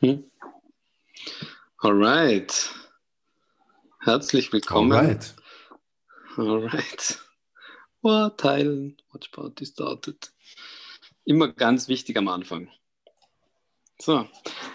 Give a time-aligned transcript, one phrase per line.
[0.00, 0.24] Hm?
[1.78, 2.70] Alright.
[4.00, 4.92] Herzlich willkommen.
[4.92, 5.34] Alright.
[6.36, 7.18] Alright.
[8.02, 8.96] Oh, teilen.
[9.12, 10.32] Watch Party started.
[11.24, 12.68] Immer ganz wichtig am Anfang.
[13.98, 14.26] So,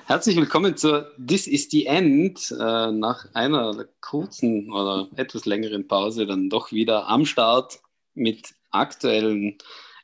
[0.06, 2.52] herzlich willkommen zur This is the End.
[2.52, 7.80] Äh, nach einer kurzen oder etwas längeren Pause dann doch wieder am Start
[8.14, 9.58] mit aktuellen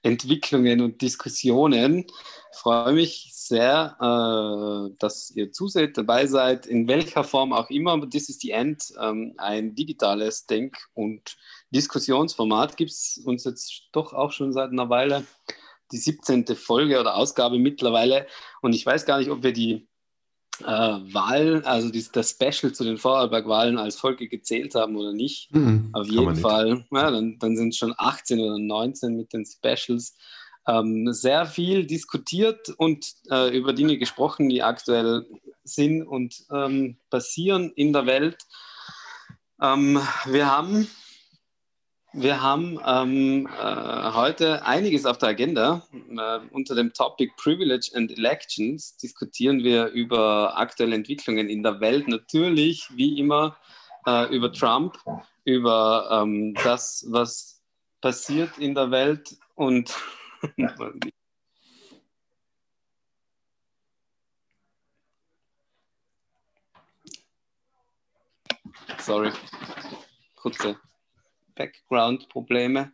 [0.04, 2.06] Entwicklungen und Diskussionen.
[2.54, 8.10] Ich freue mich sehr, äh, dass ihr zuseht, dabei seid, in welcher Form auch immer.
[8.10, 11.38] This is the End, ähm, ein digitales Denk- und
[11.72, 15.26] Diskussionsformat gibt es uns jetzt doch auch schon seit einer Weile
[15.92, 16.56] die 17.
[16.56, 18.28] Folge oder Ausgabe mittlerweile.
[18.62, 19.88] Und ich weiß gar nicht, ob wir die
[20.64, 25.54] äh, Wahl, also die, das Special zu den Vorarlberg-Wahlen als Folge gezählt haben oder nicht.
[25.54, 29.46] Mhm, Auf jeden Fall, ja, dann, dann sind es schon 18 oder 19 mit den
[29.46, 30.16] Specials.
[30.68, 35.26] Ähm, sehr viel diskutiert und äh, über Dinge gesprochen, die aktuell
[35.64, 38.38] sind und ähm, passieren in der Welt.
[39.62, 40.88] Ähm, wir haben
[42.14, 45.88] wir haben ähm, äh, heute einiges auf der Agenda.
[45.94, 52.10] Äh, unter dem Topic Privilege and Elections diskutieren wir über aktuelle Entwicklungen in der Welt.
[52.10, 53.56] Natürlich, wie immer,
[54.06, 54.98] äh, über Trump,
[55.46, 57.62] über ähm, das, was
[58.02, 59.96] passiert in der Welt und
[69.00, 69.32] Sorry,
[70.36, 70.78] kurze
[71.56, 72.92] Background-Probleme.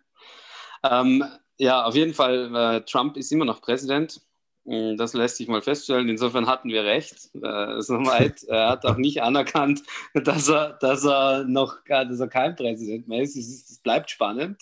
[0.83, 1.23] Ähm,
[1.57, 4.21] ja, auf jeden Fall, äh, Trump ist immer noch Präsident.
[4.67, 6.09] Mm, das lässt sich mal feststellen.
[6.09, 7.33] Insofern hatten wir recht.
[7.35, 8.43] Äh, soweit.
[8.43, 9.81] Er hat auch nicht anerkannt,
[10.13, 13.35] dass er, dass er noch dass er kein Präsident mehr ist.
[13.35, 14.61] Es, bleibt spannend.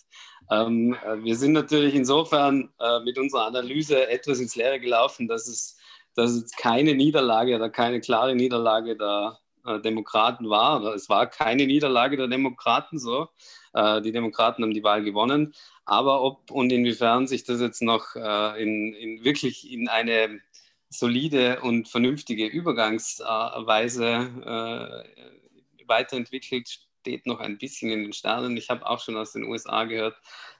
[0.52, 5.48] Ähm, äh, wir sind natürlich insofern äh, mit unserer Analyse etwas ins Leere gelaufen, dass
[5.48, 5.78] es,
[6.16, 9.45] dass es keine Niederlage oder keine klare Niederlage der äh,
[9.80, 10.84] Demokraten war.
[10.94, 13.30] Es war keine Niederlage der Demokraten so.
[13.74, 15.54] Äh, die Demokraten haben die Wahl gewonnen.
[15.86, 20.42] Aber ob und inwiefern sich das jetzt noch äh, in, in wirklich in eine
[20.90, 24.06] solide und vernünftige Übergangsweise
[24.46, 26.70] äh, weiterentwickelt,
[27.02, 28.58] steht noch ein bisschen in den Sternen.
[28.58, 30.16] Ich habe auch schon aus den USA gehört,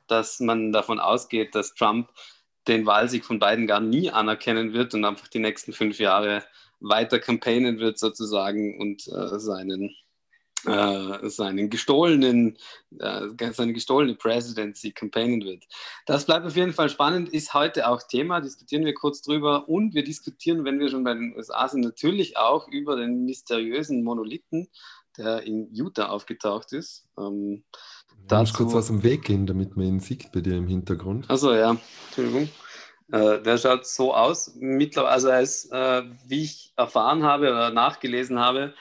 [0.08, 2.10] dass man davon ausgeht, dass Trump
[2.68, 6.44] den Wahlsieg von Biden gar nie anerkennen wird und einfach die nächsten fünf Jahre
[6.80, 9.96] weiter campaignen wird sozusagen und äh, seinen
[10.66, 12.58] äh, seinen gestohlenen,
[12.98, 15.64] äh, seine gestohlene Presidency campaignen wird.
[16.08, 19.94] Das bleibt auf jeden Fall spannend, ist heute auch Thema, diskutieren wir kurz drüber und
[19.94, 24.68] wir diskutieren, wenn wir schon bei den USA sind, natürlich auch über den mysteriösen Monolithen,
[25.18, 27.08] der in Utah aufgetaucht ist.
[27.18, 27.64] Ähm,
[28.28, 31.30] du musst kurz aus dem Weg gehen, damit man ihn sieht bei dir im Hintergrund.
[31.30, 32.50] Also ja, Entschuldigung.
[33.12, 34.56] Äh, der schaut so aus.
[34.56, 38.74] Mittlerweile, also er ist, äh, wie ich erfahren habe oder nachgelesen habe,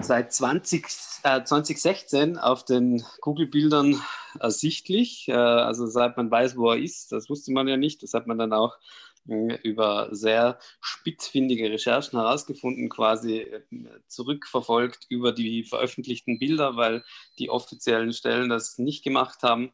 [0.00, 0.84] seit 20,
[1.22, 4.00] äh, 2016 auf den Google-Bildern
[4.40, 5.28] ersichtlich.
[5.28, 8.02] Äh, also seit man weiß, wo er ist, das wusste man ja nicht.
[8.02, 8.76] Das hat man dann auch
[9.62, 13.46] über sehr spitzfindige Recherchen herausgefunden, quasi
[14.06, 17.04] zurückverfolgt über die veröffentlichten Bilder, weil
[17.38, 19.70] die offiziellen Stellen das nicht gemacht haben.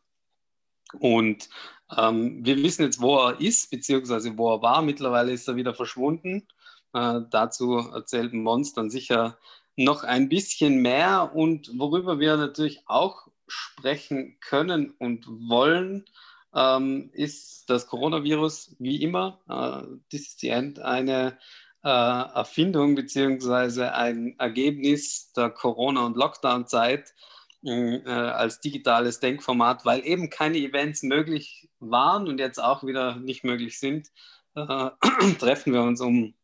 [0.98, 1.48] Und
[1.97, 4.82] ähm, wir wissen jetzt, wo er ist, beziehungsweise wo er war.
[4.82, 6.47] Mittlerweile ist er wieder verschwunden.
[6.93, 9.38] Äh, dazu erzählt Mons dann sicher
[9.77, 11.32] noch ein bisschen mehr.
[11.34, 16.05] Und worüber wir natürlich auch sprechen können und wollen,
[16.55, 19.41] ähm, ist das Coronavirus wie immer.
[19.49, 21.38] Äh, das ist die End eine
[21.82, 27.12] äh, Erfindung beziehungsweise ein Ergebnis der Corona- und Lockdown-Zeit
[27.64, 33.44] äh, als digitales Denkformat, weil eben keine Events möglich waren und jetzt auch wieder nicht
[33.44, 34.08] möglich sind,
[34.54, 34.91] äh,
[35.38, 36.34] treffen wir uns, um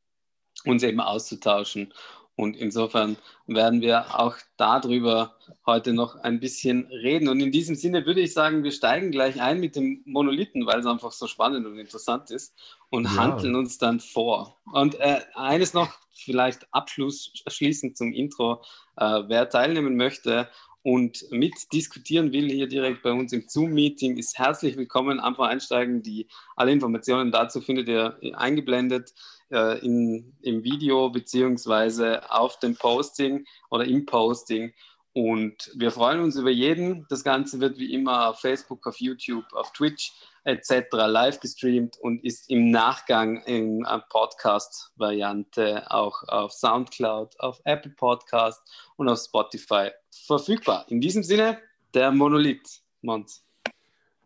[0.64, 1.92] uns eben auszutauschen.
[2.36, 5.36] Und insofern werden wir auch darüber
[5.66, 7.28] heute noch ein bisschen reden.
[7.28, 10.81] Und in diesem Sinne würde ich sagen, wir steigen gleich ein mit dem Monolithen, weil
[10.81, 12.55] es einfach so spannend und interessant ist
[12.88, 13.16] und ja.
[13.16, 14.58] handeln uns dann vor.
[14.73, 18.62] Und äh, eines noch, vielleicht abschließend zum Intro.
[18.96, 20.49] Äh, wer teilnehmen möchte
[20.82, 25.21] und mitdiskutieren will hier direkt bei uns im Zoom-Meeting, ist herzlich willkommen.
[25.21, 26.03] Einfach einsteigen.
[26.03, 29.12] Die, alle Informationen dazu findet ihr eingeblendet
[29.50, 34.73] äh, in, im Video beziehungsweise auf dem Posting oder im Posting.
[35.12, 37.06] Und wir freuen uns über jeden.
[37.11, 40.12] Das Ganze wird wie immer auf Facebook, auf YouTube, auf Twitch
[40.44, 40.87] etc.
[40.92, 48.60] live gestreamt und ist im Nachgang in Podcast-Variante auch auf SoundCloud, auf Apple Podcast
[48.96, 50.87] und auf Spotify verfügbar.
[50.88, 51.58] In diesem Sinne,
[51.94, 53.44] der Monolith, Mons.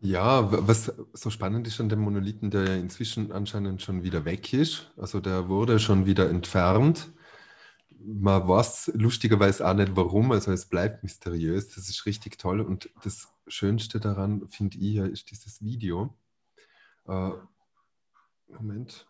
[0.01, 4.53] Ja, was so spannend ist an dem Monolithen, der ja inzwischen anscheinend schon wieder weg
[4.53, 4.91] ist.
[4.97, 7.11] Also der wurde schon wieder entfernt.
[7.99, 11.69] Man weiß lustigerweise auch nicht warum, also es bleibt mysteriös.
[11.69, 12.61] Das ist richtig toll.
[12.61, 16.17] Und das Schönste daran, finde ich, ist dieses Video.
[17.07, 17.31] Äh,
[18.47, 19.07] Moment,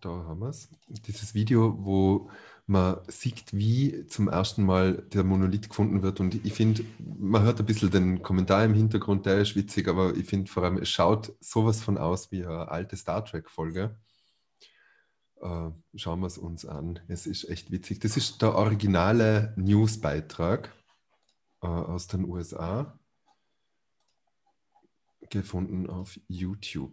[0.00, 0.68] da haben wir es.
[0.88, 2.30] Dieses Video, wo
[2.66, 6.20] man sieht, wie zum ersten Mal der Monolith gefunden wird.
[6.20, 10.16] Und ich finde, man hört ein bisschen den Kommentar im Hintergrund, der ist witzig, aber
[10.16, 13.96] ich finde vor allem, es schaut sowas von aus wie eine alte Star Trek-Folge.
[15.40, 16.98] Äh, schauen wir es uns an.
[17.08, 18.00] Es ist echt witzig.
[18.00, 20.72] Das ist der originale Newsbeitrag
[21.62, 22.98] äh, aus den USA,
[25.30, 26.92] gefunden auf YouTube.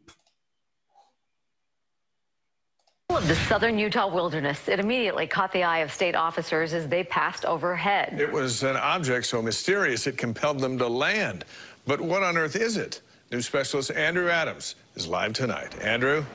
[3.23, 4.67] of the southern Utah wilderness.
[4.67, 8.19] It immediately caught the eye of state officers as they passed overhead.
[8.19, 11.45] It was an object so mysterious it compelled them to land.
[11.85, 13.01] But what on earth is it?
[13.31, 15.79] New specialist Andrew Adams is live tonight.
[15.81, 16.25] Andrew?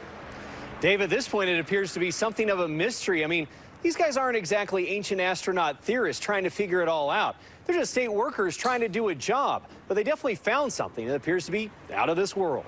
[0.80, 3.24] Dave, at this point, it appears to be something of a mystery.
[3.24, 3.48] I mean,
[3.82, 7.36] these guys aren't exactly ancient astronaut theorists trying to figure it all out.
[7.68, 9.64] They're just state workers trying to do a job.
[9.88, 12.64] But they definitely found something that appears to be out of this world.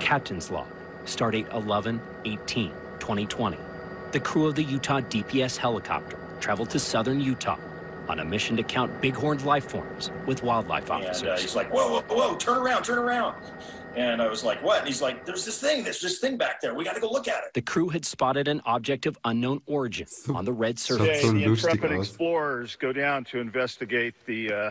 [0.00, 0.66] Captain's log.
[1.06, 2.70] Stardate 11 18
[3.00, 3.56] 2020.
[4.12, 7.58] The crew of the Utah DPS helicopter traveled to southern Utah
[8.06, 11.22] on a mission to count bighorn life forms with wildlife officers.
[11.22, 13.34] And uh, he's like, whoa, whoa, whoa, turn around, turn around.
[13.96, 14.78] And I was like, what?
[14.80, 16.74] And he's like, there's this thing, there's this thing back there.
[16.74, 17.54] We got to go look at it.
[17.54, 21.20] The crew had spotted an object of unknown origin on the red surface.
[21.20, 24.70] Today, the intrepid explorers go down to investigate the uh,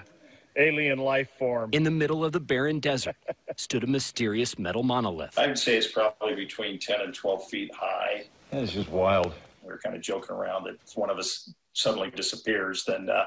[0.58, 1.70] alien life form.
[1.72, 3.16] In the middle of the barren desert
[3.56, 5.38] stood a mysterious metal monolith.
[5.40, 8.26] I would say it's probably between 10 and 12 feet high.
[8.52, 9.34] That's just wild.
[9.64, 13.26] We are kind of joking around that if one of us suddenly disappears, then uh,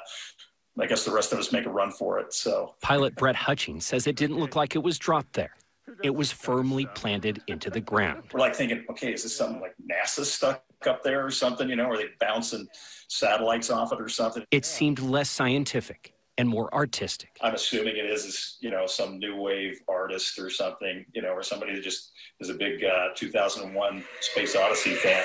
[0.78, 2.34] I guess the rest of us make a run for it.
[2.34, 5.54] So pilot Brett Hutchings says it didn't look like it was dropped there.
[6.02, 8.24] It was firmly planted into the ground.
[8.32, 11.68] We're like thinking, okay, is this something like NASA stuck up there or something?
[11.68, 12.66] You know, are they bouncing
[13.08, 14.44] satellites off it or something?
[14.50, 17.38] It seemed less scientific and more artistic.
[17.40, 21.42] I'm assuming it is, you know, some new wave artist or something, you know, or
[21.42, 25.22] somebody that just is a big uh, 2001 Space Odyssey fan.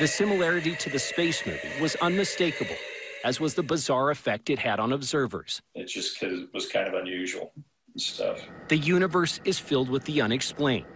[0.00, 2.74] The similarity to the space movie was unmistakable,
[3.24, 5.60] as was the bizarre effect it had on observers.
[5.74, 6.20] It just
[6.52, 7.52] was kind of unusual
[7.96, 8.40] stuff.
[8.68, 10.86] The universe is filled with the unexplained,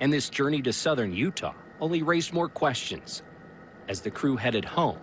[0.00, 3.22] and this journey to southern Utah only raised more questions.
[3.88, 4.98] As the crew headed home,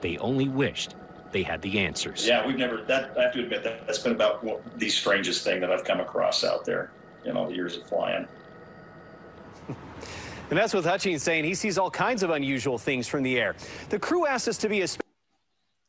[0.00, 0.96] they only wished
[1.32, 2.26] they had the answers.
[2.26, 4.44] Yeah, we've never, that, I have to admit that that's been about
[4.78, 6.92] the strangest thing that I've come across out there
[7.24, 8.26] in all the years of flying.
[10.48, 11.42] And that's what Hutchings saying.
[11.42, 13.56] He sees all kinds of unusual things from the air.
[13.88, 14.86] The crew asked us to be a.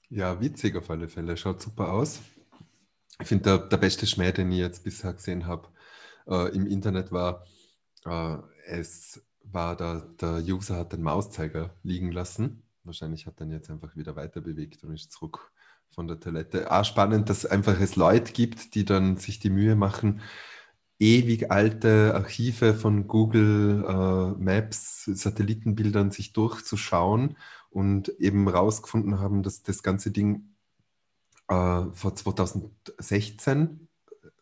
[0.09, 1.38] Ja, witzig auf alle Fälle.
[1.38, 2.19] Schaut super aus.
[3.19, 5.69] Ich finde, der, der beste Schmäh, den ich jetzt bisher gesehen habe
[6.28, 7.46] äh, im Internet, war,
[8.06, 13.69] äh, es war der, der User hat den Mauszeiger liegen lassen Wahrscheinlich hat dann jetzt
[13.69, 15.52] einfach wieder weiter bewegt und ist zurück
[15.92, 16.72] von der Toilette.
[16.72, 20.22] Auch spannend, dass einfach es Leute gibt, die dann sich die Mühe machen,
[20.98, 27.38] ewig alte Archive von Google äh, Maps, Satellitenbildern sich durchzuschauen
[27.69, 30.56] und eben rausgefunden haben, dass das ganze Ding
[31.48, 33.88] äh, vor 2016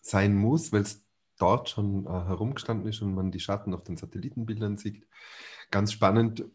[0.02, 1.04] sein muss, weil es
[1.38, 5.06] dort schon äh, herumgestanden ist und man die Schatten auf den Satellitenbildern sieht.
[5.72, 6.46] Ganz spannend,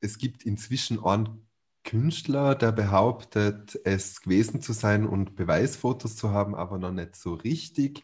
[0.00, 1.46] es gibt inzwischen einen
[1.84, 7.34] Künstler, der behauptet, es gewesen zu sein und Beweisfotos zu haben, aber noch nicht so
[7.34, 8.02] richtig.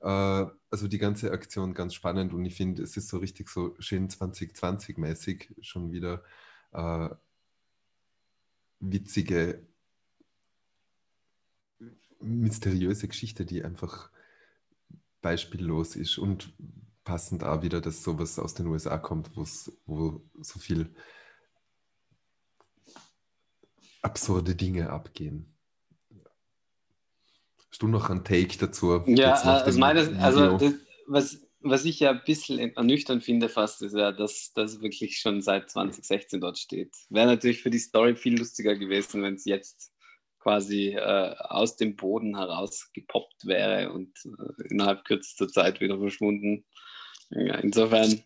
[0.00, 3.74] Äh, also die ganze Aktion ganz spannend und ich finde, es ist so richtig so
[3.78, 6.22] schön 2020-mäßig schon wieder
[6.72, 7.08] äh,
[8.80, 9.66] witzige,
[12.22, 14.10] mysteriöse Geschichte, die einfach
[15.20, 16.52] beispiellos ist und
[17.04, 20.94] passend auch wieder, dass sowas aus den USA kommt, wo so viel
[24.02, 25.54] absurde Dinge abgehen.
[27.70, 29.02] Hast du noch einen Take dazu?
[29.06, 30.74] Ja, also, meines, also das,
[31.06, 35.40] was, was ich ja ein bisschen ernüchternd finde fast, ist ja, dass das wirklich schon
[35.40, 36.94] seit 2016 dort steht.
[37.08, 39.91] Wäre natürlich für die Story viel lustiger gewesen, wenn es jetzt
[40.42, 46.64] quasi äh, aus dem Boden heraus gepoppt wäre und äh, innerhalb kürzester Zeit wieder verschwunden.
[47.30, 48.22] Ja, insofern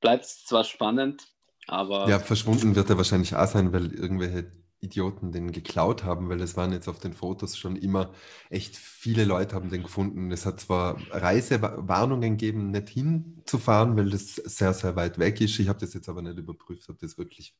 [0.00, 1.22] bleibt es zwar spannend,
[1.66, 2.08] aber.
[2.08, 4.52] Ja, verschwunden wird er wahrscheinlich auch sein, weil irgendwelche
[4.84, 8.12] Idioten den geklaut haben, weil es waren jetzt auf den Fotos schon immer
[8.50, 10.30] echt viele Leute haben den gefunden.
[10.30, 15.58] Es hat zwar Reisewarnungen gegeben, nicht hinzufahren, weil das sehr, sehr weit weg ist.
[15.58, 17.56] Ich habe das jetzt aber nicht überprüft, ob das wirklich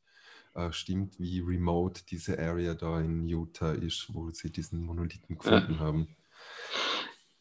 [0.55, 5.75] äh, stimmt, wie remote diese Area da in Utah ist, wo sie diesen Monolithen gefunden
[5.75, 5.79] ja.
[5.81, 6.09] haben.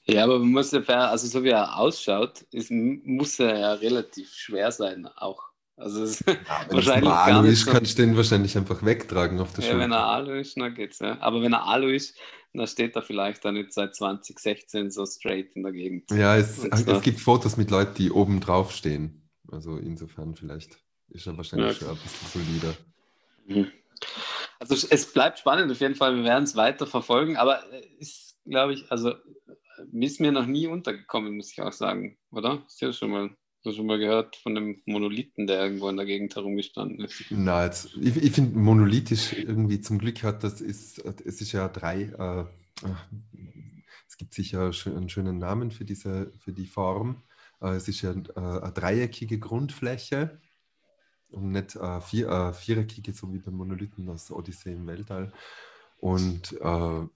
[0.05, 4.33] Ja, aber man muss ja also so wie er ausschaut, ist, muss er ja relativ
[4.33, 5.41] schwer sein auch.
[5.77, 6.35] Also es Ja,
[6.69, 9.63] wenn es wahrscheinlich gar Alu ist, so- kannst du den wahrscheinlich einfach wegtragen auf der
[9.63, 9.95] Ja, wenn Schulter.
[9.95, 11.19] er Alu ist, dann geht's, ja.
[11.21, 12.17] Aber wenn er Alu ist,
[12.53, 16.11] dann steht er vielleicht dann nicht seit 2016 so straight in der Gegend.
[16.11, 16.67] Ja, es, so.
[16.69, 19.29] es gibt Fotos mit Leuten, die oben drauf stehen.
[19.51, 20.77] Also insofern vielleicht
[21.09, 21.87] ist er wahrscheinlich Ja.
[21.87, 22.75] schon ein bisschen solider.
[23.47, 23.71] Mhm.
[24.59, 28.37] Also es- bleibt spannend auf jeden Fall, wir werden es weiter verfolgen, aber äh, ist,
[28.45, 29.13] glaube ich, also
[29.91, 32.65] ist mir noch nie untergekommen, muss ich auch sagen, oder?
[32.79, 33.29] Du ja schon mal,
[33.63, 37.23] schon mal gehört von dem Monolithen, der irgendwo in der Gegend herumgestanden ist?
[37.29, 41.67] Na, jetzt, ich, ich finde monolithisch irgendwie zum Glück hat das ist, es ist ja
[41.67, 42.95] drei, äh, äh,
[44.07, 47.23] es gibt sicher einen schönen Namen für diese, für die Form.
[47.61, 50.39] Äh, es ist ja eine dreieckige Grundfläche
[51.33, 55.33] und nicht äh, vier, äh, viereckige, so wie beim Monolithen aus Odyssee im Weltall.
[55.97, 57.07] Und äh,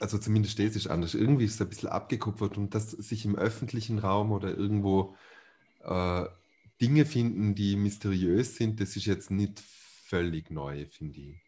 [0.00, 1.14] also zumindest das ist anders.
[1.14, 5.16] Irgendwie ist es ein bisschen abgekupfert und dass sich im öffentlichen Raum oder irgendwo
[5.82, 6.24] äh,
[6.80, 11.40] Dinge finden, die mysteriös sind, das ist jetzt nicht völlig neu, finde ich.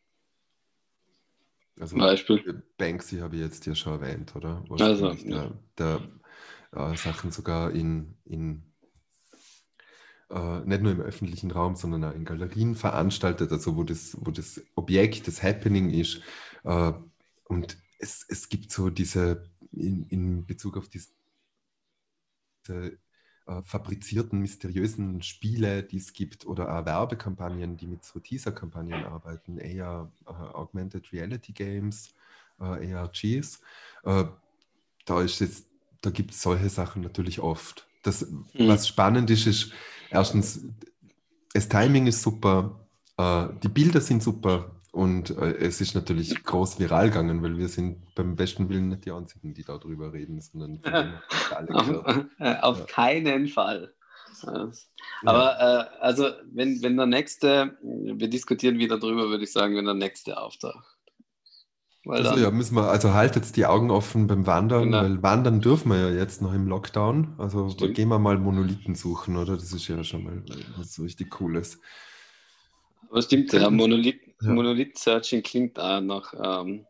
[1.79, 2.63] Also Beispiel.
[2.79, 4.65] Banksy habe ich jetzt ja schon erwähnt, oder?
[4.81, 5.53] Also, ja.
[5.77, 6.01] der,
[6.73, 8.63] der äh, Sachen sogar in, in
[10.31, 14.31] äh, nicht nur im öffentlichen Raum, sondern auch in Galerien veranstaltet, also wo das, wo
[14.31, 16.21] das Objekt, das Happening ist.
[16.65, 16.93] Äh,
[17.45, 21.09] und es, es gibt so diese, in, in Bezug auf diese
[22.69, 29.59] äh, fabrizierten, mysteriösen Spiele, die es gibt, oder auch Werbekampagnen, die mit so Teaser-Kampagnen arbeiten,
[29.59, 32.15] eher äh, Augmented Reality Games,
[32.59, 33.61] äh, ARGs.
[34.03, 34.25] Äh,
[35.05, 35.25] da
[36.01, 37.87] da gibt es solche Sachen natürlich oft.
[38.07, 39.73] Das, Was spannend ist, ist
[40.11, 40.67] erstens,
[41.53, 42.87] das Timing ist super,
[43.17, 47.69] äh, die Bilder sind super und äh, es ist natürlich groß viral gegangen, weil wir
[47.69, 50.81] sind beim besten Willen nicht die Einzigen, die darüber reden, sondern.
[51.69, 51.91] Auf,
[52.39, 52.85] äh, auf Ja.
[52.87, 53.93] keinen Fall.
[55.25, 59.85] Aber äh, also, wenn, wenn der nächste, wir diskutieren wieder drüber, würde ich sagen, wenn
[59.85, 60.96] der nächste auftaucht.
[62.09, 65.03] Also ja, müssen wir, also haltet die Augen offen beim Wandern, Genau.
[65.03, 67.35] weil wandern dürfen wir ja jetzt noch im Lockdown.
[67.39, 67.95] Also Stimmt.
[67.95, 69.55] gehen wir mal Monolithen suchen, oder?
[69.57, 70.43] Das ist ja schon mal
[70.77, 71.81] was richtig Cooles.
[73.11, 74.53] aber stimmt, ja, Monolith, Ja.
[74.53, 76.87] Monolith Searching klingt auch nach ähm,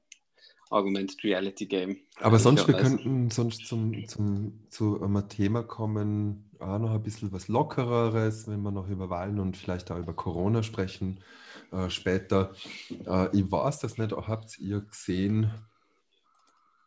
[0.71, 1.99] Augmented Reality Game.
[2.21, 7.33] Aber sonst, wir könnten sonst zum, zum, zu einem Thema kommen, auch noch ein bisschen
[7.33, 11.21] was Lockereres, wenn wir noch über Wahlen und vielleicht auch über Corona sprechen
[11.73, 12.55] äh, später.
[12.91, 15.51] Äh, ich weiß das nicht, habt ihr gesehen,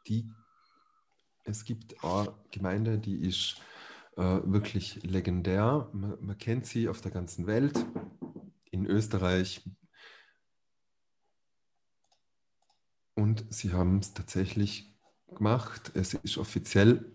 [0.07, 0.29] die,
[1.43, 3.61] es gibt eine Gemeinde, die ist
[4.17, 5.89] äh, wirklich legendär.
[5.93, 7.85] Man, man kennt sie auf der ganzen Welt,
[8.71, 9.63] in Österreich.
[13.15, 14.93] Und sie haben es tatsächlich
[15.35, 15.91] gemacht.
[15.93, 17.11] Es ist offiziell,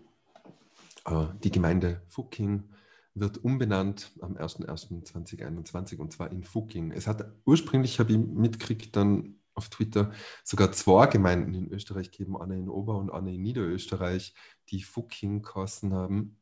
[1.05, 2.74] äh, die Gemeinde Fucking
[3.15, 6.91] wird umbenannt am 01.01.2021 und zwar in Fucking.
[6.91, 10.11] Es hat ursprünglich, habe ich mitgekriegt, dann auf Twitter
[10.43, 14.35] sogar zwei Gemeinden in Österreich gegeben, eine in Ober- und eine in Niederösterreich,
[14.69, 16.37] die Fucking kosten haben.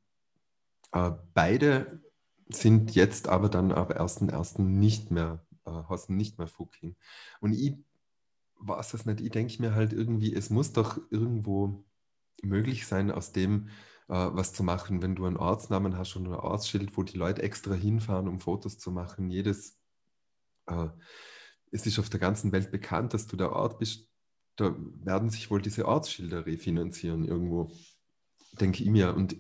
[0.92, 2.02] Äh, beide
[2.50, 4.62] sind jetzt aber dann ab 1.01.
[4.64, 6.96] nicht mehr, äh, heißen nicht mehr Fucking.
[7.40, 7.76] Und ich
[8.60, 9.22] weiß das nicht.
[9.22, 11.86] Ich denke mir halt irgendwie, es muss doch irgendwo
[12.42, 13.70] möglich sein, aus dem
[14.16, 17.74] was zu machen, wenn du einen Ortsnamen hast und ein Ortsschild, wo die Leute extra
[17.74, 19.30] hinfahren, um Fotos zu machen.
[19.30, 19.80] Jedes,
[20.68, 20.90] äh,
[21.72, 24.08] es ist auf der ganzen Welt bekannt, dass du der Ort bist.
[24.56, 27.72] Da werden sich wohl diese Ortsschilder refinanzieren irgendwo,
[28.60, 29.16] denke ich mir.
[29.16, 29.38] Und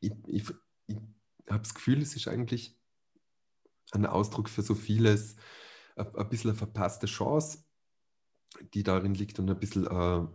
[0.00, 0.44] ich, ich,
[0.86, 0.96] ich
[1.48, 2.78] habe das Gefühl, es ist eigentlich
[3.92, 5.36] ein Ausdruck für so vieles,
[5.96, 7.64] ein, ein bisschen eine verpasste Chance,
[8.74, 10.26] die darin liegt und ein bisschen äh,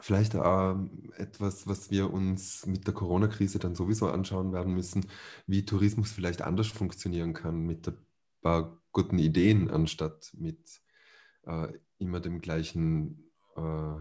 [0.00, 0.76] vielleicht auch
[1.16, 5.06] etwas, was wir uns mit der Corona-Krise dann sowieso anschauen werden müssen,
[5.46, 7.98] wie Tourismus vielleicht anders funktionieren kann mit ein
[8.40, 10.80] paar guten Ideen, anstatt mit
[11.46, 13.96] äh, immer dem gleichen äh,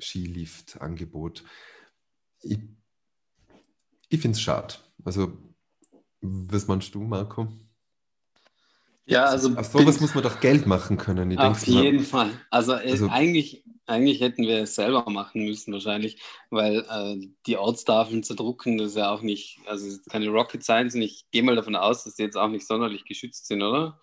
[0.00, 1.44] Skilift-Angebot.
[2.42, 2.58] Ich,
[4.08, 4.74] ich finde es schade.
[5.04, 5.32] Also,
[6.20, 7.48] was meinst du, Marco?
[9.12, 11.30] Ja, also Auf sowas muss man doch Geld machen können.
[11.30, 12.30] Ich Auf denke, jeden Fall.
[12.50, 17.56] Also, äh, Also- eigentlich, eigentlich hätten wir es selber machen müssen, wahrscheinlich, weil äh, die
[17.56, 21.02] Ortstafeln zu drucken, das ist ja auch nicht, also es ist keine Rocket Science und
[21.02, 24.00] ich gehe mal davon aus, dass sie jetzt auch nicht sonderlich geschützt sind, oder?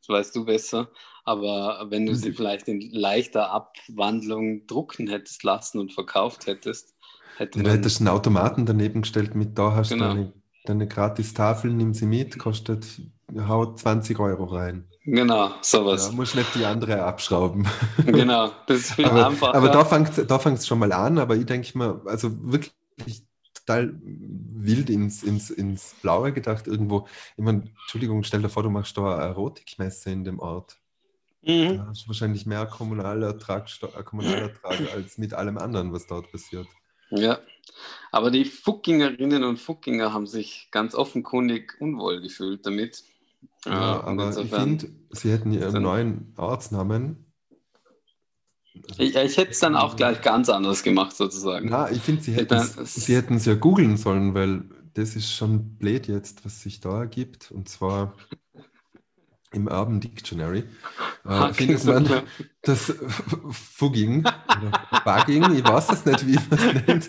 [0.00, 0.90] Das weißt du besser.
[1.24, 6.94] Aber wenn du sie vielleicht in leichter Abwandlung drucken hättest lassen und verkauft hättest,
[7.36, 7.70] hätte man.
[7.70, 10.08] hättest du einen Automaten daneben gestellt mit, da hast du Genau.
[10.14, 10.32] deine,
[10.64, 12.86] deine gratis Tafel, nimm sie mit, kostet
[13.34, 14.88] äh, hau 20 Euro rein.
[15.04, 16.08] Genau, sowas.
[16.08, 17.66] Ja, muss nicht die andere abschrauben.
[18.06, 19.54] Genau, das ist viel aber, einfacher.
[19.54, 22.72] aber da fängt da fängt's schon mal an, aber ich denke mir, also wirklich
[23.54, 27.06] total wild ins, ins, ins Blaue gedacht irgendwo.
[27.36, 30.76] Ich meine, Entschuldigung, stell dir vor, du machst da eine Erotikmesse in dem Ort.
[31.42, 31.78] Mhm.
[31.78, 36.66] Da hast du wahrscheinlich mehr Kommunalertrag, Steu- Kommunalertrag als mit allem anderen, was dort passiert.
[37.10, 37.38] Ja,
[38.12, 43.02] aber die Fuckingerinnen und Fuckinger haben sich ganz offenkundig unwohl gefühlt damit.
[43.64, 47.26] Ja, aber ich finde, sie hätten ihren neuen Ortsnamen.
[48.98, 51.68] ich, ich hätte es dann auch gleich ganz anders gemacht, sozusagen.
[51.68, 54.64] Na, ich finde, sie hätten es ja googeln sollen, weil
[54.94, 57.50] das ist schon blöd jetzt, was sich da ergibt.
[57.50, 58.14] Und zwar
[59.52, 60.64] im Urban Dictionary
[61.24, 62.22] äh, findet man
[62.62, 62.92] das
[63.50, 64.72] Fugging oder
[65.04, 67.08] Bugging, ich weiß es nicht, wie man es nennt.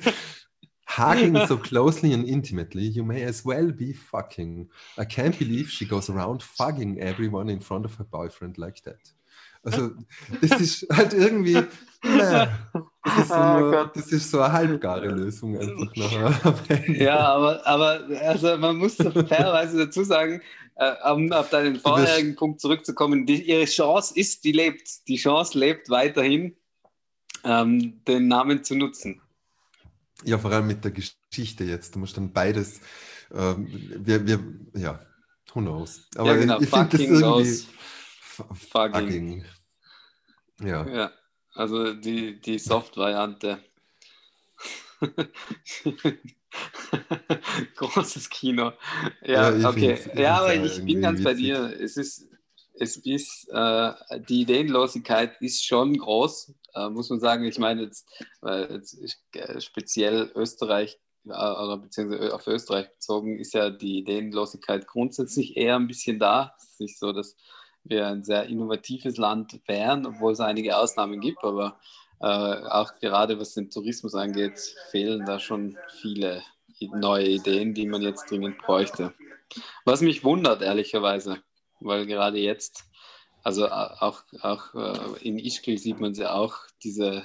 [0.89, 4.67] Hugging so closely and intimately, you may as well be fucking.
[4.97, 8.97] I can't believe she goes around fugging everyone in front of her boyfriend like that.
[9.63, 9.91] Also,
[10.41, 11.61] das ist halt irgendwie,
[12.01, 12.47] nee,
[13.03, 16.93] das, ist so Oh nur, das ist so eine halbgare Lösung einfach nachher.
[16.93, 20.41] Ja, aber, aber also man muss fairerweise dazu sagen,
[20.75, 25.07] äh, um auf deinen vorherigen Punkt zurückzukommen, die, ihre Chance ist, die lebt.
[25.07, 26.55] Die Chance lebt weiterhin,
[27.43, 29.21] ähm, den Namen zu nutzen.
[30.25, 31.95] Ja, vor allem mit der Geschichte jetzt.
[31.95, 32.81] Du musst dann beides,
[33.31, 34.43] ähm, wir, wir,
[34.75, 34.99] ja,
[35.53, 36.07] who knows.
[36.15, 37.63] Aber ja, genau, ich finde das fucking irgendwie
[38.71, 38.91] fucking.
[38.91, 39.45] fucking.
[40.61, 40.85] Ja.
[40.87, 41.11] Ja,
[41.53, 43.63] also die, die Soft-Variante.
[47.75, 48.73] Großes Kino.
[49.21, 49.99] Ja, Ja, okay.
[50.15, 51.37] ja, aber ich bin ganz irgendwie bei witzig.
[51.37, 51.79] dir.
[51.79, 52.27] Es ist,
[52.73, 53.93] es ist äh,
[54.27, 57.43] die Ideenlosigkeit ist schon groß, äh, muss man sagen.
[57.45, 58.07] Ich meine jetzt,
[58.43, 58.97] äh, jetzt
[59.59, 65.87] speziell Österreich äh, oder beziehungsweise auf Österreich bezogen ist ja die Ideenlosigkeit grundsätzlich eher ein
[65.87, 66.53] bisschen da.
[66.57, 67.35] Es ist nicht so, dass
[67.83, 71.79] wir ein sehr innovatives Land wären, obwohl es einige Ausnahmen gibt, aber
[72.21, 74.59] äh, auch gerade was den Tourismus angeht,
[74.91, 76.43] fehlen da schon viele
[76.79, 79.13] neue Ideen, die man jetzt dringend bräuchte.
[79.85, 81.37] Was mich wundert, ehrlicherweise,
[81.79, 82.85] weil gerade jetzt,
[83.43, 87.23] also äh, auch, auch äh, in Ischgl sieht man ja auch, diese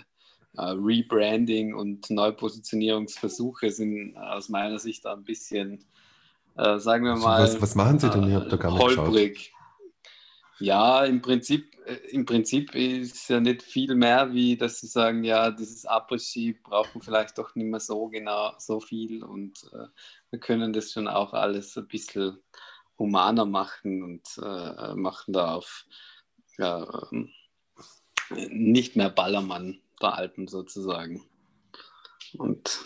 [0.57, 5.85] äh, Rebranding und Neupositionierungsversuche sind aus meiner Sicht ein bisschen,
[6.57, 8.33] äh, sagen wir mal, was, was machen sie denn?
[8.33, 9.07] Habe da gar nicht geschaut.
[9.07, 9.53] holprig.
[10.61, 15.25] Ja, im Prinzip, äh, im Prinzip ist ja nicht viel mehr, wie dass sie sagen,
[15.25, 19.87] ja, dieses Après-Ski braucht man vielleicht doch nicht mehr so genau, so viel und äh,
[20.31, 22.39] wir können das schon auch alles ein bisschen
[22.99, 25.85] humaner machen und äh, machen da auf
[26.59, 27.31] ähm,
[28.31, 31.25] nicht mehr Ballermann der Alpen sozusagen.
[32.35, 32.81] Und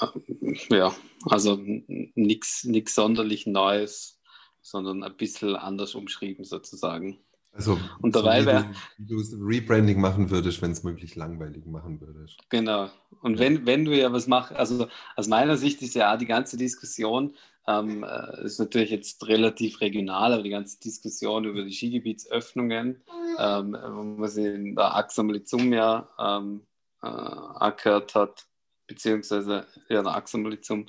[0.00, 0.94] äh, ja,
[1.26, 4.20] also nichts sonderlich Neues
[4.62, 7.18] sondern ein bisschen anders umschrieben sozusagen.
[7.52, 12.00] Also, Und dabei du, wie du das Rebranding machen würdest, wenn es möglich langweilig machen
[12.00, 12.38] würdest.
[12.48, 12.90] Genau.
[13.22, 16.26] Und wenn, wenn du ja was machst, also aus meiner Sicht ist ja auch die
[16.26, 17.34] ganze Diskussion,
[17.66, 23.02] ähm, äh, ist natürlich jetzt relativ regional, aber die ganze Diskussion über die Skigebietsöffnungen,
[23.38, 26.62] ähm, wo man sie in der Axam Lizum ja ähm,
[27.02, 28.46] äh, angehört hat,
[28.86, 30.86] beziehungsweise ja, der Axam Lizum,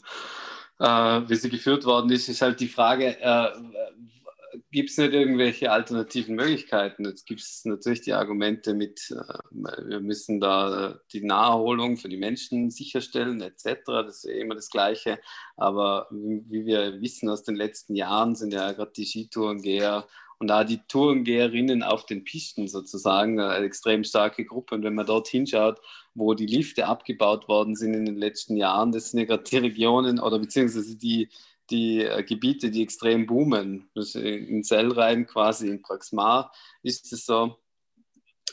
[0.80, 3.50] äh, wie sie geführt worden ist, ist halt die Frage, äh,
[4.72, 7.06] gibt es nicht irgendwelche alternativen Möglichkeiten?
[7.06, 12.10] Jetzt gibt es natürlich die Argumente mit, äh, wir müssen da äh, die Naherholung für
[12.10, 13.80] die Menschen sicherstellen, etc.
[13.86, 15.20] Das ist immer das Gleiche.
[15.58, 20.08] Aber wie, wir wissen aus den letzten Jahren, sind ja gerade die Skitourengeher
[20.42, 24.74] und da die Tourengeherinnen auf den Pisten sozusagen eine extrem starke Gruppe.
[24.74, 25.80] Und wenn man dort hinschaut,
[26.16, 29.58] wo die Lifte abgebaut worden sind in den letzten Jahren, das sind ja gerade die
[29.58, 31.30] Regionen oder beziehungsweise die,
[31.72, 33.90] die äh, Gebiete, die extrem boomen.
[33.96, 36.52] Das in Sellrhein quasi, in Praxmar
[36.84, 37.58] ist es so.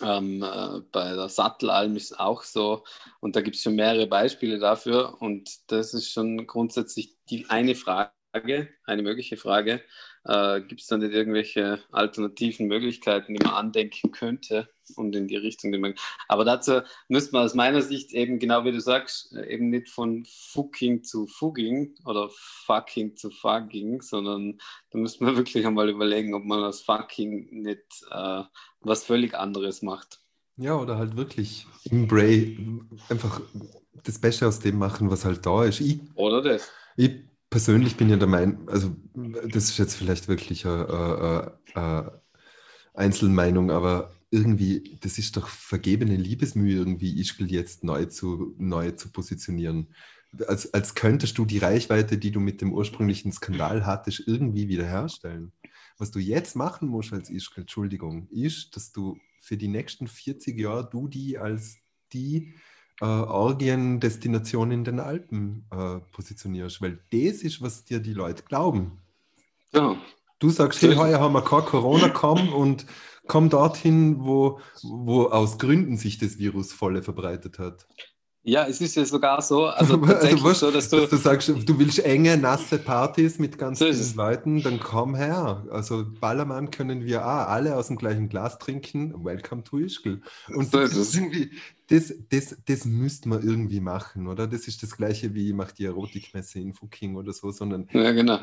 [0.01, 2.85] Ähm, äh, bei der Sattelalm ist es auch so.
[3.21, 5.21] Und da gibt es schon mehrere Beispiele dafür.
[5.21, 9.83] Und das ist schon grundsätzlich die eine Frage, eine mögliche Frage.
[10.29, 15.37] Äh, gibt es da nicht irgendwelche alternativen Möglichkeiten, die man andenken könnte und in die
[15.37, 15.95] Richtung, die man.
[16.29, 20.27] Aber dazu müsste man aus meiner Sicht eben, genau wie du sagst, eben nicht von
[20.27, 22.29] Fucking zu Fugging oder
[22.67, 24.59] Fucking zu Fugging, sondern
[24.91, 28.43] da müsste man wirklich einmal überlegen, ob man aus Fucking nicht äh,
[28.81, 30.21] was völlig anderes macht.
[30.59, 32.59] Ja, oder halt wirklich im Bray
[33.09, 33.41] einfach
[34.05, 35.81] das Beste aus dem machen, was halt da ist.
[35.81, 36.71] Ich, Oder das?
[36.97, 42.21] ich persönlich bin ja der Meinung, also das ist jetzt vielleicht wirklich eine, eine,
[42.95, 49.11] Einzelmeinung, aber irgendwie, das ist doch vergebene Liebesmühe, irgendwie Ischgl jetzt neu zu, neu zu
[49.11, 49.95] positionieren.
[50.47, 55.53] Als, als könntest du die Reichweite, die du mit dem ursprünglichen Skandal hattest, irgendwie wiederherstellen.
[55.97, 60.59] Was du jetzt machen musst als Ischgl, Entschuldigung, ist, dass du für die nächsten 40
[60.59, 61.79] Jahre du die als
[62.13, 62.55] die
[63.01, 68.99] äh, Orgiendestination in den Alpen äh, positionierst, weil das ist, was dir die Leute glauben.
[69.73, 69.97] Ja.
[70.39, 72.87] Du sagst, hey, heuer haben wir kein Corona, komm und
[73.27, 77.87] komm dorthin, wo, wo aus Gründen sich das Virus volle verbreitet hat.
[78.49, 81.49] Ja, es ist ja sogar so, also tatsächlich was, so, dass du, dass du sagst,
[81.49, 84.17] du willst enge, nasse Partys mit ganz So vielen.
[84.17, 85.67] Leuten, dann komm her.
[85.71, 89.23] Also Ballermann können wir auch alle aus dem gleichen Glas trinken.
[89.23, 90.23] Welcome to Ischgl.
[90.49, 91.51] Und So das, ist irgendwie,
[91.89, 94.47] das, das, das müsste man irgendwie machen, oder?
[94.47, 98.39] Das ist das Gleiche wie macht die Erotikmesse in Fucking oder so, sondern ja genau.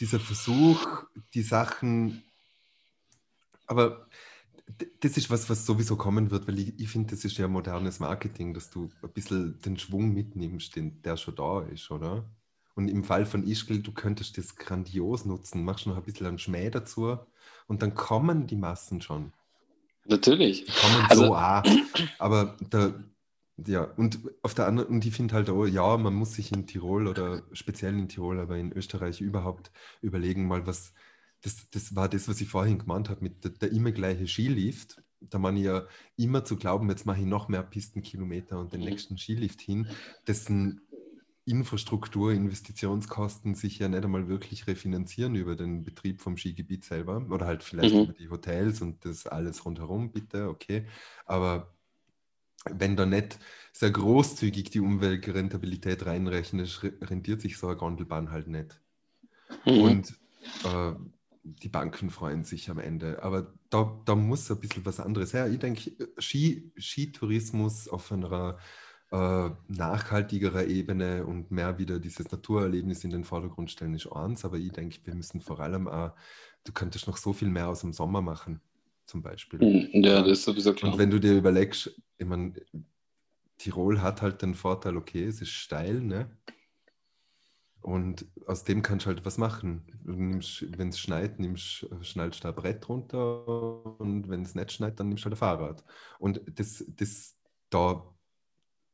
[0.00, 1.04] dieser Versuch,
[1.34, 2.22] die Sachen,
[3.66, 4.06] aber
[5.00, 8.00] das ist was, was sowieso kommen wird, weil ich, ich finde, das ist ja modernes
[8.00, 12.24] Marketing, dass du ein bisschen den Schwung mitnimmst, den, der schon da ist, oder?
[12.74, 16.38] Und im Fall von Ischgl, du könntest das grandios nutzen, machst noch ein bisschen einen
[16.38, 17.18] Schmäh dazu
[17.68, 19.32] und dann kommen die Massen schon.
[20.06, 20.64] Natürlich.
[20.64, 21.62] Die kommen Also- so auch.
[22.18, 22.94] Aber da,
[23.64, 26.66] ja, und auf der anderen, und ich finde halt auch, ja, man muss sich in
[26.66, 29.70] Tirol oder speziell in Tirol, aber in Österreich überhaupt
[30.02, 30.92] überlegen, mal was,
[31.44, 35.02] das, das war das, was ich vorhin gemeint habe, mit der, der immer gleiche Skilift.
[35.20, 38.84] Da man ja immer zu glauben, jetzt mache ich noch mehr Pistenkilometer und den Mhm.
[38.84, 39.90] nächsten Skilift hin,
[40.26, 40.82] dessen
[41.46, 47.46] Infrastruktur, Investitionskosten sich ja nicht einmal wirklich refinanzieren über den Betrieb vom Skigebiet selber oder
[47.46, 48.00] halt vielleicht Mhm.
[48.00, 50.86] über die Hotels und das alles rundherum, bitte, okay.
[51.26, 51.74] Aber
[52.70, 53.38] wenn da nicht
[53.72, 58.80] sehr großzügig die Umweltrentabilität reinrechnet, rentiert sich so eine Gondelbahn halt nicht.
[59.66, 60.04] Mhm.
[60.04, 60.18] Und
[60.62, 60.92] äh,
[61.44, 63.22] die Banken freuen sich am Ende.
[63.22, 65.48] Aber da, da muss ein bisschen was anderes her.
[65.48, 68.58] Ich denke, Ski, Skitourismus auf einer
[69.10, 74.44] äh, nachhaltigerer Ebene und mehr wieder dieses Naturerlebnis in den Vordergrund stellen ist eins.
[74.44, 76.12] Aber ich denke, wir müssen vor allem auch,
[76.64, 78.60] du könntest noch so viel mehr aus dem Sommer machen,
[79.06, 79.60] zum Beispiel.
[79.60, 80.02] Mhm.
[80.02, 80.92] Ja, das ist sowieso klar.
[80.92, 82.54] Und wenn du dir überlegst, ich meine,
[83.58, 86.30] Tirol hat halt den Vorteil, okay, es ist steil, ne?
[87.84, 89.84] Und aus dem kannst du halt was machen.
[90.04, 93.46] Wenn es schneit, nimmst, schnallst du ein Brett runter
[94.00, 95.84] und wenn es nicht schneit, dann nimmst du halt ein Fahrrad.
[96.18, 97.36] Und das, das,
[97.68, 98.02] da,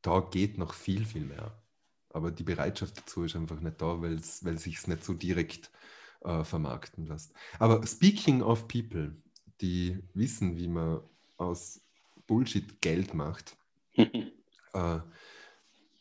[0.03, 1.57] da geht noch viel, viel mehr.
[2.09, 5.71] Aber die Bereitschaft dazu ist einfach nicht da, weil sich es nicht so direkt
[6.23, 7.33] äh, vermarkten lässt.
[7.61, 9.17] Aber speaking of people,
[9.61, 11.01] die wissen, wie man
[11.37, 11.81] aus
[12.27, 13.57] Bullshit Geld macht,
[13.95, 14.99] äh,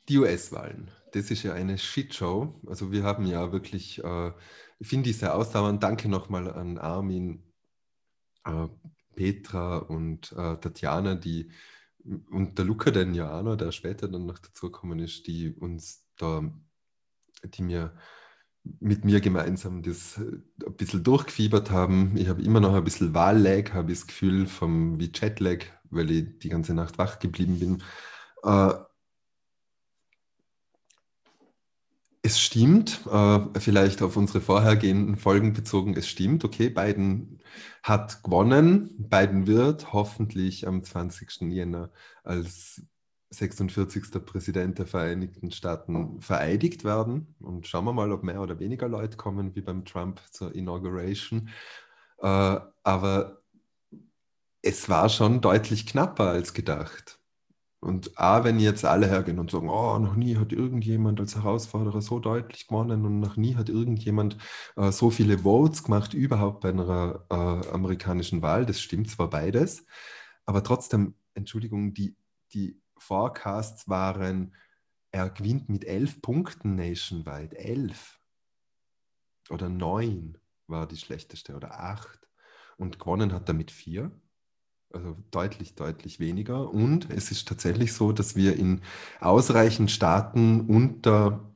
[0.08, 2.60] die US-Wahlen, das ist ja eine Shitshow.
[2.67, 4.32] Also wir haben ja wirklich, äh,
[4.80, 5.84] ich finde die sehr ausdauernd.
[5.84, 7.43] Danke nochmal an Armin,
[8.45, 8.67] äh,
[9.15, 11.52] Petra und äh, Tatjana, die
[12.30, 16.43] und der Luca den Joano, der später dann noch dazugekommen ist, die uns da,
[17.43, 17.93] die mir
[18.80, 22.15] mit mir gemeinsam das äh, ein bisschen durchgefiebert haben.
[22.17, 26.12] Ich habe immer noch ein bisschen Wahllag, habe ich das Gefühl, vom wie Jetlag, weil
[26.12, 27.84] ich die ganze Nacht wach geblieben bin.
[28.43, 28.74] Äh,
[32.21, 37.39] es stimmt, äh, vielleicht auf unsere vorhergehenden Folgen bezogen, es stimmt, okay, Biden
[37.82, 41.51] hat gewonnen, Biden wird hoffentlich am 20.
[41.51, 41.91] Jänner
[42.23, 42.82] als
[43.32, 44.25] 46.
[44.25, 47.36] Präsident der Vereinigten Staaten vereidigt werden.
[47.39, 51.49] Und schauen wir mal, ob mehr oder weniger Leute kommen wie beim Trump zur Inauguration.
[52.19, 53.41] Äh, aber
[54.62, 57.18] es war schon deutlich knapper als gedacht.
[57.82, 62.02] Und A, wenn jetzt alle hergehen und sagen, oh, noch nie hat irgendjemand als Herausforderer
[62.02, 64.38] so deutlich gewonnen und noch nie hat irgendjemand
[64.76, 69.86] äh, so viele Votes gemacht, überhaupt bei einer äh, amerikanischen Wahl, das stimmt zwar beides,
[70.46, 72.18] aber trotzdem, Entschuldigung, die,
[72.54, 74.54] die Forecasts waren,
[75.12, 78.20] er gewinnt mit elf Punkten nationwide, elf.
[79.50, 80.38] Oder neun
[80.68, 82.28] war die schlechteste oder acht.
[82.78, 84.12] Und gewonnen hat er mit vier
[84.91, 86.71] also deutlich, deutlich weniger.
[86.71, 88.82] Und es ist tatsächlich so, dass wir in
[89.19, 91.49] ausreichend Staaten unter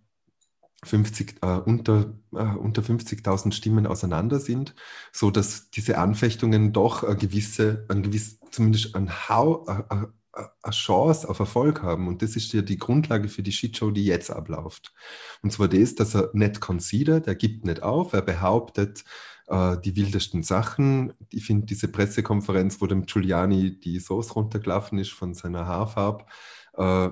[0.83, 4.75] 50, äh, unter, äh, unter 50.000 Stimmen auseinander sind,
[5.11, 10.13] so dass diese Anfechtungen doch eine gewisse, ein gewiss, zumindest ein Hau, eine, eine,
[10.61, 12.07] eine Chance auf Erfolg haben.
[12.07, 14.93] Und das ist ja die Grundlage für die Shitshow, die jetzt abläuft.
[15.41, 19.03] Und zwar das, dass er nicht considert, er gibt nicht auf, er behauptet,
[19.47, 21.13] äh, die wildesten Sachen.
[21.29, 26.25] Ich finde diese Pressekonferenz, wo dem Giuliani die Sauce runtergelaufen ist von seiner Haarfarbe,
[26.73, 27.09] äh,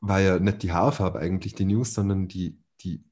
[0.00, 3.04] war ja nicht die Haarfarbe eigentlich die News, sondern die, die,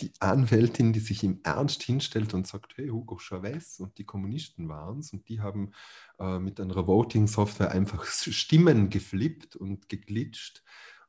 [0.00, 4.68] die Anwältin, die sich im Ernst hinstellt und sagt, hey, Hugo Chavez und die Kommunisten
[4.68, 5.72] waren es und die haben
[6.18, 10.62] äh, mit einer Voting-Software einfach Stimmen geflippt und geglitscht.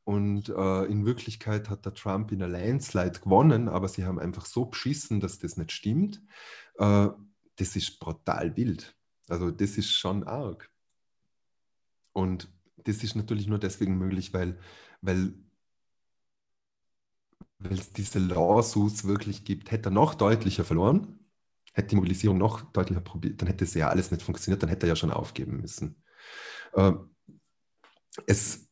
[0.10, 4.48] Und äh, in Wirklichkeit hat der Trump in einer Landslide gewonnen, aber sie haben einfach
[4.48, 6.20] so beschissen, dass das nicht stimmt.
[6.80, 7.10] Äh,
[7.58, 8.98] das ist brutal wild.
[9.28, 10.68] Also das ist schon arg.
[12.12, 14.58] Und das ist natürlich nur deswegen möglich, weil,
[15.02, 15.32] weil,
[17.60, 19.70] weil es diese Lawsuits wirklich gibt.
[19.70, 21.20] Hätte er noch deutlicher verloren,
[21.74, 24.88] hätte die Mobilisierung noch deutlicher probiert, dann hätte es ja alles nicht funktioniert, dann hätte
[24.88, 26.02] er ja schon aufgeben müssen.
[26.74, 26.94] Äh,
[28.26, 28.69] es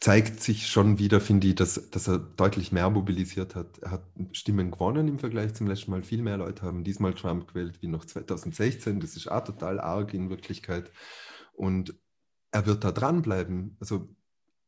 [0.00, 3.78] zeigt sich schon wieder, finde ich, dass, dass er deutlich mehr mobilisiert hat.
[3.80, 6.02] Er hat Stimmen gewonnen im Vergleich zum letzten Mal.
[6.02, 9.00] Viel mehr Leute haben diesmal Trump gewählt wie noch 2016.
[9.00, 10.90] Das ist auch total arg in Wirklichkeit.
[11.52, 11.94] Und
[12.50, 13.76] er wird da dranbleiben.
[13.78, 14.08] Also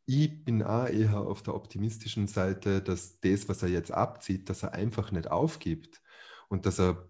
[0.04, 4.62] ich bin auch eher auf der optimistischen Seite, dass das, was er jetzt abzieht, dass
[4.62, 6.02] er einfach nicht aufgibt
[6.48, 7.08] und dass er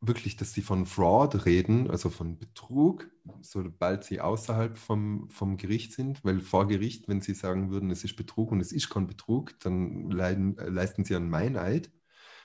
[0.00, 3.10] wirklich, dass sie von Fraud reden, also von Betrug,
[3.42, 8.02] sobald sie außerhalb vom, vom Gericht sind, weil vor Gericht, wenn sie sagen würden, es
[8.02, 11.90] ist Betrug und es ist kein Betrug, dann leiden, leisten sie einen Meineid.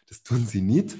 [0.07, 0.97] Das tun sie nicht.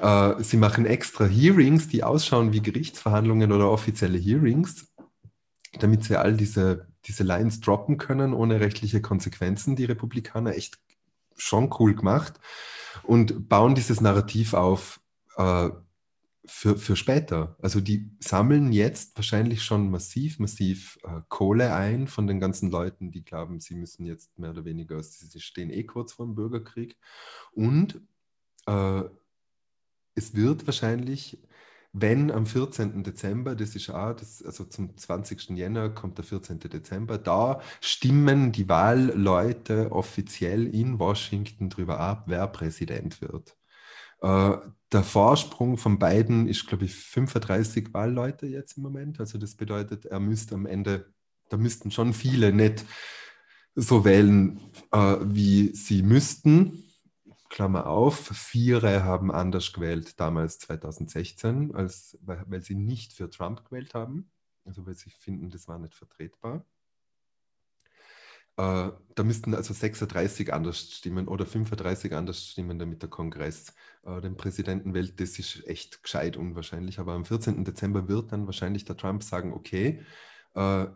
[0.00, 4.88] Äh, sie machen extra Hearings, die ausschauen wie Gerichtsverhandlungen oder offizielle Hearings,
[5.78, 9.76] damit sie all diese, diese Lines droppen können, ohne rechtliche Konsequenzen.
[9.76, 10.78] Die Republikaner echt
[11.36, 12.40] schon cool gemacht
[13.04, 15.00] und bauen dieses Narrativ auf,
[15.36, 15.70] äh,
[16.48, 17.56] für, für später.
[17.60, 23.10] Also die sammeln jetzt wahrscheinlich schon massiv, massiv äh, Kohle ein von den ganzen Leuten,
[23.10, 26.96] die glauben, sie müssen jetzt mehr oder weniger, sie stehen eh kurz vor dem Bürgerkrieg.
[27.52, 28.00] Und
[28.66, 29.02] äh,
[30.14, 31.38] es wird wahrscheinlich,
[31.92, 33.02] wenn am 14.
[33.04, 35.50] Dezember, das ist auch, das, also zum 20.
[35.50, 36.60] Jänner kommt der 14.
[36.60, 43.56] Dezember, da stimmen die Wahlleute offiziell in Washington darüber ab, wer Präsident wird.
[44.20, 44.56] Äh,
[44.92, 49.20] der Vorsprung von beiden ist, glaube ich, 35 Wahlleute jetzt im Moment.
[49.20, 51.12] Also das bedeutet, er müsste am Ende,
[51.50, 52.84] da müssten schon viele nicht
[53.74, 54.60] so wählen,
[54.92, 56.84] äh, wie sie müssten.
[57.50, 63.94] Klammer auf, vier haben anders gewählt damals 2016, als, weil sie nicht für Trump gewählt
[63.94, 64.30] haben.
[64.64, 66.64] Also weil sie finden, das war nicht vertretbar.
[68.58, 73.72] Äh, da müssten also 36 anders stimmen oder 35 anders stimmen, damit der Kongress
[74.04, 75.20] äh, den Präsidenten wählt.
[75.20, 76.98] Das ist echt gescheit unwahrscheinlich.
[76.98, 77.64] Aber am 14.
[77.64, 80.02] Dezember wird dann wahrscheinlich der Trump sagen, okay,
[80.54, 80.86] äh,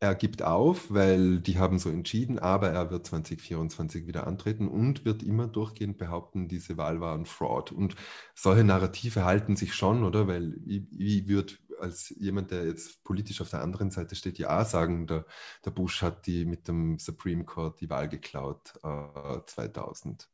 [0.00, 5.04] er gibt auf, weil die haben so entschieden, aber er wird 2024 wieder antreten und
[5.04, 7.72] wird immer durchgehend behaupten, diese Wahl war ein Fraud.
[7.72, 7.96] Und
[8.34, 10.28] solche Narrative halten sich schon, oder?
[10.28, 15.06] Weil wie wird als jemand, der jetzt politisch auf der anderen Seite steht, ja sagen,
[15.06, 15.26] der,
[15.64, 20.28] der Bush hat die mit dem Supreme Court die Wahl geklaut äh, 2000.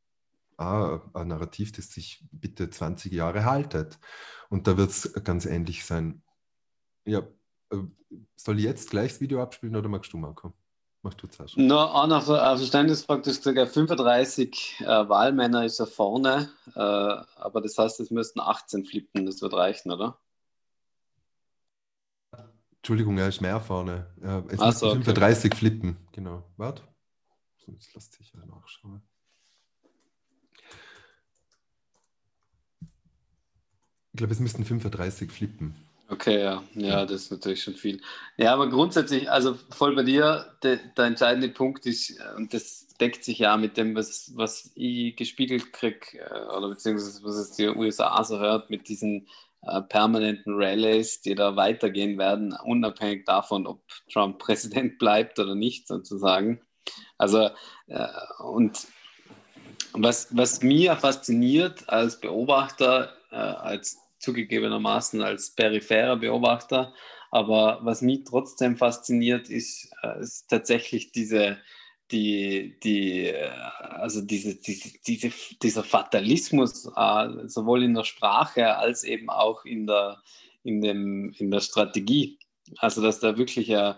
[0.57, 3.99] Ah, ein Narrativ, das sich bitte 20 Jahre haltet.
[4.49, 6.23] Und da wird es ganz ähnlich sein.
[7.05, 7.21] Ja,
[7.71, 7.79] äh,
[8.37, 10.53] soll ich jetzt gleich das Video abspielen oder magst du, Marco?
[11.03, 11.59] Machst du zuerst.
[11.59, 17.61] No, auch noch Verständnisfrage, du hast gesagt, 35 äh, Wahlmänner ist er vorne, äh, aber
[17.61, 20.19] das heißt, es müssten 18 flippen, das wird reichen, oder?
[22.85, 24.13] Entschuldigung, er ist mehr vorne.
[24.23, 25.59] Ja, es Ach so, 35 okay.
[25.59, 25.97] flippen.
[26.13, 26.45] Genau.
[26.59, 26.83] Warte.
[27.67, 29.01] Jetzt lässt sich ja nachschauen.
[34.13, 35.75] Ich glaube, es müssten 35 flippen.
[36.11, 36.63] Okay, ja.
[36.75, 38.03] ja, das ist natürlich schon viel.
[38.37, 43.25] Ja, aber grundsätzlich, also voll bei dir, de, der entscheidende Punkt ist, und das deckt
[43.25, 47.67] sich ja mit dem, was, was ich gespiegelt kriege, äh, oder beziehungsweise was es die
[47.67, 49.27] USA so hört, mit diesen
[49.67, 55.87] äh, permanenten Rallies, die da weitergehen werden, unabhängig davon, ob Trump Präsident bleibt oder nicht,
[55.87, 56.61] sozusagen.
[57.19, 57.51] Also,
[57.87, 58.87] äh, und
[59.93, 66.95] was, was mir fasziniert als Beobachter, äh, als zugegebenermaßen als peripherer Beobachter,
[67.31, 71.59] aber was mich trotzdem fasziniert, ist, äh, ist tatsächlich diese,
[72.15, 73.51] die, die, äh,
[73.81, 79.87] also diese, diese, diese, dieser Fatalismus, äh, sowohl in der Sprache als eben auch in
[79.87, 80.23] der,
[80.63, 82.39] in dem, in der Strategie.
[82.79, 83.95] Also, dass da wirklich äh,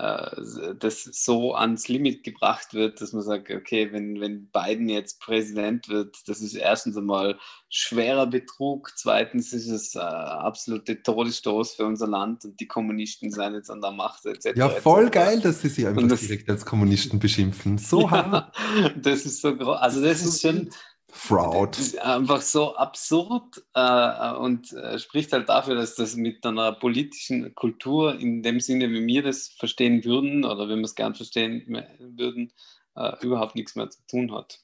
[0.00, 5.20] äh, das so ans Limit gebracht wird, dass man sagt, okay, wenn, wenn Biden jetzt
[5.20, 11.84] Präsident wird, das ist erstens einmal schwerer Betrug, zweitens ist es äh, absolute Todesstoß für
[11.84, 14.56] unser Land und die Kommunisten sind jetzt an der Macht etc.
[14.56, 15.12] Ja, voll etc.
[15.12, 17.76] geil, dass sie sie einfach das, direkt als Kommunisten beschimpfen.
[17.76, 18.54] So hart.
[18.96, 19.76] das ist so groß.
[19.78, 20.70] Also das ist schon
[21.12, 21.78] Fraud.
[22.00, 28.18] Einfach so absurd äh, und äh, spricht halt dafür, dass das mit einer politischen Kultur
[28.18, 32.52] in dem Sinne, wie wir das verstehen würden oder wenn wir es gern verstehen würden,
[32.96, 34.60] äh, überhaupt nichts mehr zu tun hat.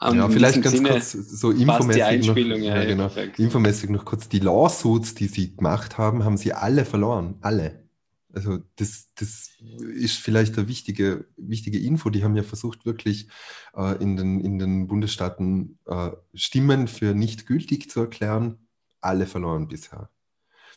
[0.00, 4.28] Um, ja, vielleicht ganz Sinne kurz so infomäßig noch, ja, ja, genau, infomäßig noch kurz.
[4.28, 7.36] Die Lawsuits, die sie gemacht haben, haben sie alle verloren.
[7.40, 7.81] Alle.
[8.34, 9.50] Also das, das
[9.94, 12.10] ist vielleicht eine wichtige, wichtige Info.
[12.10, 13.28] Die haben ja versucht, wirklich
[13.76, 18.68] äh, in, den, in den Bundesstaaten äh, Stimmen für nicht gültig zu erklären.
[19.00, 20.10] Alle verloren bisher.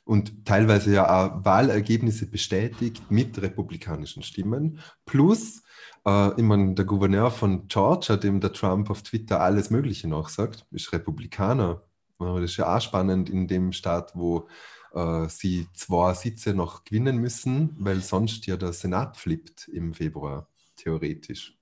[0.03, 4.79] Und teilweise ja auch Wahlergebnisse bestätigt mit republikanischen Stimmen.
[5.05, 5.63] Plus,
[6.05, 10.65] äh, ich meine, der Gouverneur von Georgia, dem der Trump auf Twitter alles Mögliche nachsagt,
[10.71, 11.83] ist Republikaner.
[12.19, 14.47] Das ist ja auch spannend in dem Staat, wo
[14.95, 20.47] äh, sie zwei Sitze noch gewinnen müssen, weil sonst ja der Senat flippt im Februar,
[20.77, 21.57] theoretisch.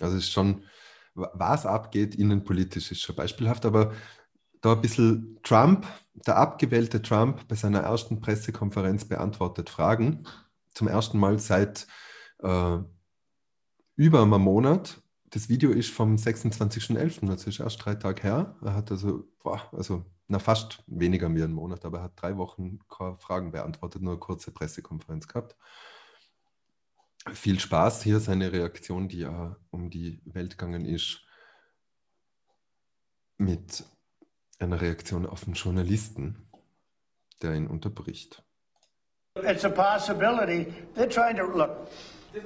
[0.00, 0.64] Also es ist schon,
[1.14, 3.92] was abgeht, innenpolitisch ist schon beispielhaft, aber
[4.60, 10.24] da ein bisschen Trump, der abgewählte Trump bei seiner ersten Pressekonferenz beantwortet Fragen.
[10.74, 11.86] Zum ersten Mal seit
[12.38, 12.78] äh,
[13.96, 15.00] über einem Monat.
[15.30, 18.56] Das Video ist vom 26.11., das ist erst drei Tage her.
[18.62, 22.36] Er hat also, boah, also na fast weniger wie einen Monat, aber er hat drei
[22.36, 22.78] Wochen
[23.18, 25.56] Fragen beantwortet, nur eine kurze Pressekonferenz gehabt.
[27.32, 31.22] Viel Spaß hier, seine Reaktion, die ja um die Welt gegangen ist,
[33.38, 33.84] mit
[34.58, 36.48] einer Reaktion auf einen Journalisten,
[37.42, 38.44] der ihn unterbricht.
[39.36, 40.66] It's a possibility.
[40.94, 41.88] They're trying to look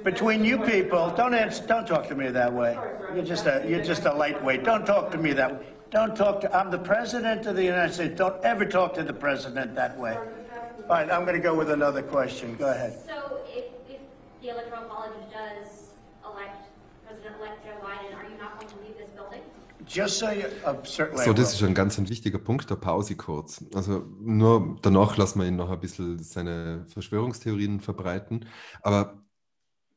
[0.03, 1.11] between you people.
[1.15, 2.77] Don't answer, don't talk to me that way.
[3.15, 4.63] You're just a you're just a lightweight.
[4.63, 5.73] Don't talk to me that way.
[5.93, 8.15] Don't talk to, I'm the president of the United States.
[8.17, 10.17] Don't ever talk to the president that way.
[10.17, 12.55] All right, I'm going to go with another question.
[12.57, 12.97] Go ahead.
[13.05, 14.01] So if, if
[14.41, 15.91] the Electoral College does
[16.25, 16.65] elect
[17.05, 19.41] President-elect Joe Biden, are you not going to leave this building?
[19.85, 23.63] Just so you, uh, so, das ist ein ganz ein wichtiger Punkt, der Pause kurz.
[23.75, 28.47] Also nur danach lassen wir ihn noch ein bisschen seine Verschwörungstheorien verbreiten.
[28.81, 29.21] Aber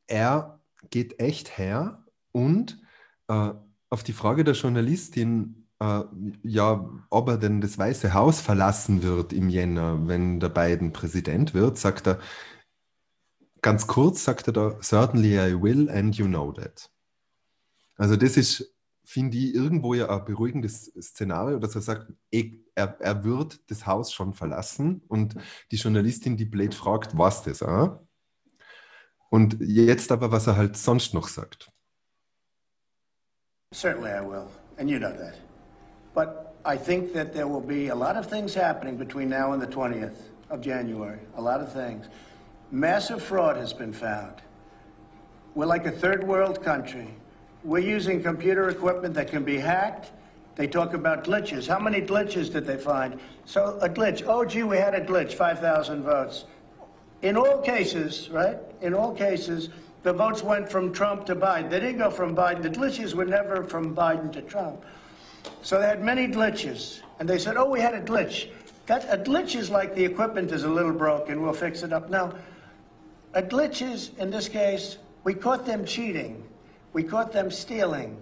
[0.05, 0.59] er
[0.91, 2.79] geht echt her und
[3.29, 3.49] äh,
[3.89, 6.03] auf die Frage der Journalistin, äh,
[6.43, 11.53] ja, ob er denn das Weiße Haus verlassen wird im Jänner, wenn der Biden Präsident
[11.53, 12.19] wird, sagt er,
[13.61, 16.91] ganz kurz sagt er da, certainly I will and you know that.
[17.95, 23.23] Also das ist, finde ich, irgendwo ja ein beruhigendes Szenario, dass er sagt, er, er
[23.23, 25.35] wird das Haus schon verlassen und
[25.71, 27.63] die Journalistin, die blöd fragt, was das?
[27.63, 28.03] Ah?
[29.29, 31.71] Und jetzt aber, was er halt sonst noch sagt.
[33.73, 35.46] Certainly I will, and you know that.
[36.17, 39.61] But I think that there will be a lot of things happening between now and
[39.61, 40.17] the 20th
[40.49, 41.19] of January.
[41.35, 42.07] A lot of things.
[42.71, 44.33] Massive fraud has been found.
[45.53, 47.13] We're like a third world country.
[47.63, 50.11] We're using computer equipment that can be hacked.
[50.55, 51.67] They talk about glitches.
[51.67, 53.19] How many glitches did they find?
[53.45, 54.23] So a glitch.
[54.25, 56.45] Oh, gee, we had a glitch, 5,000 votes.
[57.21, 58.57] In all cases, right?
[58.81, 59.69] In all cases,
[60.01, 61.69] the votes went from Trump to Biden.
[61.69, 62.63] They didn't go from Biden.
[62.63, 64.83] The glitches were never from Biden to Trump.
[65.61, 67.01] So they had many glitches.
[67.19, 68.49] And they said, oh, we had a glitch.
[68.85, 72.09] That, a glitch is like the equipment is a little broken, we'll fix it up.
[72.09, 72.33] Now,
[73.33, 76.43] a glitch is, in this case, we caught them cheating.
[76.93, 78.17] We caught them stealing.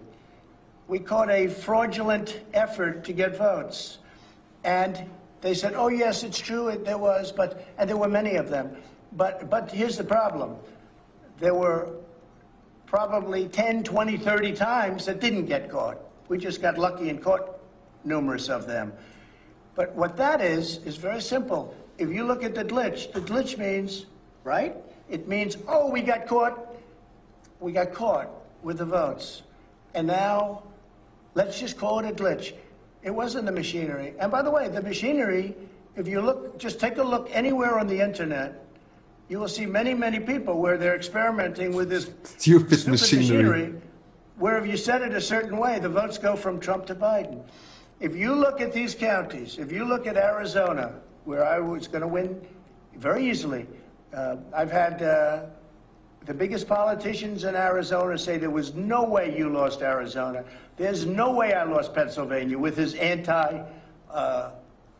[0.88, 4.00] We caught a fraudulent effort to get votes.
[4.64, 5.08] And
[5.42, 8.50] they said, oh, yes, it's true, it, there was, but, and there were many of
[8.50, 8.76] them.
[9.14, 10.56] But, but here's the problem.
[11.40, 11.90] There were
[12.88, 16.00] probably 10, 20, 30 times that didn't get caught.
[16.28, 17.60] We just got lucky and caught
[18.04, 18.94] numerous of them.
[19.76, 21.76] But what that is, is very simple.
[21.98, 24.06] If you look at the glitch, the glitch means,
[24.44, 24.76] right?
[25.10, 26.76] It means, oh, we got caught.
[27.60, 28.30] We got caught
[28.64, 29.44] with the votes.
[29.94, 30.64] And now,
[31.36, 32.54] let's just call it a glitch.
[33.04, 34.14] It wasn't the machinery.
[34.20, 35.56] And by the way, the machinery,
[35.96, 38.66] if you look, just take a look anywhere on the internet,
[39.30, 43.44] you will see many, many people where they're experimenting with this stupid, stupid machinery.
[43.44, 43.82] machinery
[44.38, 47.42] where if you set it a certain way, the votes go from Trump to Biden.
[48.00, 50.94] If you look at these counties, if you look at Arizona,
[51.24, 52.42] where I was going to win
[52.96, 53.66] very easily,
[54.14, 55.46] uh, I've had uh,
[56.26, 60.44] the biggest politicians in Arizona say there was no way you lost Arizona.
[60.76, 63.64] There's no way I lost Pennsylvania with his anti
[64.12, 64.52] uh,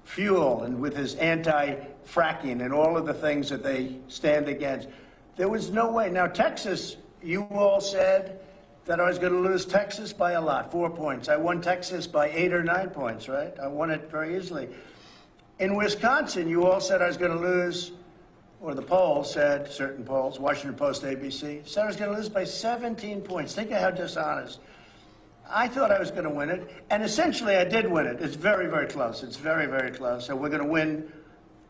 [0.06, 1.76] fuel and with his anti
[2.08, 4.88] fracking and all of the things that they stand against.
[5.36, 6.10] There was no way.
[6.10, 8.40] Now, Texas, you all said
[8.86, 11.28] that I was going to lose Texas by a lot, four points.
[11.28, 13.54] I won Texas by eight or nine points, right?
[13.60, 14.70] I won it very easily.
[15.60, 17.94] In Wisconsin, you all said I was going to lose,
[18.62, 22.30] or the polls said, certain polls, Washington Post, ABC, said I was going to lose
[22.30, 23.56] by 17 points.
[23.56, 24.60] Think of how dishonest.
[25.50, 28.22] I thought I was going to win it, and essentially I did win it.
[28.22, 29.24] It's very, very close.
[29.24, 30.28] It's very, very close.
[30.28, 31.12] So we're going to win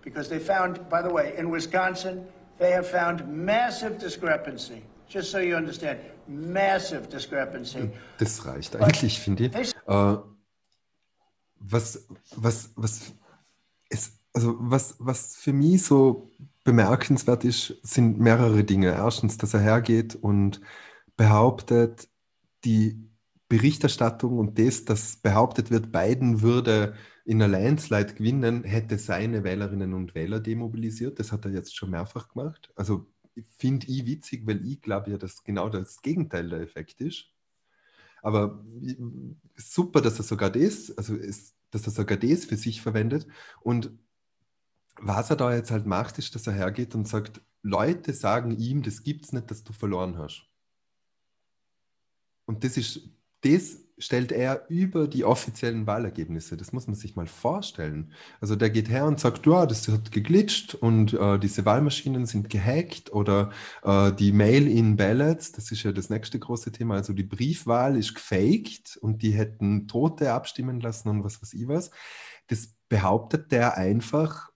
[0.02, 2.26] because they found, by the way, in Wisconsin,
[2.58, 4.84] they have found massive discrepancy.
[5.08, 6.00] Just so you understand.
[8.18, 9.74] Das reicht eigentlich, finde ich.
[9.88, 10.18] Äh,
[11.58, 13.14] was, was, was,
[13.90, 16.30] ist, also was, was für mich so
[16.64, 18.88] bemerkenswert ist, sind mehrere Dinge.
[18.88, 20.62] Erstens, dass er hergeht und
[21.16, 22.10] behauptet,
[22.66, 23.10] die
[23.48, 26.96] Berichterstattung und das, dass behauptet wird, Biden würde
[27.26, 31.20] in einer Landslide gewinnen, hätte seine Wählerinnen und Wähler demobilisiert.
[31.20, 32.72] Das hat er jetzt schon mehrfach gemacht.
[32.76, 33.08] Also
[33.58, 37.32] finde ich witzig, weil ich glaube ja, dass genau das Gegenteil der Effekt ist.
[38.22, 38.66] Aber
[39.56, 43.28] super, dass er sogar das, also ist, dass er sogar das für sich verwendet.
[43.62, 43.92] Und
[44.98, 48.82] was er da jetzt halt macht, ist, dass er hergeht und sagt, Leute sagen ihm,
[48.82, 50.48] das gibt's nicht, dass du verloren hast.
[52.46, 53.10] Und das ist,
[53.46, 56.58] das stellt er über die offiziellen Wahlergebnisse.
[56.58, 58.12] Das muss man sich mal vorstellen.
[58.42, 62.50] Also der geht her und sagt, ja, das hat geglitscht und äh, diese Wahlmaschinen sind
[62.50, 63.52] gehackt oder
[63.84, 68.98] äh, die Mail-in-Ballots, das ist ja das nächste große Thema, also die Briefwahl ist gefaked
[68.98, 71.92] und die hätten Tote abstimmen lassen und was weiß ich was.
[72.48, 74.50] Das behauptet der einfach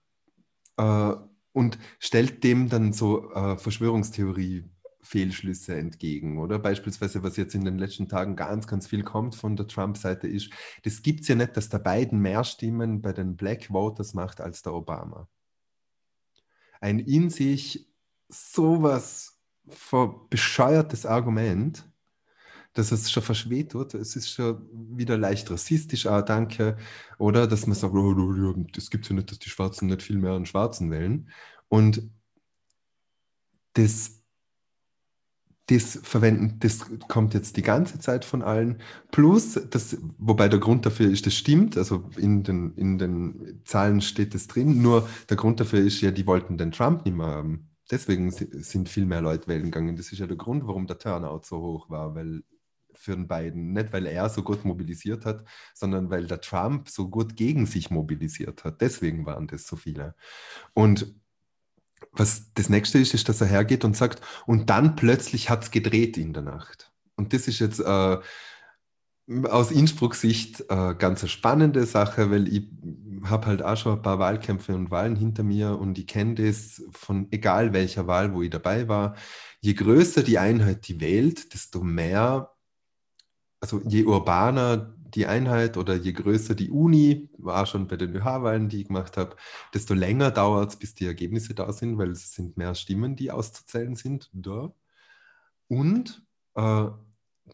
[0.76, 1.14] äh,
[1.52, 4.69] und stellt dem dann so äh, Verschwörungstheorie
[5.10, 6.60] Fehlschlüsse entgegen, oder?
[6.60, 10.50] Beispielsweise, was jetzt in den letzten Tagen ganz, ganz viel kommt von der Trump-Seite ist,
[10.84, 14.40] das gibt es ja nicht, dass der Biden mehr Stimmen bei den Black Voters macht
[14.40, 15.28] als der Obama.
[16.80, 17.88] Ein in sich
[18.28, 19.40] sowas
[20.30, 21.84] bescheuertes Argument,
[22.72, 23.94] dass es schon verschweht wird.
[23.94, 26.76] Es ist schon wieder leicht rassistisch, ah, danke.
[27.18, 30.18] Oder dass man sagt, oh, das gibt es ja nicht, dass die Schwarzen nicht viel
[30.18, 31.28] mehr an Schwarzen wählen.
[31.68, 32.08] Und
[33.72, 34.19] das
[35.70, 38.78] das verwenden, das kommt jetzt die ganze Zeit von allen.
[39.10, 44.00] Plus, das, wobei der Grund dafür ist, das stimmt, also in den, in den Zahlen
[44.00, 47.26] steht es drin, nur der Grund dafür ist ja, die wollten den Trump nicht mehr
[47.26, 47.68] haben.
[47.90, 49.96] Deswegen sind viel mehr Leute wählen gegangen.
[49.96, 52.42] Das ist ja der Grund, warum der Turnout so hoch war, weil
[52.94, 55.44] für den beiden, nicht weil er so gut mobilisiert hat,
[55.74, 58.80] sondern weil der Trump so gut gegen sich mobilisiert hat.
[58.80, 60.14] Deswegen waren das so viele.
[60.74, 61.14] Und
[62.12, 65.70] was das nächste ist, ist, dass er hergeht und sagt, und dann plötzlich hat es
[65.70, 66.92] gedreht in der Nacht.
[67.16, 68.18] Und das ist jetzt äh,
[69.48, 72.68] aus Innsbruck-Sicht äh, ganz eine spannende Sache, weil ich
[73.24, 76.82] habe halt auch schon ein paar Wahlkämpfe und Wahlen hinter mir und ich kenne das
[76.90, 79.14] von egal welcher Wahl, wo ich dabei war.
[79.60, 82.50] Je größer die Einheit die wählt, desto mehr,
[83.60, 88.68] also je urbaner die Einheit oder je größer die Uni, war schon bei den ÖH-Wahlen,
[88.68, 89.36] die ich gemacht habe,
[89.74, 93.30] desto länger dauert es, bis die Ergebnisse da sind, weil es sind mehr Stimmen, die
[93.30, 94.30] auszuzählen sind.
[94.32, 94.72] Da.
[95.68, 96.22] Und
[96.54, 96.86] äh,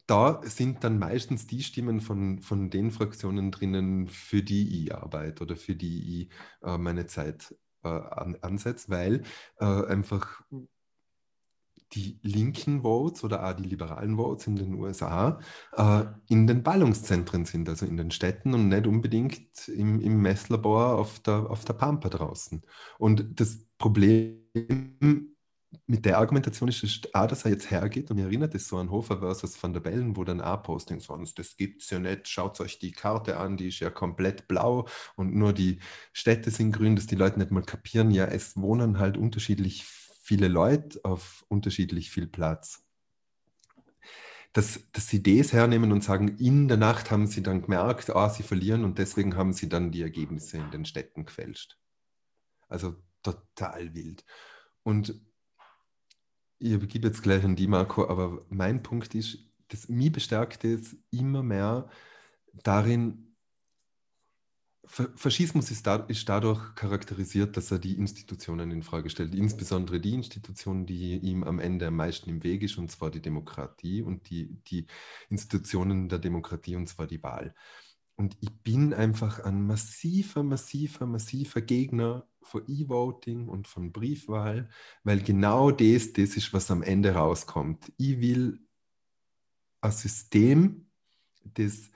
[0.06, 5.42] da sind dann meistens die Stimmen von, von den Fraktionen drinnen, für die ich arbeite
[5.42, 6.30] oder für die ich
[6.62, 9.22] äh, meine Zeit äh, an, ansetze, weil
[9.58, 10.42] äh, einfach
[11.92, 15.38] die linken Votes oder auch die liberalen Votes in den USA
[15.72, 20.98] äh, in den Ballungszentren sind, also in den Städten und nicht unbedingt im, im Messlabor
[20.98, 22.62] auf der, auf der Pampa draußen.
[22.98, 24.42] Und das Problem
[25.86, 28.78] mit der Argumentation ist, ist auch, dass er jetzt hergeht und mir erinnert es so
[28.78, 31.98] an Hofer versus Van der Bellen, wo dann auch Postings waren, das gibt es ja
[31.98, 35.78] nicht, schaut euch die Karte an, die ist ja komplett blau und nur die
[36.12, 40.05] Städte sind grün, dass die Leute nicht mal kapieren, ja, es wohnen halt unterschiedlich viele
[40.34, 42.82] Leute auf unterschiedlich viel Platz.
[44.52, 48.28] Dass, dass sie das hernehmen und sagen, in der Nacht haben sie dann gemerkt, ah,
[48.28, 51.78] sie verlieren und deswegen haben sie dann die Ergebnisse in den Städten gefälscht.
[52.68, 54.24] Also total wild.
[54.82, 55.20] Und
[56.58, 60.96] ich übergebe jetzt gleich an die, Marco, aber mein Punkt ist, dass mich bestärkt es
[61.10, 61.88] immer mehr
[62.52, 63.25] darin,
[64.86, 70.14] Faschismus ist, da, ist, dadurch charakterisiert, dass er die Institutionen in Frage stellt, insbesondere die
[70.14, 74.30] Institution, die ihm am Ende am meisten im Weg ist, und zwar die Demokratie und
[74.30, 74.86] die, die
[75.28, 77.54] Institutionen der Demokratie, und zwar die Wahl.
[78.16, 84.70] Und ich bin einfach ein massiver, massiver, massiver Gegner von E-Voting und von Briefwahl,
[85.04, 87.92] weil genau das, das ist, was am Ende rauskommt.
[87.98, 88.60] Ich will
[89.82, 90.86] ein System,
[91.44, 91.90] das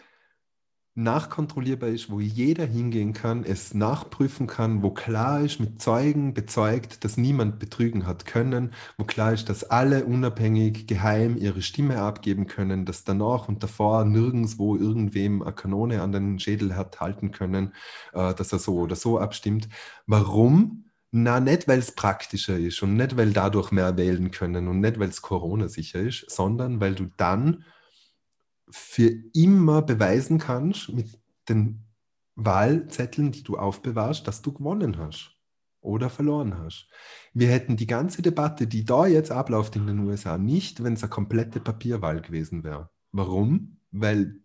[1.03, 7.05] nachkontrollierbar ist, wo jeder hingehen kann, es nachprüfen kann, wo klar ist, mit Zeugen bezeugt,
[7.05, 12.47] dass niemand betrügen hat können, wo klar ist, dass alle unabhängig geheim ihre Stimme abgeben
[12.47, 17.73] können, dass danach und davor nirgendwo irgendwem eine Kanone an den Schädel hat halten können,
[18.13, 19.69] äh, dass er so oder so abstimmt.
[20.07, 20.85] Warum?
[21.13, 25.01] Na, nicht, weil es praktischer ist und nicht, weil dadurch mehr wählen können und nicht,
[25.01, 27.65] weil es Corona sicher ist, sondern weil du dann
[28.71, 31.19] für immer beweisen kannst mit
[31.49, 31.85] den
[32.37, 35.37] Wahlzetteln, die du aufbewahrst, dass du gewonnen hast
[35.81, 36.89] oder verloren hast.
[37.33, 41.03] Wir hätten die ganze Debatte, die da jetzt abläuft in den USA, nicht, wenn es
[41.03, 42.91] eine komplette Papierwahl gewesen wäre.
[43.13, 43.79] Warum?
[43.91, 44.41] Weil,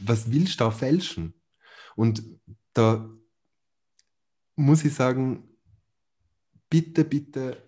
[0.00, 1.34] was willst du da fälschen?
[1.94, 2.22] Und
[2.72, 3.08] da
[4.56, 5.44] muss ich sagen,
[6.70, 7.67] bitte, bitte,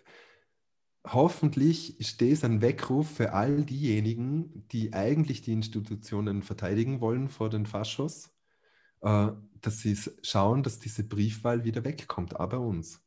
[1.13, 7.51] hoffentlich ist das ein Weckruf für all diejenigen, die eigentlich die Institutionen verteidigen wollen vor
[7.51, 8.31] den Faschos,
[9.03, 9.29] äh,
[9.61, 13.03] dass sie schauen, dass diese Briefwahl wieder wegkommt, auch bei uns.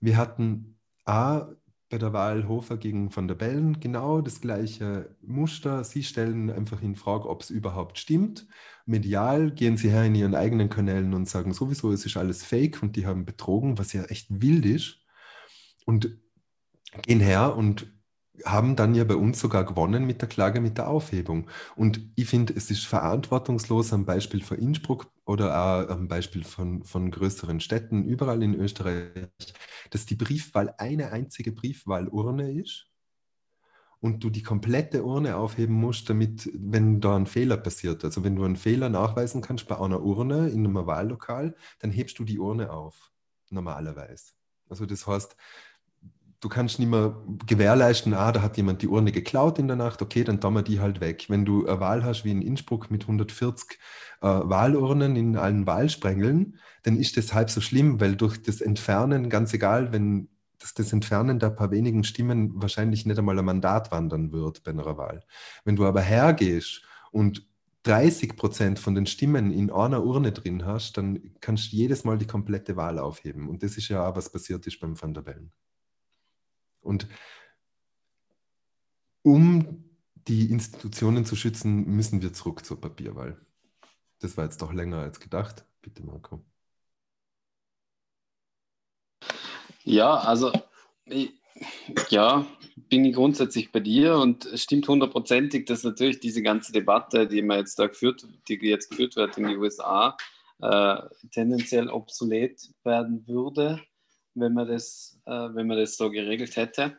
[0.00, 1.48] Wir hatten A,
[1.90, 5.84] bei der Wahl Hofer gegen Van der Bellen genau das gleiche Muster.
[5.84, 8.46] Sie stellen einfach in Frage, ob es überhaupt stimmt.
[8.86, 12.82] Medial gehen sie her in ihren eigenen Kanälen und sagen sowieso, es ist alles fake
[12.82, 14.98] und die haben betrogen, was ja echt wild ist.
[15.86, 16.18] Und
[17.02, 17.86] gehen her und
[18.44, 21.48] haben dann ja bei uns sogar gewonnen mit der Klage mit der Aufhebung.
[21.76, 26.82] Und ich finde, es ist verantwortungslos am Beispiel von Innsbruck oder auch am Beispiel von,
[26.82, 29.28] von größeren Städten überall in Österreich,
[29.90, 32.88] dass die Briefwahl eine einzige Briefwahlurne ist
[34.00, 38.36] und du die komplette Urne aufheben musst, damit, wenn da ein Fehler passiert, also wenn
[38.36, 42.38] du einen Fehler nachweisen kannst bei einer Urne in einem Wahllokal, dann hebst du die
[42.38, 43.12] Urne auf,
[43.48, 44.32] normalerweise.
[44.68, 45.36] Also das heißt,
[46.44, 47.16] du kannst nicht mehr
[47.46, 50.62] gewährleisten, ah, da hat jemand die Urne geklaut in der Nacht, okay, dann tun wir
[50.62, 51.24] die halt weg.
[51.28, 53.78] Wenn du eine Wahl hast wie in Innsbruck mit 140
[54.20, 59.30] äh, Wahlurnen in allen Wahlsprengeln, dann ist das halb so schlimm, weil durch das Entfernen,
[59.30, 60.28] ganz egal, wenn
[60.58, 64.72] das, das Entfernen der paar wenigen Stimmen wahrscheinlich nicht einmal ein Mandat wandern wird bei
[64.72, 65.24] einer Wahl.
[65.64, 67.46] Wenn du aber hergehst und
[67.84, 72.18] 30 Prozent von den Stimmen in einer Urne drin hast, dann kannst du jedes Mal
[72.18, 73.48] die komplette Wahl aufheben.
[73.48, 75.52] Und das ist ja auch, was passiert ist beim Van der Bellen.
[76.84, 77.08] Und
[79.22, 79.84] um
[80.28, 83.40] die Institutionen zu schützen, müssen wir zurück zur Papierwahl.
[84.20, 85.66] Das war jetzt doch länger als gedacht.
[85.82, 86.44] Bitte, Marco.
[89.82, 90.50] Ja, also
[92.08, 92.46] ja,
[92.88, 97.42] bin ich grundsätzlich bei dir und es stimmt hundertprozentig, dass natürlich diese ganze Debatte, die
[97.42, 100.16] man jetzt da geführt, die jetzt geführt wird in den USA,
[100.60, 100.96] äh,
[101.30, 103.82] tendenziell obsolet werden würde
[104.34, 106.98] wenn man das, äh, wenn man das so geregelt hätte.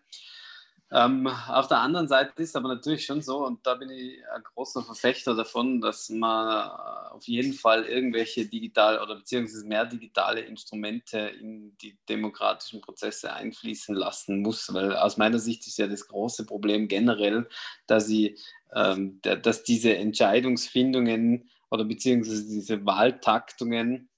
[0.91, 4.43] Ähm, auf der anderen Seite ist aber natürlich schon so, und da bin ich ein
[4.43, 6.69] großer Verfechter davon, dass man
[7.09, 13.95] auf jeden Fall irgendwelche digital oder beziehungsweise mehr digitale Instrumente in die demokratischen Prozesse einfließen
[13.95, 17.49] lassen muss, weil aus meiner Sicht ist ja das große Problem generell,
[17.88, 18.39] dass, ich,
[18.73, 24.09] ähm, dass diese Entscheidungsfindungen oder beziehungsweise diese Wahltaktungen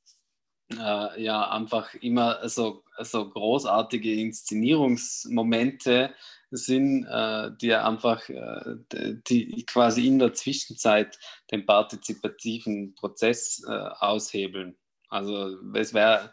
[0.73, 6.13] äh, ja einfach immer so, so großartige Inszenierungsmomente
[6.51, 8.77] sind, äh, die einfach äh,
[9.27, 11.17] die quasi in der Zwischenzeit
[11.51, 14.77] den partizipativen Prozess äh, aushebeln.
[15.09, 16.31] Also es wäre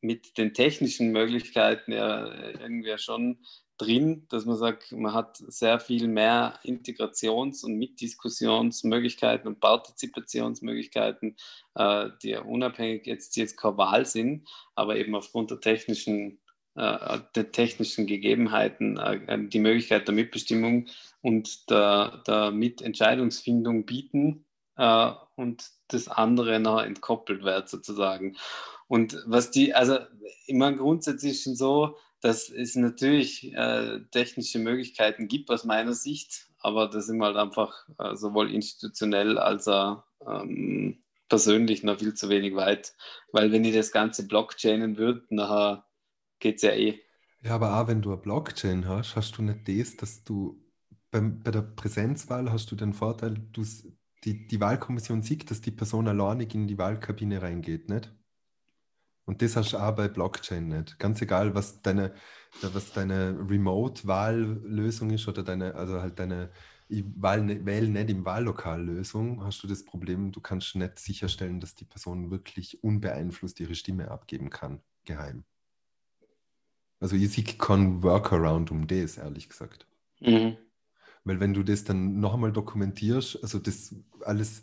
[0.00, 3.38] mit den technischen Möglichkeiten ja irgendwie schon
[3.82, 11.36] drin, dass man sagt, man hat sehr viel mehr Integrations- und Mitdiskussionsmöglichkeiten und Partizipationsmöglichkeiten,
[11.74, 16.40] äh, die unabhängig jetzt, jetzt keine Wahl sind, aber eben aufgrund der technischen,
[16.74, 20.88] äh, der technischen Gegebenheiten äh, die Möglichkeit der Mitbestimmung
[21.20, 24.44] und der, der Mitentscheidungsfindung bieten
[24.76, 28.36] äh, und das andere noch entkoppelt wird sozusagen.
[28.88, 29.98] Und was die, also
[30.46, 36.88] immer grundsätzlich schon so, dass es natürlich äh, technische Möglichkeiten gibt aus meiner Sicht, aber
[36.88, 42.54] das sind halt einfach äh, sowohl institutionell als auch ähm, persönlich noch viel zu wenig
[42.54, 42.94] weit.
[43.32, 45.84] Weil wenn ich das Ganze Blockchainen würde, nachher
[46.38, 47.00] geht es ja eh.
[47.42, 50.62] Ja, aber auch wenn du eine Blockchain hast, hast du nicht das, dass du
[51.10, 53.64] beim, bei der Präsenzwahl hast du den Vorteil, du,
[54.24, 58.12] die, die Wahlkommission sieht, dass die Person alleinig in die Wahlkabine reingeht, nicht?
[59.24, 60.98] Und das hast du auch bei Blockchain nicht.
[60.98, 62.12] Ganz egal, was deine,
[62.60, 66.50] was deine Remote-Wahllösung ist oder deine, also halt deine
[66.88, 71.84] Wahl, Wähl nicht im Wahllokal-Lösung, hast du das Problem, du kannst nicht sicherstellen, dass die
[71.84, 75.44] Person wirklich unbeeinflusst ihre Stimme abgeben kann, geheim.
[77.00, 79.86] Also ich sehe keinen Workaround um das, ehrlich gesagt.
[80.20, 80.56] Mhm.
[81.24, 83.94] Weil wenn du das dann noch einmal dokumentierst, also das
[84.24, 84.62] alles,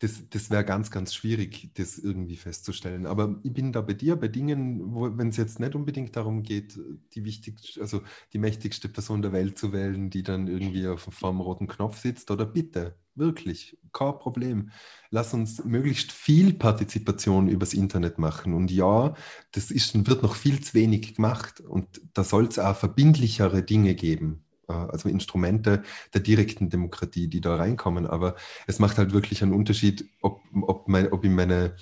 [0.00, 3.04] das, das wäre ganz, ganz schwierig, das irgendwie festzustellen.
[3.04, 6.78] Aber ich bin da bei dir, bei Dingen, wenn es jetzt nicht unbedingt darum geht,
[7.14, 8.00] die wichtigste, also
[8.32, 12.30] die mächtigste Person der Welt zu wählen, die dann irgendwie auf dem roten Knopf sitzt,
[12.30, 14.70] oder bitte, wirklich, kein Problem.
[15.10, 18.54] Lass uns möglichst viel Partizipation übers Internet machen.
[18.54, 19.14] Und ja,
[19.52, 21.60] das ist, wird noch viel zu wenig gemacht.
[21.60, 25.82] Und da soll es auch verbindlichere Dinge geben also Instrumente
[26.14, 28.06] der direkten Demokratie, die da reinkommen.
[28.06, 31.76] Aber es macht halt wirklich einen Unterschied, ob, ob, mein, ob, ich, meine,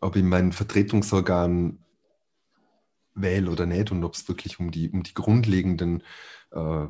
[0.00, 1.78] ob ich mein Vertretungsorgan
[3.14, 6.02] wähle oder nicht und ob es wirklich um die, um die grundlegenden
[6.50, 6.86] äh,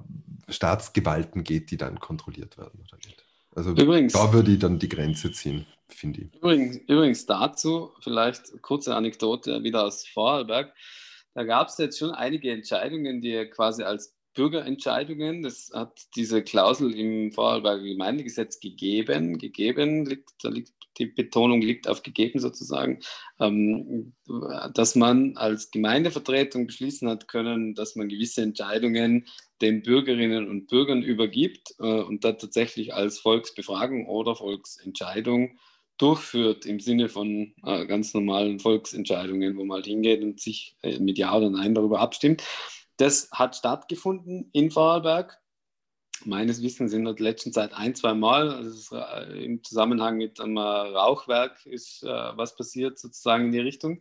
[0.49, 3.24] Staatsgewalten geht, die dann kontrolliert werden oder nicht.
[3.55, 6.34] Also übrigens, da würde ich dann die Grenze ziehen, finde ich.
[6.34, 10.74] Übrigens, übrigens dazu vielleicht kurze Anekdote wieder aus Vorarlberg.
[11.34, 16.95] da gab es jetzt schon einige Entscheidungen, die quasi als Bürgerentscheidungen, das hat diese Klausel
[16.95, 23.01] im Vorarlberger Gemeindegesetz gegeben, gegeben, liegt, da liegt, die Betonung liegt auf gegeben sozusagen,
[23.41, 24.14] ähm,
[24.74, 29.26] dass man als Gemeindevertretung beschließen hat können, dass man gewisse Entscheidungen
[29.62, 35.59] den Bürgerinnen und Bürgern übergibt äh, und da tatsächlich als Volksbefragung oder Volksentscheidung
[35.99, 40.99] durchführt im Sinne von äh, ganz normalen Volksentscheidungen, wo man halt hingeht und sich äh,
[40.99, 42.43] mit Ja oder Nein darüber abstimmt.
[42.97, 45.38] Das hat stattgefunden in Vorarlberg.
[46.24, 48.51] Meines Wissens in der letzten Zeit ein, zwei Mal.
[48.51, 48.97] Also
[49.34, 54.01] Im Zusammenhang mit einem Rauchwerk ist äh, was passiert, sozusagen in die Richtung.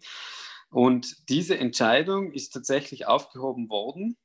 [0.70, 4.18] Und diese Entscheidung ist tatsächlich aufgehoben worden.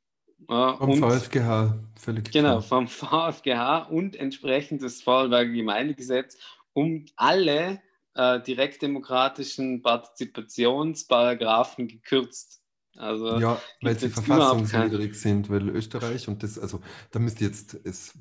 [0.49, 6.39] Äh, vom und, VfGH, völlig Genau, vom VfGH und entsprechend das Vorarlberger Gemeindegesetz,
[6.73, 7.83] um alle
[8.15, 12.60] äh, direktdemokratischen Partizipationsparagraphen gekürzt.
[12.97, 16.81] Also ja, weil sie verfassungswidrig sind, weil Österreich und das, also
[17.11, 18.19] da müsste jetzt, es,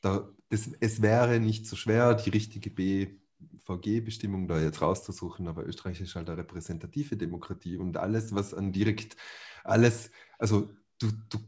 [0.00, 6.00] da, das, es wäre nicht so schwer, die richtige BVG-Bestimmung da jetzt rauszusuchen, aber Österreich
[6.00, 9.16] ist halt eine repräsentative Demokratie und alles, was an direkt,
[9.64, 11.38] alles, also du, du,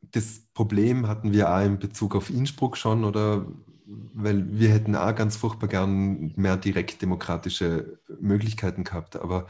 [0.00, 3.46] das Problem hatten wir auch in Bezug auf Innsbruck schon oder?
[3.88, 9.46] Weil wir hätten auch ganz furchtbar gern mehr direkt demokratische Möglichkeiten gehabt, aber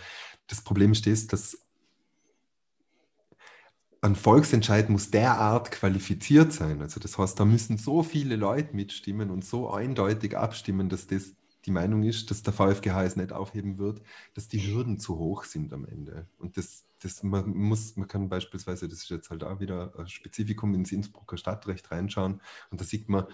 [0.46, 1.65] das Problem ist, dass
[4.06, 6.80] ein Volksentscheid muss derart qualifiziert sein.
[6.80, 11.34] Also das heißt, da müssen so viele Leute mitstimmen und so eindeutig abstimmen, dass das
[11.66, 14.00] die Meinung ist, dass der VfGH es nicht aufheben wird,
[14.34, 16.28] dass die Hürden zu hoch sind am Ende.
[16.38, 20.08] Und das, das man muss, man kann beispielsweise, das ist jetzt halt auch wieder ein
[20.08, 22.40] Spezifikum ins Innsbrucker Stadtrecht reinschauen
[22.70, 23.26] und da sieht man,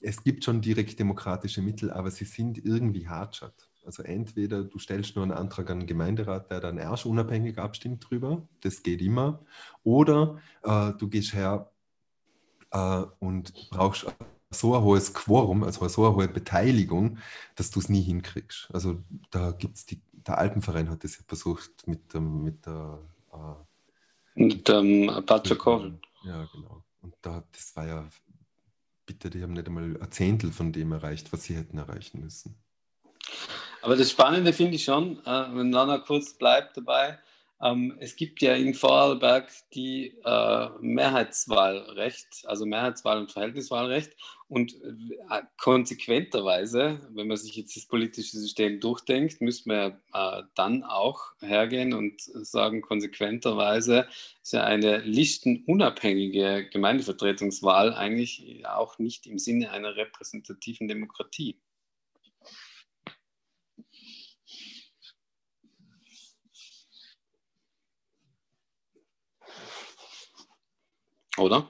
[0.00, 3.68] es gibt schon direkt demokratische Mittel, aber sie sind irgendwie hartschat.
[3.84, 8.08] Also entweder du stellst nur einen Antrag an den Gemeinderat, der dann erst unabhängig abstimmt
[8.08, 9.40] drüber, das geht immer,
[9.82, 11.70] oder äh, du gehst her
[12.70, 14.06] äh, und brauchst
[14.50, 17.18] so ein hohes Quorum, also so eine hohe Beteiligung,
[17.56, 18.68] dass du es nie hinkriegst.
[18.72, 23.00] Also da gibt es die, der Alpenverein hat das ja versucht mit, ähm, mit der
[23.32, 23.54] äh,
[24.34, 25.92] mit dem ähm, Patschakow.
[26.24, 26.82] Ja, genau.
[27.02, 28.08] Und da, das war ja,
[29.06, 32.56] bitte, die haben nicht einmal ein Zehntel von dem erreicht, was sie hätten erreichen müssen.
[33.84, 37.18] Aber das Spannende finde ich schon, äh, wenn Nana kurz bleibt dabei,
[37.60, 44.16] ähm, es gibt ja in Vorarlberg die äh, Mehrheitswahlrecht, also Mehrheitswahl- und Verhältniswahlrecht.
[44.48, 50.82] Und äh, konsequenterweise, wenn man sich jetzt das politische System durchdenkt, müssen wir äh, dann
[50.82, 54.08] auch hergehen und sagen, konsequenterweise
[54.42, 61.60] ist ja eine listenunabhängige Gemeindevertretungswahl eigentlich auch nicht im Sinne einer repräsentativen Demokratie.
[71.38, 71.68] Oder?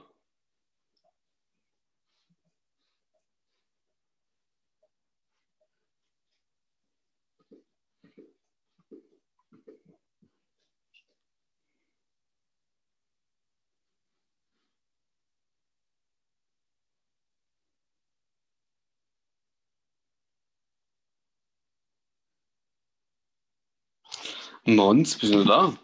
[24.67, 25.75] Mons, bist du da?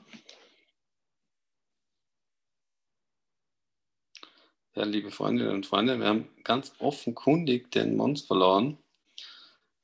[4.77, 8.79] Ja, liebe Freundinnen und Freunde, wir haben ganz offenkundig den Mons verloren.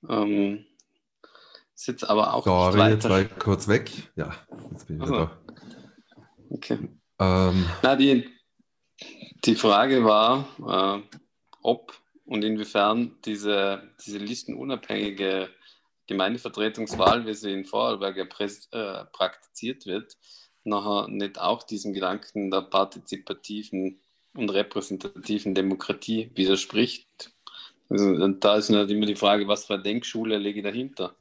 [0.08, 0.64] Ähm,
[1.74, 2.44] ist jetzt aber auch.
[2.44, 3.90] Sorry, jetzt war ich kurz weg.
[4.14, 4.32] Ja,
[4.70, 5.38] jetzt bin ich wieder da.
[6.50, 6.78] Okay.
[7.18, 8.28] Ähm, Na, die,
[9.44, 10.46] die Frage war,
[11.04, 11.16] äh,
[11.62, 11.92] ob
[12.24, 15.48] und inwiefern diese, diese listenunabhängige
[16.06, 20.16] Gemeindevertretungswahl, wie sie in Vorarlberg äh, praktiziert wird,
[20.62, 24.00] nachher nicht auch diesem Gedanken der partizipativen
[24.36, 27.32] und repräsentativen Demokratie widerspricht.
[27.88, 31.14] Also, da ist halt immer die Frage, was für eine Denkschule lege ich dahinter?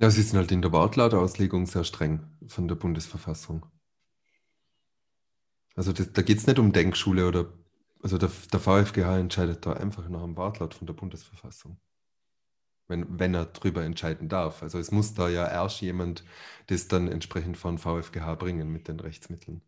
[0.00, 3.66] Ja, sie sind halt in der Wortlautauslegung sehr streng von der Bundesverfassung.
[5.76, 7.52] Also das, da geht es nicht um Denkschule oder,
[8.02, 11.78] also der, der VfGH entscheidet da einfach nach dem Wortlaut von der Bundesverfassung.
[12.88, 14.62] Wenn, wenn er darüber entscheiden darf.
[14.62, 16.24] Also es muss da ja erst jemand
[16.68, 19.62] das dann entsprechend von VfGH bringen mit den Rechtsmitteln.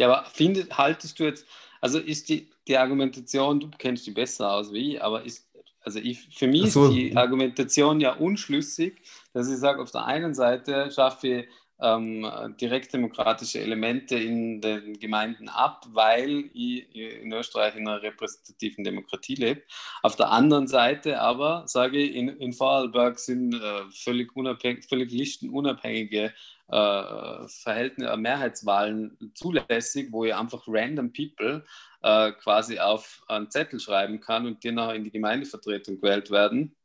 [0.00, 1.46] Ja, aber findest, haltest du jetzt,
[1.82, 5.46] also ist die, die Argumentation, du kennst die besser aus wie ich, aber ist,
[5.82, 6.86] also ich, für mich so.
[6.86, 9.02] ist die Argumentation ja unschlüssig,
[9.34, 11.48] dass ich sage, auf der einen Seite schaffe ich
[11.82, 12.26] ähm,
[12.60, 19.62] direktdemokratische Elemente in den Gemeinden ab, weil ich in Österreich in einer repräsentativen Demokratie lebe.
[20.02, 25.10] Auf der anderen Seite aber, sage ich, in, in Vorarlberg sind äh, völlig, unabhängig, völlig
[25.10, 26.32] listenunabhängige
[26.68, 31.64] äh, Verhältnisse, äh, Mehrheitswahlen zulässig, wo ich einfach random people
[32.02, 36.76] äh, quasi auf einen Zettel schreiben kann und die nachher in die Gemeindevertretung gewählt werden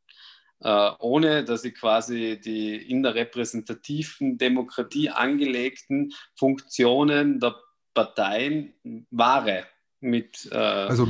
[0.60, 7.56] äh, ohne dass ich quasi die in der repräsentativen Demokratie angelegten Funktionen der
[7.94, 8.74] Parteien
[9.10, 9.64] wahre.
[10.00, 11.08] Mit, äh, also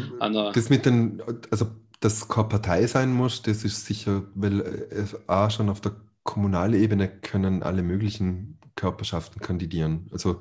[0.52, 1.66] das mit den, also
[2.00, 6.80] dass keine Partei sein muss, das ist sicher, weil es auch schon auf der kommunalen
[6.80, 10.08] Ebene können alle möglichen Körperschaften kandidieren.
[10.12, 10.40] Also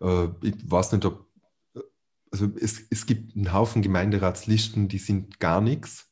[0.00, 1.26] äh, ich weiß nicht, ob
[2.32, 6.11] also es, es gibt einen Haufen Gemeinderatslisten, die sind gar nichts.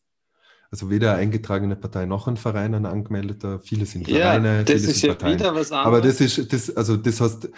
[0.72, 3.58] Also weder eine eingetragene Partei noch ein Verein, ein angemeldeter.
[3.58, 5.38] Viele sind Vereine, ja, das viele ist sind ja Parteien.
[5.40, 5.86] wieder was anderes.
[5.86, 7.50] Aber das ist, das, also das heißt,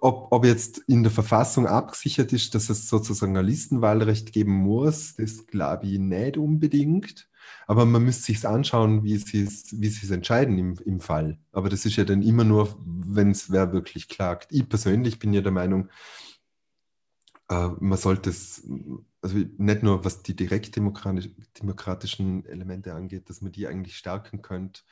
[0.00, 5.16] ob, ob jetzt in der Verfassung abgesichert ist, dass es sozusagen ein Listenwahlrecht geben muss,
[5.16, 7.28] das glaube ich nicht unbedingt.
[7.66, 11.38] Aber man müsste sich anschauen, wie sie es wie es entscheiden im, im Fall.
[11.52, 14.50] Aber das ist ja dann immer nur, wenn es wer wirklich klagt.
[14.52, 15.90] Ich persönlich bin ja der Meinung,
[17.48, 18.68] äh, man sollte es
[19.20, 24.82] also nicht nur was die direktdemokratischen Elemente angeht, dass man die eigentlich stärken könnte,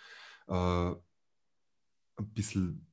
[0.48, 0.94] äh,
[2.16, 2.86] ein bisschen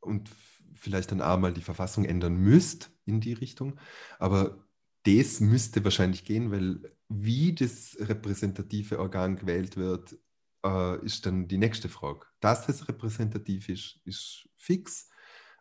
[0.00, 0.30] und
[0.74, 3.78] vielleicht dann auch mal die Verfassung ändern müsst in die Richtung.
[4.18, 4.66] Aber
[5.04, 10.18] das müsste wahrscheinlich gehen, weil wie das repräsentative Organ gewählt wird,
[10.64, 12.26] äh, ist dann die nächste Frage.
[12.40, 15.09] Dass es repräsentativ ist, ist fix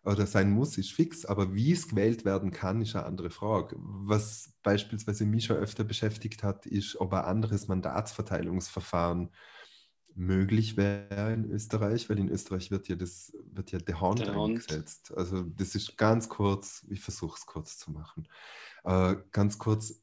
[0.10, 3.76] oder sein muss, ist fix, aber wie es gewählt werden kann, ist eine andere Frage.
[3.80, 9.30] Was beispielsweise mich schon öfter beschäftigt hat, ist, ob ein anderes Mandatsverteilungsverfahren
[10.16, 15.14] möglich wäre in Österreich, weil in Österreich wird ja das wird ja der Hand eingesetzt.
[15.16, 18.28] Also das ist ganz kurz, ich versuche es kurz zu machen.
[18.84, 20.02] Äh, ganz kurz,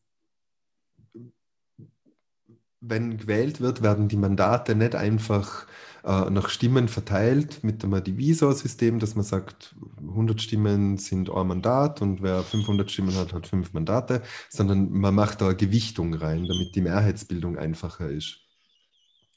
[2.89, 5.67] wenn gewählt wird, werden die Mandate nicht einfach
[6.07, 12.01] äh, nach Stimmen verteilt mit dem Divisor-System, dass man sagt, 100 Stimmen sind ein Mandat
[12.01, 16.47] und wer 500 Stimmen hat, hat fünf Mandate, sondern man macht da eine Gewichtung rein,
[16.47, 18.39] damit die Mehrheitsbildung einfacher ist.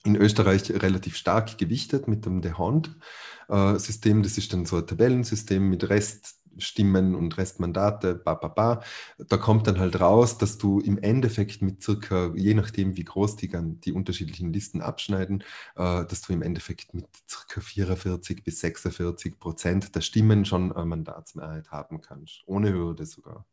[0.05, 4.23] In Österreich relativ stark gewichtet mit dem Dehond-System.
[4.23, 8.83] Das ist dann so ein Tabellensystem mit Rest Stimmen und Restmandate, ba, ba, ba.
[9.17, 13.35] Da kommt dann halt raus, dass du im Endeffekt mit circa, je nachdem wie groß
[13.37, 13.49] die,
[13.83, 15.43] die unterschiedlichen Listen abschneiden,
[15.75, 20.85] äh, dass du im Endeffekt mit circa 44 bis 46 Prozent der Stimmen schon eine
[20.85, 22.43] Mandatsmehrheit haben kannst.
[22.45, 23.45] Ohne Hürde sogar.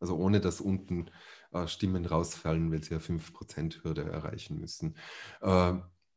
[0.00, 1.10] Also ohne dass unten
[1.52, 4.96] äh, Stimmen rausfallen, weil sie ja 5%-Hürde erreichen müssen.
[5.40, 5.74] Äh,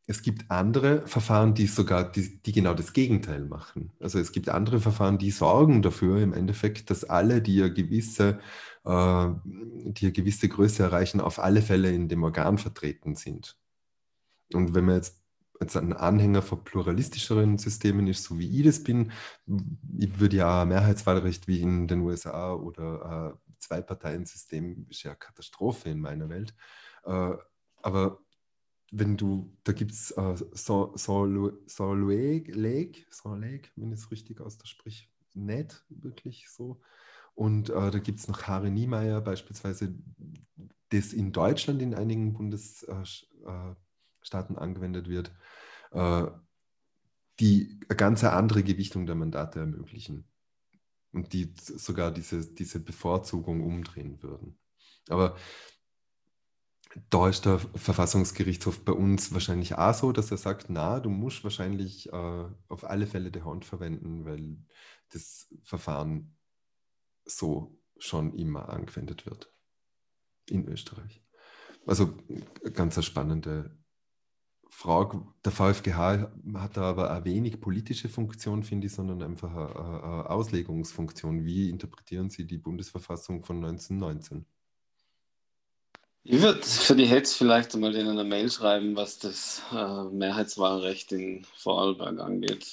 [0.09, 3.91] es gibt andere Verfahren, die sogar, die, die, genau das Gegenteil machen.
[3.99, 8.39] Also es gibt andere Verfahren, die sorgen dafür im Endeffekt, dass alle, die eine gewisse,
[8.85, 13.57] äh, die eine gewisse Größe erreichen, auf alle Fälle in dem Organ vertreten sind.
[14.53, 15.21] Und wenn man jetzt,
[15.59, 19.11] jetzt ein Anhänger von pluralistischeren Systemen ist, so wie ich das bin,
[19.99, 25.99] ich würde ja Mehrheitswahlrecht wie in den USA oder ein Zwei-Parteien-System ist ja Katastrophe in
[25.99, 26.55] meiner Welt.
[27.03, 27.33] Äh,
[27.81, 28.19] aber
[28.91, 31.57] wenn du, da gibt es äh, Saint Lake,
[33.75, 36.79] wenn ich es richtig ausspreche, nicht wirklich so.
[37.35, 39.95] Und äh, da gibt es noch Harry Niemeyer beispielsweise,
[40.89, 45.31] das in Deutschland in einigen Bundesstaaten äh, angewendet wird,
[45.91, 46.25] äh,
[47.39, 50.27] die eine ganz andere Gewichtung der Mandate ermöglichen
[51.11, 54.57] und die sogar diese, diese Bevorzugung umdrehen würden.
[55.09, 55.37] Aber
[57.09, 61.43] da ist der Verfassungsgerichtshof bei uns wahrscheinlich auch so, dass er sagt, na, du musst
[61.43, 64.57] wahrscheinlich äh, auf alle Fälle die Hand verwenden, weil
[65.09, 66.35] das Verfahren
[67.25, 69.51] so schon immer angewendet wird
[70.49, 71.23] in Österreich.
[71.85, 72.13] Also
[72.73, 73.77] ganz eine spannende
[74.69, 75.25] Frage.
[75.43, 80.29] Der VfGH hat da aber eine wenig politische Funktion, finde ich, sondern einfach eine, eine
[80.29, 81.45] Auslegungsfunktion.
[81.45, 84.45] Wie interpretieren Sie die Bundesverfassung von 1919?
[86.29, 91.13] Ich würde für die Hetz vielleicht einmal in einer Mail schreiben, was das äh, Mehrheitswahlrecht
[91.13, 92.67] in Vorarlberg angeht.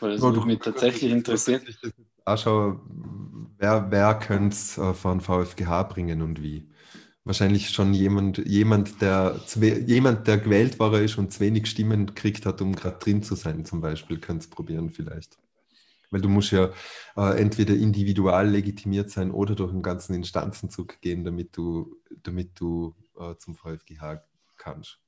[0.00, 1.62] Weil das ja, mich tatsächlich interessiert.
[2.36, 2.80] Schau,
[3.56, 6.68] wer, wer könnte es äh, von VfGH bringen und wie?
[7.22, 9.38] Wahrscheinlich schon jemand, jemand, der,
[9.86, 13.36] jemand, der gewählt war ist und zu wenig Stimmen gekriegt hat, um gerade drin zu
[13.36, 15.38] sein, zum Beispiel, könnte es probieren vielleicht.
[16.10, 16.70] Weil du musst ja
[17.16, 22.94] äh, entweder individual legitimiert sein oder durch einen ganzen Instanzenzug gehen, damit du, damit du
[23.18, 24.22] äh, zum VfGH
[24.56, 24.98] kannst.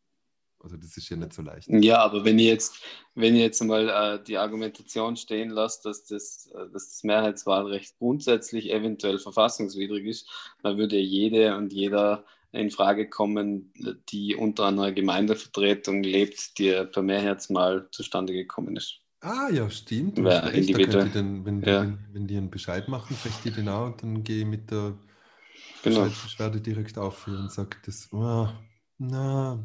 [0.62, 1.68] Also das ist ja nicht so leicht.
[1.68, 2.82] Ja, aber wenn ihr jetzt,
[3.14, 7.98] wenn ihr jetzt mal äh, die Argumentation stehen lasst, dass das, äh, dass das Mehrheitswahlrecht
[7.98, 10.30] grundsätzlich eventuell verfassungswidrig ist,
[10.62, 13.72] dann würde jede und jeder in Frage kommen,
[14.10, 19.01] die unter einer Gemeindevertretung lebt, die per Mehrheitswahl zustande gekommen ist.
[19.22, 20.18] Ah ja, stimmt.
[20.18, 20.74] Hast recht.
[20.74, 21.82] Da könnt ihr dann, wenn, die, Ja.
[21.82, 24.70] wenn, wenn die einen Bescheid machen, vielleicht die den auch und dann gehe ich mit
[24.70, 24.98] der
[25.82, 26.00] Genau.
[26.00, 28.48] Bescheidbeschwerde direkt aufführen und sage, das, oh,
[28.98, 29.64] na,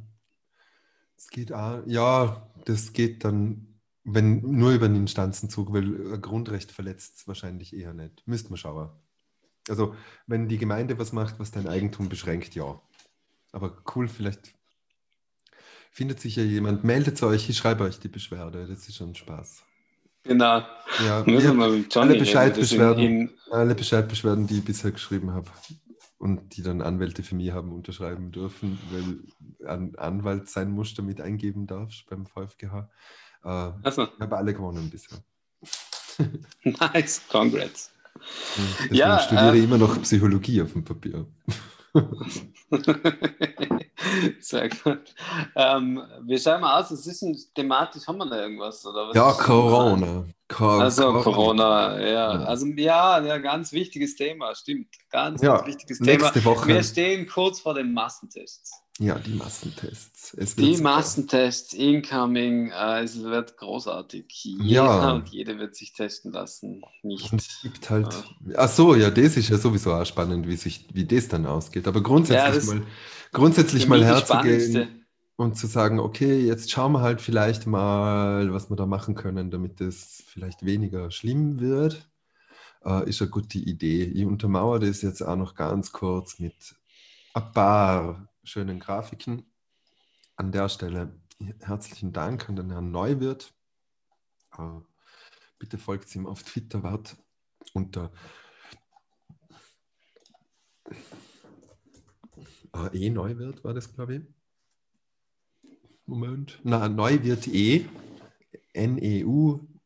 [1.15, 6.71] das geht auch, ja, das geht dann, wenn nur über den Instanzenzug, weil ein Grundrecht
[6.71, 8.23] verletzt es wahrscheinlich eher nicht.
[8.27, 8.89] Müsste man schauen.
[9.69, 9.95] Also,
[10.27, 12.79] wenn die Gemeinde was macht, was dein Eigentum beschränkt, ja.
[13.51, 14.53] Aber cool, vielleicht
[15.97, 19.63] findet sich ja jemand, meldet euch, ich schreibe euch die Beschwerde, das ist schon Spaß.
[20.23, 20.61] Genau.
[21.03, 24.63] Ja, Müssen wir- mit Johnny alle reden, Bescheidbeschwerden, das in- in- alle Bescheidbeschwerden, die ich
[24.63, 25.49] bisher geschrieben habe
[26.19, 31.19] und die dann Anwälte für mich haben unterschreiben dürfen, weil ein Anwalt sein Muss damit
[31.19, 32.89] eingeben darfst beim VfGH.
[33.43, 34.03] Äh, so.
[34.03, 35.17] Ich habe alle gewonnen bisher.
[36.63, 37.91] Nice, congrats.
[38.81, 41.25] Deswegen Ja, studiere äh, immer noch Psychologie auf dem Papier.
[44.39, 45.13] Sehr gut.
[45.55, 46.91] Ähm, wie schauen wir aus?
[46.91, 48.05] Was ist denn thematisch?
[48.07, 48.85] Haben wir da irgendwas?
[48.85, 50.25] Oder was Ja, ist- Corona.
[50.47, 52.27] Co- Also Corona, ja.
[52.29, 54.87] Also ja, ja, ganz wichtiges Thema, stimmt.
[55.09, 56.45] Ganz, Ja, ganz wichtiges nächste Thema.
[56.45, 56.67] Woche.
[56.69, 58.71] Wir stehen kurz vor den Massentests.
[58.99, 60.35] Ja, die Massentests.
[60.57, 60.77] Die.
[60.77, 64.25] Massentests, incoming, äh, es wird großartig.
[64.43, 65.11] Jeder Ja.
[65.13, 66.81] und jede wird sich testen lassen.
[67.03, 67.31] Nicht.
[67.31, 68.07] Es gibt halt.
[68.55, 71.87] Ach so, ja, das ist ja sowieso auch spannend, wie, sich, wie das dann ausgeht.
[71.87, 72.81] Aber grundsätzlich Ja, das- mal,
[73.31, 78.71] grundsätzlich mal das herzugehen und zu sagen, okay, jetzt schauen wir halt vielleicht mal, was
[78.71, 82.09] wir da machen können, damit es vielleicht weniger schlimm wird,
[82.83, 84.05] äh, ist eine gute Idee.
[84.05, 86.55] Ich untermauere das jetzt auch noch ganz kurz mit
[87.35, 89.51] ein paar schönen Grafiken.
[90.37, 91.19] An der Stelle
[91.59, 93.53] herzlichen Dank an den Herrn Neuwirth.
[94.57, 94.79] Äh,
[95.59, 97.17] bitte folgt ihm auf Twitter, wart
[97.73, 98.13] unter
[102.73, 104.21] äh, E Neuwirth war das, glaube ich.
[106.05, 106.59] Moment.
[106.63, 107.85] Na, Neuwirth E.
[108.73, 109.81] N-E-U-W-I-R-T-H-E.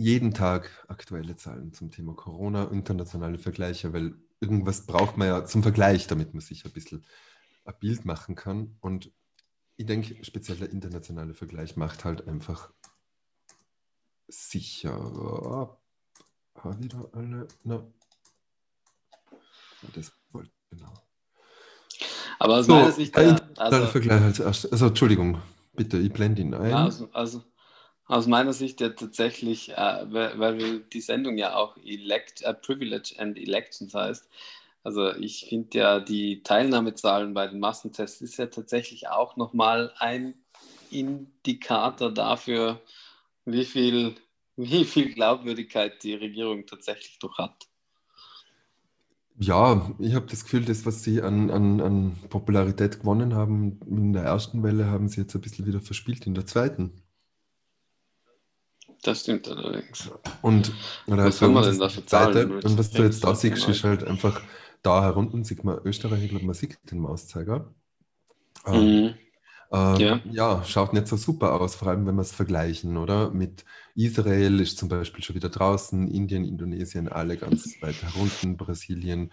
[0.00, 5.62] Jeden Tag aktuelle Zahlen zum Thema Corona, internationale Vergleiche, weil irgendwas braucht man ja zum
[5.62, 7.04] Vergleich, damit man sich ein bisschen
[7.66, 8.78] ein Bild machen kann.
[8.80, 9.12] Und
[9.76, 12.72] ich denke, speziell der internationale Vergleich macht halt einfach
[14.26, 15.78] sicherer.
[16.54, 17.46] Habe wieder alle.
[17.62, 17.86] Na.
[19.94, 20.94] Das wollte genau.
[22.38, 24.72] Aber aus So, meiner Sicht, der also, Vergleich als erstes.
[24.72, 25.42] Also, Entschuldigung,
[25.74, 26.72] bitte, ich blende ihn ein.
[26.72, 27.44] also, also
[28.10, 33.14] aus meiner Sicht ja tatsächlich, äh, weil, weil die Sendung ja auch Elect, äh, Privilege
[33.18, 34.28] and Elections heißt.
[34.82, 40.34] Also ich finde ja, die Teilnahmezahlen bei den Massentests ist ja tatsächlich auch nochmal ein
[40.90, 42.80] Indikator dafür,
[43.44, 44.16] wie viel,
[44.56, 47.68] wie viel Glaubwürdigkeit die Regierung tatsächlich noch hat.
[49.38, 54.12] Ja, ich habe das Gefühl, das, was sie an, an, an Popularität gewonnen haben in
[54.12, 57.02] der ersten Welle, haben sie jetzt ein bisschen wieder verspielt in der zweiten.
[59.02, 60.10] Das stimmt allerdings.
[60.42, 60.72] Und
[61.06, 62.52] oder Was wir uns denn ist da die für Zahlen?
[62.62, 64.42] Und was du jetzt da siehst, ist halt einfach
[64.82, 67.74] da herunten, sieht man Österreich, ich glaube, man sieht den Mauszeiger.
[68.66, 68.72] Mhm.
[68.72, 69.14] Ähm,
[69.72, 70.20] ähm, Ja.
[70.24, 73.30] ja, schaut nicht so super aus, vor allem wenn wir es vergleichen, oder?
[73.30, 79.32] Mit Israel ist zum Beispiel schon wieder draußen, Indien, Indonesien, alle ganz weit herunten, Brasilien.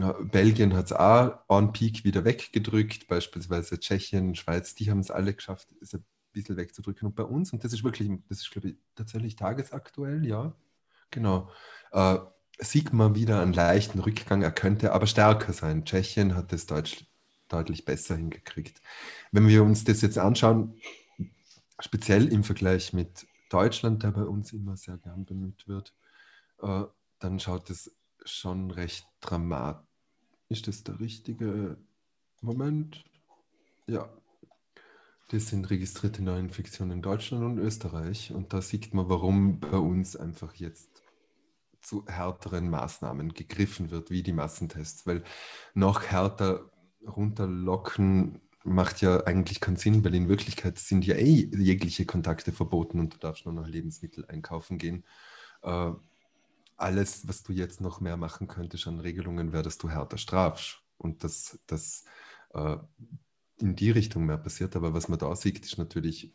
[0.00, 5.10] Ja, Belgien hat es auch on peak wieder weggedrückt, beispielsweise Tschechien, Schweiz, die haben es
[5.10, 6.04] alle geschafft, es ein
[6.36, 7.08] bisschen wegzudrücken.
[7.08, 10.54] Und bei uns, und das ist wirklich, das ist, glaube ich, tatsächlich tagesaktuell, ja,
[11.10, 11.50] genau,
[11.92, 12.18] äh,
[12.58, 14.42] sieht man wieder einen leichten Rückgang.
[14.42, 15.84] Er könnte aber stärker sein.
[15.84, 17.10] Tschechien hat es deutlich,
[17.48, 18.80] deutlich besser hingekriegt.
[19.32, 20.80] Wenn wir uns das jetzt anschauen,
[21.80, 25.94] speziell im Vergleich mit Deutschland, der bei uns immer sehr gern bemüht wird,
[26.62, 26.84] äh,
[27.18, 29.84] dann schaut es schon recht dramatisch.
[30.48, 31.76] Ist das der richtige
[32.40, 33.04] Moment?
[33.86, 34.08] Ja.
[35.28, 38.32] Das sind registrierte Neuinfektionen in Deutschland und Österreich.
[38.32, 41.02] Und da sieht man, warum bei uns einfach jetzt
[41.80, 45.06] zu härteren Maßnahmen gegriffen wird, wie die Massentests.
[45.06, 45.24] Weil
[45.74, 46.70] noch härter
[47.06, 52.98] runterlocken macht ja eigentlich keinen Sinn, weil in Wirklichkeit sind ja eh jegliche Kontakte verboten
[53.00, 55.04] und du darfst nur noch Lebensmittel einkaufen gehen.
[55.62, 55.92] Äh,
[56.76, 60.82] alles, was du jetzt noch mehr machen könntest an Regelungen, wäre, dass du härter strafst
[60.98, 62.04] und dass das
[62.54, 62.76] äh,
[63.58, 64.76] in die Richtung mehr passiert.
[64.76, 66.32] Aber was man da sieht, ist natürlich,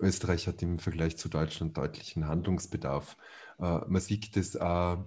[0.00, 3.16] Österreich hat im Vergleich zu Deutschland deutlichen Handlungsbedarf.
[3.58, 5.04] Äh, man sieht das auch,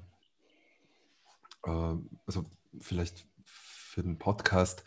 [1.64, 1.96] äh,
[2.26, 2.46] also
[2.80, 4.84] vielleicht für den Podcast,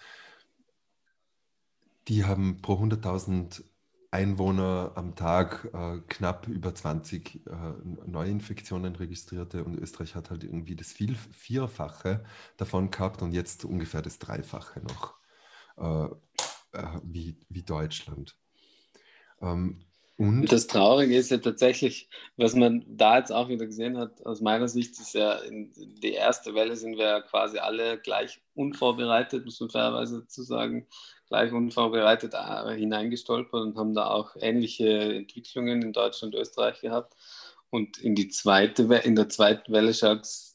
[2.08, 3.64] die haben pro 100.000
[4.14, 7.50] Einwohner am Tag äh, knapp über 20 äh,
[8.06, 12.24] Neuinfektionen registrierte und Österreich hat halt irgendwie das viel, Vierfache
[12.56, 15.14] davon gehabt und jetzt ungefähr das Dreifache noch
[15.78, 16.14] äh,
[16.74, 18.36] äh wie, wie Deutschland.
[19.40, 19.84] Ähm,
[20.16, 24.40] und das Traurige ist ja tatsächlich, was man da jetzt auch wieder gesehen hat, aus
[24.40, 29.44] meiner Sicht ist ja, in die erste Welle sind wir ja quasi alle gleich unvorbereitet,
[29.44, 30.86] muss man fairerweise dazu sagen,
[31.26, 37.14] gleich unvorbereitet äh, hineingestolpert und haben da auch ähnliche Entwicklungen in Deutschland und Österreich gehabt.
[37.70, 40.53] Und in, die zweite, in der zweiten Welle schaut es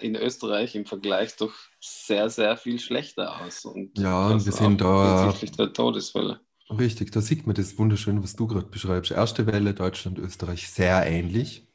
[0.00, 3.64] in Österreich im Vergleich doch sehr, sehr viel schlechter aus.
[3.64, 5.22] Und ja, wir sind da.
[5.22, 6.40] Hinsichtlich der Todesfälle.
[6.70, 9.10] Richtig, da sieht man das wunderschön, was du gerade beschreibst.
[9.10, 11.68] Erste Welle Deutschland, Österreich sehr ähnlich.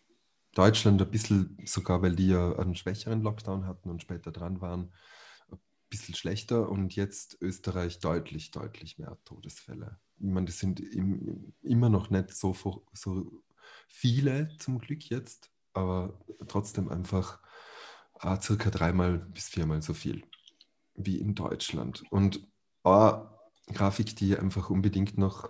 [0.53, 4.91] Deutschland ein bisschen sogar, weil die ja einen schwächeren Lockdown hatten und später dran waren,
[5.89, 9.99] bisschen schlechter und jetzt Österreich deutlich, deutlich mehr Todesfälle.
[10.17, 12.55] Ich meine, das sind im, immer noch nicht so,
[12.93, 13.43] so
[13.87, 17.39] viele zum Glück jetzt, aber trotzdem einfach
[18.21, 20.23] äh, circa dreimal bis viermal so viel
[20.95, 22.03] wie in Deutschland.
[22.09, 22.47] Und
[22.83, 23.29] eine
[23.73, 25.49] Grafik, die einfach unbedingt noch,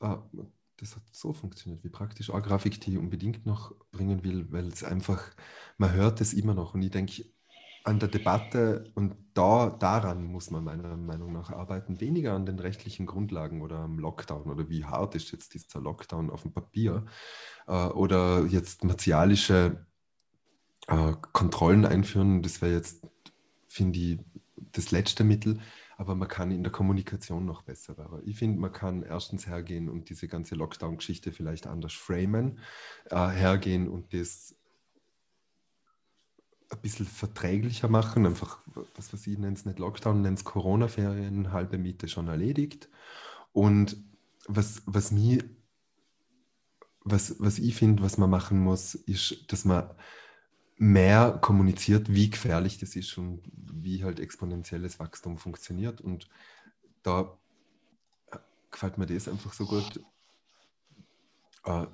[0.00, 0.16] äh,
[0.76, 4.66] das hat so funktioniert, wie praktisch, eine Grafik, die ich unbedingt noch bringen will, weil
[4.68, 5.22] es einfach,
[5.78, 6.74] man hört es immer noch.
[6.74, 7.24] Und ich denke,
[7.84, 12.58] an der Debatte und da, daran muss man meiner Meinung nach arbeiten, weniger an den
[12.58, 17.04] rechtlichen Grundlagen oder am Lockdown oder wie hart ist jetzt dieser Lockdown auf dem Papier
[17.66, 19.86] äh, oder jetzt martialische
[20.86, 23.06] äh, Kontrollen einführen, das wäre jetzt,
[23.68, 24.18] finde ich,
[24.72, 25.60] das letzte Mittel,
[25.96, 28.20] aber man kann in der Kommunikation noch besser werden.
[28.24, 32.58] Ich finde, man kann erstens hergehen und diese ganze Lockdown-Geschichte vielleicht anders framen,
[33.10, 34.56] äh, hergehen und das
[36.70, 38.26] ein bisschen verträglicher machen.
[38.26, 38.58] Einfach,
[38.96, 42.88] was weiß ich, nennt es nicht Lockdown, nennt es Corona-Ferien, halbe Miete schon erledigt.
[43.52, 43.96] Und
[44.46, 45.44] was, was mir,
[47.00, 49.90] was, was ich finde, was man machen muss, ist, dass man
[50.76, 56.00] mehr kommuniziert, wie gefährlich das ist und wie halt exponentielles Wachstum funktioniert.
[56.00, 56.28] Und
[57.02, 57.38] da
[58.70, 60.00] gefällt mir das einfach so gut.
[61.64, 61.86] Äh,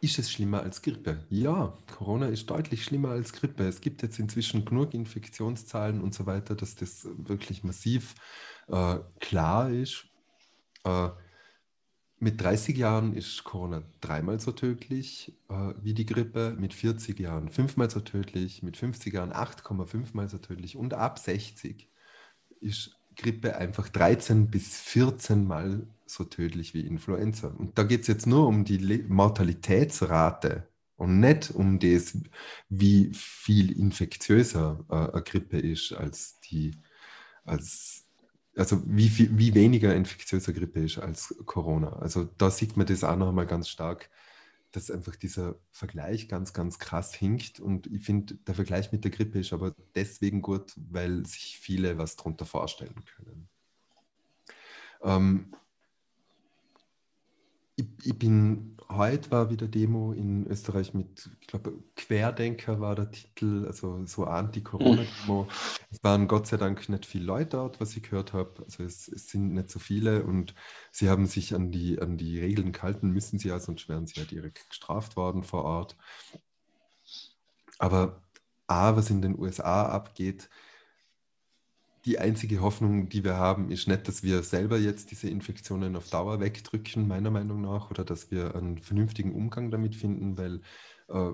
[0.00, 1.26] ist es schlimmer als Grippe?
[1.28, 3.66] Ja, Corona ist deutlich schlimmer als Grippe.
[3.66, 8.14] Es gibt jetzt inzwischen genug Infektionszahlen und so weiter, dass das wirklich massiv
[8.68, 10.06] äh, klar ist.
[10.84, 11.08] Äh,
[12.20, 17.48] mit 30 Jahren ist Corona dreimal so tödlich äh, wie die Grippe, mit 40 Jahren
[17.50, 20.76] fünfmal so tödlich, mit 50 Jahren 8,5 mal so tödlich.
[20.76, 21.88] Und ab 60
[22.60, 27.48] ist Grippe einfach 13 bis 14 Mal so tödlich wie Influenza.
[27.48, 32.18] Und da geht es jetzt nur um die Mortalitätsrate und nicht um das,
[32.68, 36.76] wie viel infektiöser äh, eine Grippe ist als die,
[37.44, 38.07] als,
[38.58, 41.94] also wie, viel, wie weniger infektiöser Grippe ist als Corona.
[41.94, 44.10] Also da sieht man das auch noch einmal ganz stark
[44.72, 47.58] dass einfach dieser Vergleich ganz, ganz krass hinkt.
[47.60, 51.96] Und ich finde, der Vergleich mit der Grippe ist aber deswegen gut, weil sich viele
[51.96, 53.48] was darunter vorstellen können.
[55.02, 55.52] Ähm,
[57.78, 63.10] ich, ich, bin heute war wieder Demo in Österreich mit, ich glaube, Querdenker war der
[63.10, 65.44] Titel, also so Anti-Corona-Demo.
[65.44, 65.48] Mhm.
[65.90, 68.64] Es waren Gott sei Dank nicht viele Leute dort, was ich gehört habe.
[68.64, 70.54] Also es, es, sind nicht so viele und
[70.90, 74.18] sie haben sich an die, an die Regeln gehalten, müssen sie ja, sonst wären sie
[74.18, 75.96] ja direkt gestraft worden vor Ort.
[77.78, 78.22] Aber
[78.66, 80.50] A, was in den USA abgeht,
[82.08, 86.08] die einzige Hoffnung, die wir haben, ist nicht, dass wir selber jetzt diese Infektionen auf
[86.08, 90.62] Dauer wegdrücken, meiner Meinung nach, oder dass wir einen vernünftigen Umgang damit finden, weil
[91.08, 91.32] äh,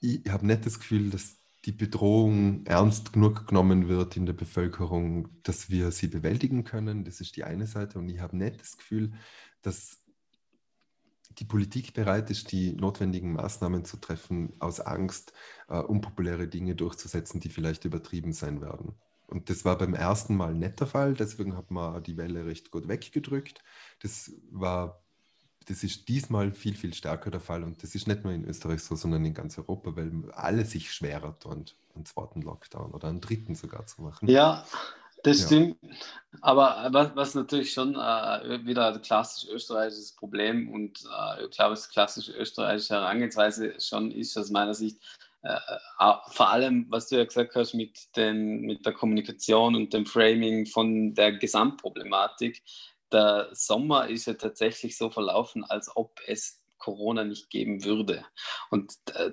[0.00, 5.28] ich habe nicht das Gefühl, dass die Bedrohung ernst genug genommen wird in der Bevölkerung,
[5.44, 7.04] dass wir sie bewältigen können.
[7.04, 8.00] Das ist die eine Seite.
[8.00, 9.12] Und ich habe nicht das Gefühl,
[9.62, 9.98] dass
[11.38, 15.32] die Politik bereit ist, die notwendigen Maßnahmen zu treffen, aus Angst,
[15.70, 18.96] uh, unpopuläre Dinge durchzusetzen, die vielleicht übertrieben sein werden.
[19.30, 22.70] Und das war beim ersten Mal nicht der Fall, deswegen hat man die Welle recht
[22.70, 23.62] gut weggedrückt.
[24.02, 25.02] Das war,
[25.66, 27.62] das ist diesmal viel, viel stärker der Fall.
[27.62, 30.92] Und das ist nicht nur in Österreich so, sondern in ganz Europa, weil alle sich
[30.92, 34.28] schwerer tun, einen zweiten Lockdown oder einen dritten sogar zu machen.
[34.28, 34.64] Ja,
[35.22, 35.46] das ja.
[35.46, 35.76] stimmt.
[36.40, 41.74] Aber was, was natürlich schon äh, wieder ein klassisch österreichisches Problem und äh, ich glaube,
[41.74, 44.98] das klassische österreichische Herangehensweise schon ist aus meiner Sicht,
[45.42, 50.66] vor allem, was du ja gesagt hast mit, den, mit der Kommunikation und dem Framing
[50.66, 52.62] von der Gesamtproblematik,
[53.12, 58.24] der Sommer ist ja tatsächlich so verlaufen, als ob es Corona nicht geben würde.
[58.70, 59.32] Und äh,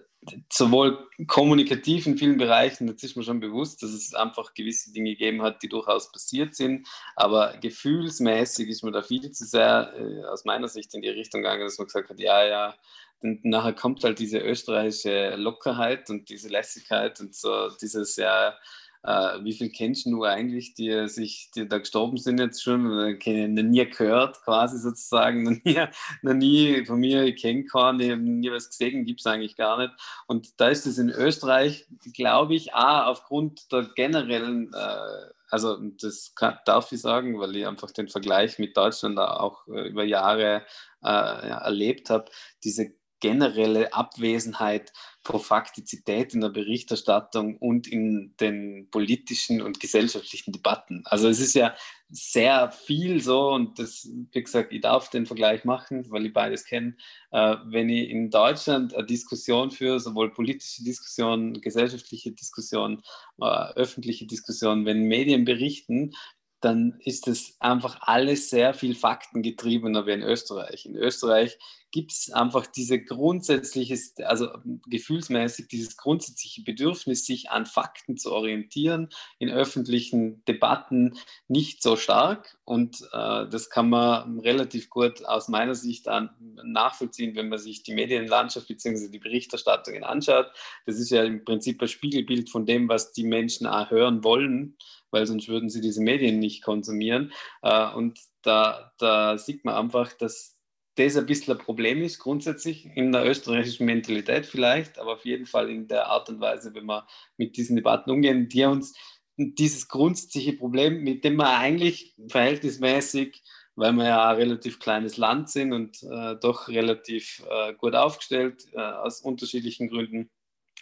[0.52, 5.12] sowohl kommunikativ in vielen Bereichen, das ist mir schon bewusst, dass es einfach gewisse Dinge
[5.12, 10.26] gegeben hat, die durchaus passiert sind, aber gefühlsmäßig ist mir da viel zu sehr äh,
[10.26, 12.76] aus meiner Sicht in die Richtung gegangen, dass man gesagt hat, ja, ja,
[13.22, 18.56] und nachher kommt halt diese österreichische Lockerheit und diese Lässigkeit und so dieses, ja,
[19.04, 23.12] äh, wie viel kennst du eigentlich, die sich, die da gestorben sind jetzt schon, oder
[23.12, 25.86] noch nie gehört, quasi sozusagen, noch nie,
[26.22, 29.78] noch nie von mir, ich kenne keinen, ich nie was gesehen, gibt es eigentlich gar
[29.78, 29.94] nicht.
[30.28, 36.34] Und da ist es in Österreich, glaube ich, auch aufgrund der generellen, äh, also das
[36.36, 40.64] kann, darf ich sagen, weil ich einfach den Vergleich mit Deutschland auch äh, über Jahre
[41.04, 42.26] äh, erlebt habe,
[42.64, 44.94] diese generelle Abwesenheit
[45.24, 51.04] von Faktizität in der Berichterstattung und in den politischen und gesellschaftlichen Debatten.
[51.06, 51.76] Also es ist ja
[52.10, 56.66] sehr viel so und das, wie gesagt, ich darf den Vergleich machen, weil ich beides
[56.66, 56.96] kenne.
[57.32, 63.02] Äh, wenn ich in Deutschland eine Diskussion führe, sowohl politische Diskussion, gesellschaftliche Diskussion,
[63.42, 66.14] äh, öffentliche Diskussion, wenn Medien berichten,
[66.62, 70.86] dann ist es einfach alles sehr viel faktengetriebener wie in Österreich.
[70.86, 71.58] In Österreich
[71.92, 74.50] gibt es einfach diese grundsätzliche, also
[74.88, 79.10] gefühlsmäßig dieses grundsätzliche Bedürfnis, sich an Fakten zu orientieren,
[79.40, 81.18] in öffentlichen Debatten
[81.48, 82.58] nicht so stark.
[82.66, 86.30] Und äh, das kann man relativ gut aus meiner Sicht an,
[86.64, 89.10] nachvollziehen, wenn man sich die Medienlandschaft bzw.
[89.10, 90.48] die Berichterstattungen anschaut.
[90.86, 94.76] Das ist ja im Prinzip ein Spiegelbild von dem, was die Menschen auch hören wollen
[95.10, 97.32] weil sonst würden sie diese Medien nicht konsumieren.
[97.62, 100.57] Äh, und da, da sieht man einfach, dass
[100.98, 105.46] das ein bisschen ein Problem ist, grundsätzlich in der österreichischen Mentalität vielleicht, aber auf jeden
[105.46, 108.96] Fall in der Art und Weise, wenn wir mit diesen Debatten umgehen, die uns
[109.38, 113.44] dieses grundsätzliche Problem, mit dem wir eigentlich verhältnismäßig,
[113.76, 118.66] weil wir ja ein relativ kleines Land sind und äh, doch relativ äh, gut aufgestellt
[118.74, 120.32] äh, aus unterschiedlichen Gründen,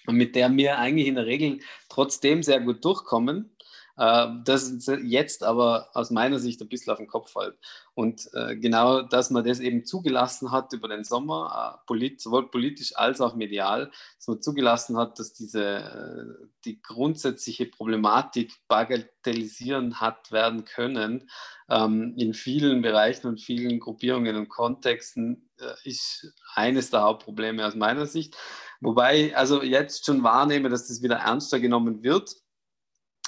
[0.07, 1.59] und mit der wir eigentlich in der Regel
[1.89, 3.54] trotzdem sehr gut durchkommen,
[3.97, 4.73] äh, das
[5.03, 7.57] jetzt aber aus meiner Sicht ein bisschen auf den Kopf fällt.
[7.93, 12.95] Und äh, genau, dass man das eben zugelassen hat über den Sommer, äh, sowohl politisch
[12.95, 20.65] als auch medial, dass man zugelassen hat, dass diese, die grundsätzliche Problematik bagatellisieren hat werden
[20.65, 21.29] können,
[21.69, 25.49] ähm, in vielen Bereichen und vielen Gruppierungen und Kontexten,
[25.85, 28.35] ist eines der Hauptprobleme aus meiner Sicht.
[28.81, 32.44] Wobei also jetzt schon wahrnehme, dass das wieder ernster genommen wird äh,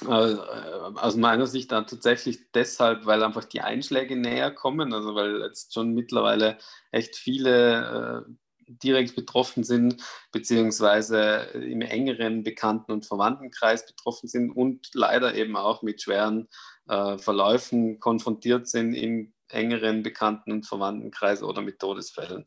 [0.06, 5.74] aus meiner Sicht dann tatsächlich deshalb, weil einfach die Einschläge näher kommen, also weil jetzt
[5.74, 6.58] schon mittlerweile
[6.92, 8.32] echt viele äh,
[8.68, 15.82] direkt betroffen sind, beziehungsweise im engeren Bekannten- und Verwandtenkreis betroffen sind und leider eben auch
[15.82, 16.48] mit schweren
[16.88, 22.46] äh, Verläufen konfrontiert sind im engeren Bekannten- und Verwandtenkreis oder mit Todesfällen.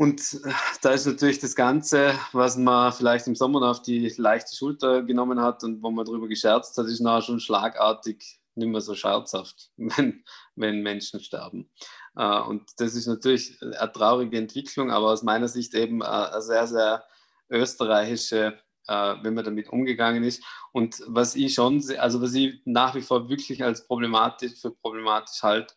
[0.00, 4.56] Und äh, da ist natürlich das Ganze, was man vielleicht im Sommer auf die leichte
[4.56, 8.80] Schulter genommen hat und wo man darüber gescherzt hat, ist nachher schon schlagartig nicht mehr
[8.80, 10.24] so scherzhaft, wenn,
[10.56, 11.68] wenn Menschen sterben.
[12.16, 16.66] Äh, und das ist natürlich eine traurige Entwicklung, aber aus meiner Sicht eben eine sehr,
[16.66, 17.04] sehr
[17.50, 20.42] österreichische, äh, wenn man damit umgegangen ist.
[20.72, 25.42] Und was ich schon, also was ich nach wie vor wirklich als problematisch für problematisch
[25.42, 25.74] halte,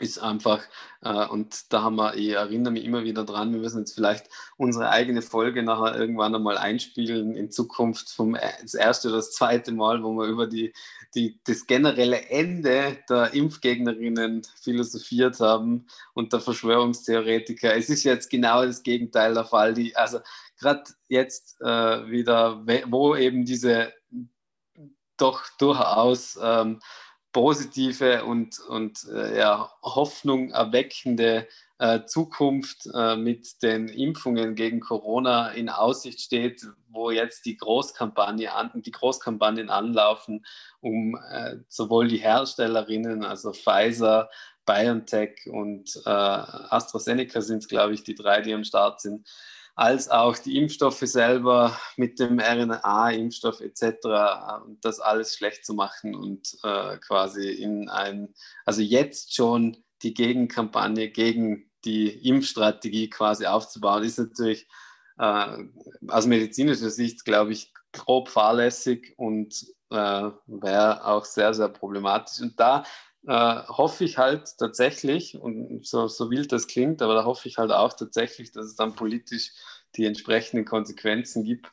[0.00, 0.62] ist einfach,
[1.02, 4.26] äh, und da haben wir, ich erinnere mich immer wieder dran, wir müssen jetzt vielleicht
[4.56, 9.32] unsere eigene Folge nachher irgendwann einmal einspielen in Zukunft vom äh, das erste oder das
[9.32, 10.72] zweite Mal, wo wir über die,
[11.14, 17.74] die, das generelle Ende der Impfgegnerinnen philosophiert haben und der Verschwörungstheoretiker.
[17.74, 19.74] Es ist jetzt genau das Gegenteil der Fall.
[19.74, 20.20] Die, also
[20.58, 23.92] gerade jetzt äh, wieder, wo eben diese
[25.16, 26.80] doch durchaus ähm,
[27.32, 35.48] positive und, und äh, ja, Hoffnung erweckende äh, Zukunft äh, mit den Impfungen gegen Corona
[35.50, 40.44] in Aussicht steht, wo jetzt die Großkampagne an, die Großkampagnen anlaufen,
[40.80, 44.28] um äh, sowohl die Herstellerinnen, also Pfizer,
[44.66, 49.28] BioNTech und äh, AstraZeneca sind es, glaube ich, die drei, die am Start sind,
[49.74, 54.64] als auch die Impfstoffe selber mit dem RNA-Impfstoff etc.
[54.66, 58.34] und das alles schlecht zu machen und äh, quasi in ein,
[58.66, 64.68] also jetzt schon die Gegenkampagne gegen die Impfstrategie quasi aufzubauen, ist natürlich
[65.18, 65.64] äh,
[66.08, 72.40] aus medizinischer Sicht, glaube ich, grob fahrlässig und äh, wäre auch sehr, sehr problematisch.
[72.40, 72.84] Und da
[73.26, 77.58] äh, hoffe ich halt tatsächlich, und so, so wild das klingt, aber da hoffe ich
[77.58, 79.52] halt auch tatsächlich, dass es dann politisch
[79.96, 81.70] die entsprechenden Konsequenzen gibt.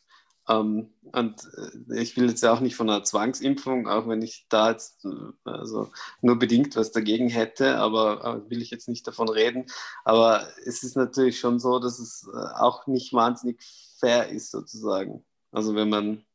[0.47, 1.47] Ähm, und
[1.89, 5.49] äh, ich will jetzt auch nicht von einer Zwangsimpfung, auch wenn ich da jetzt äh,
[5.49, 9.65] also nur bedingt was dagegen hätte, aber äh, will ich jetzt nicht davon reden.
[10.03, 13.63] Aber es ist natürlich schon so, dass es auch nicht wahnsinnig
[13.99, 15.23] fair ist sozusagen.
[15.51, 16.25] Also wenn man,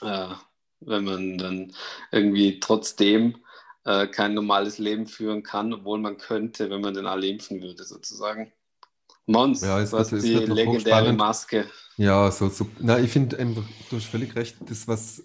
[0.00, 0.28] äh,
[0.80, 1.72] wenn man dann
[2.10, 3.36] irgendwie trotzdem
[3.84, 7.84] äh, kein normales Leben führen kann, obwohl man könnte, wenn man den alle impfen würde
[7.84, 8.52] sozusagen.
[9.26, 11.12] Mons, Ja, wird- hast es die legendäre.
[11.12, 11.70] Maske.
[11.96, 12.66] Ja, so, so.
[12.80, 15.22] Na, ich finde einfach, du hast völlig recht, das, was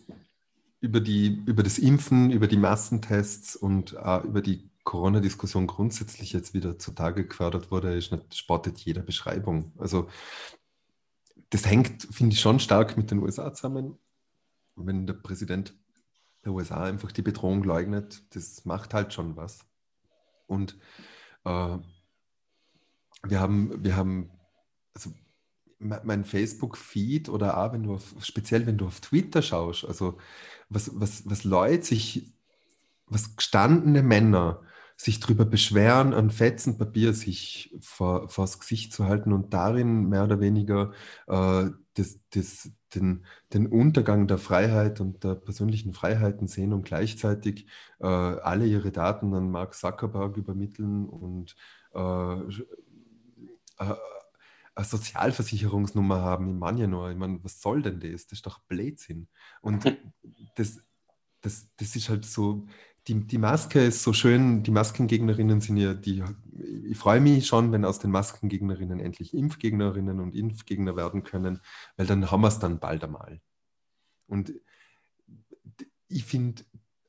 [0.80, 6.54] über, die, über das Impfen, über die Massentests und auch über die Corona-Diskussion grundsätzlich jetzt
[6.54, 9.74] wieder zutage gefördert wurde, ist nicht, spottet jeder Beschreibung.
[9.78, 10.08] Also
[11.50, 13.98] das hängt, finde ich, schon stark mit den USA zusammen.
[14.76, 15.74] Wenn der Präsident
[16.48, 19.66] der USA einfach die Bedrohung leugnet, das macht halt schon was.
[20.48, 20.78] Und
[21.46, 21.78] äh,
[23.24, 24.32] wir haben, wir haben,
[24.94, 25.12] also
[25.80, 30.18] me- mein Facebook-Feed oder auch wenn du auf, speziell wenn du auf Twitter schaust, also
[30.70, 32.34] was, was, was Leute sich,
[33.08, 34.64] was gestandene Männer
[34.98, 40.24] sich darüber beschweren, an Fetzen Papier sich vor, vors Gesicht zu halten und darin mehr
[40.24, 40.92] oder weniger
[41.28, 47.68] äh, das, das, den, den Untergang der Freiheit und der persönlichen Freiheiten sehen und gleichzeitig
[48.00, 51.56] äh, alle ihre Daten an Mark Zuckerberg übermitteln und
[51.94, 52.40] äh,
[53.80, 53.96] äh,
[54.76, 57.12] eine Sozialversicherungsnummer haben im Manjanor.
[57.12, 58.28] Ich meine, was soll denn das?
[58.28, 59.28] Das ist doch Blödsinn.
[59.62, 59.86] Und
[60.56, 60.80] das,
[61.42, 62.68] das, das ist halt so,
[63.08, 66.24] die, die Maske ist so schön, die Maskengegnerinnen sind ja, die,
[66.86, 71.62] ich freue mich schon, wenn aus den Maskengegnerinnen endlich Impfgegnerinnen und Impfgegner werden können,
[71.96, 73.40] weil dann haben wir es dann bald einmal.
[74.28, 74.54] Und
[76.10, 76.64] ich finde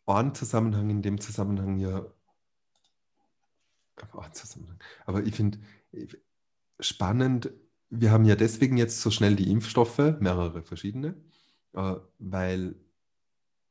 [0.06, 2.06] einen Zusammenhang in dem Zusammenhang ja,
[5.06, 5.58] aber ich finde
[6.78, 7.50] spannend,
[7.90, 11.16] wir haben ja deswegen jetzt so schnell die Impfstoffe, mehrere verschiedene,
[11.72, 12.76] äh, weil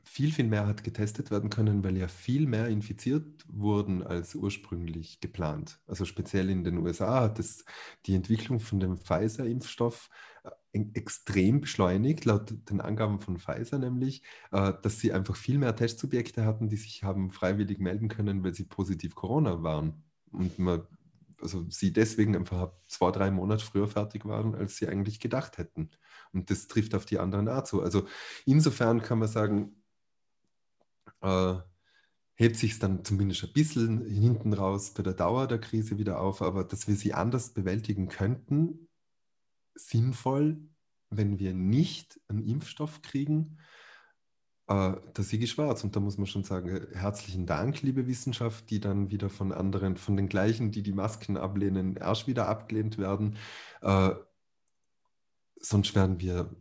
[0.08, 5.20] viel, viel mehr hat getestet werden können, weil ja viel mehr infiziert wurden als ursprünglich
[5.20, 5.80] geplant.
[5.86, 7.66] Also speziell in den USA hat es
[8.06, 10.10] die Entwicklung von dem Pfizer-Impfstoff
[10.44, 15.76] äh, extrem beschleunigt, laut den Angaben von Pfizer nämlich, äh, dass sie einfach viel mehr
[15.76, 20.04] Testsubjekte hatten, die sich haben freiwillig melden können, weil sie positiv Corona waren.
[20.32, 20.84] Und man,
[21.42, 25.92] also sie deswegen einfach zwei, drei Monate früher fertig waren, als sie eigentlich gedacht hätten.
[26.34, 27.82] Und das trifft auf die anderen auch zu.
[27.82, 28.08] Also
[28.46, 29.77] insofern kann man sagen,
[31.22, 31.56] äh,
[32.36, 36.42] hebt sich dann zumindest ein bisschen hinten raus bei der Dauer der Krise wieder auf,
[36.42, 38.88] aber dass wir sie anders bewältigen könnten,
[39.74, 40.60] sinnvoll,
[41.10, 43.58] wenn wir nicht einen Impfstoff kriegen,
[44.68, 45.84] äh, da sehe ich schwarz.
[45.84, 49.98] Und da muss man schon sagen, herzlichen Dank, liebe Wissenschaft, die dann wieder von anderen,
[49.98, 53.38] von den gleichen, die die Masken ablehnen, erst wieder abgelehnt werden.
[53.82, 54.12] Äh,
[55.56, 56.56] sonst werden wir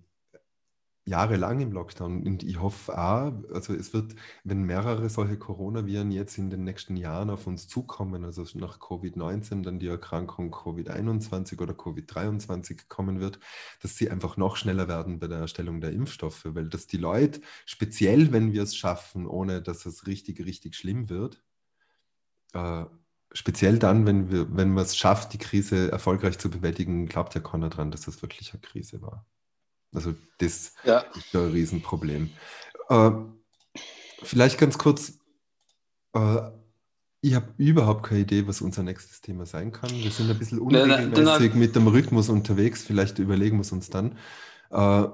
[1.07, 2.27] jahrelang im Lockdown.
[2.27, 4.15] Und ich hoffe auch, also es wird,
[4.45, 9.63] wenn mehrere solche Coronaviren jetzt in den nächsten Jahren auf uns zukommen, also nach Covid-19
[9.63, 13.39] dann die Erkrankung Covid-21 oder Covid-23 kommen wird,
[13.81, 17.41] dass sie einfach noch schneller werden bei der Erstellung der Impfstoffe, weil dass die Leute,
[17.67, 21.41] speziell wenn wir es schaffen, ohne dass es richtig, richtig schlimm wird,
[22.55, 22.85] äh,
[23.33, 27.41] speziell dann, wenn, wir, wenn man es schafft, die Krise erfolgreich zu bewältigen, glaubt ja
[27.41, 29.27] keiner dran, dass das wirklich eine Krise war.
[29.97, 30.99] Also das Ja.
[31.17, 32.31] ist ja ein Riesenproblem.
[32.91, 33.11] Äh,
[34.23, 35.19] vielleicht ganz kurz,
[36.15, 36.51] äh,
[37.23, 39.91] ich habe überhaupt keine Idee, was unser nächstes Thema sein kann.
[39.91, 44.19] Wir sind ein bisschen unregelmäßig mit dem Rhythmus unterwegs, vielleicht überlegen wir es uns dann.
[44.71, 45.09] Äh,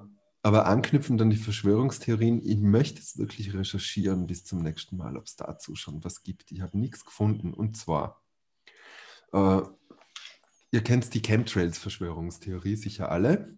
[0.44, 5.26] aber anknüpfend an die Verschwörungstheorien, ich möchte es wirklich recherchieren bis zum nächsten Mal, ob
[5.26, 6.50] es dazu schon was gibt.
[6.50, 7.54] Ich habe nichts gefunden.
[7.54, 8.20] Und zwar,
[9.32, 9.60] äh,
[10.72, 13.56] ihr kennt die Chemtrails-Verschwörungstheorie sicher alle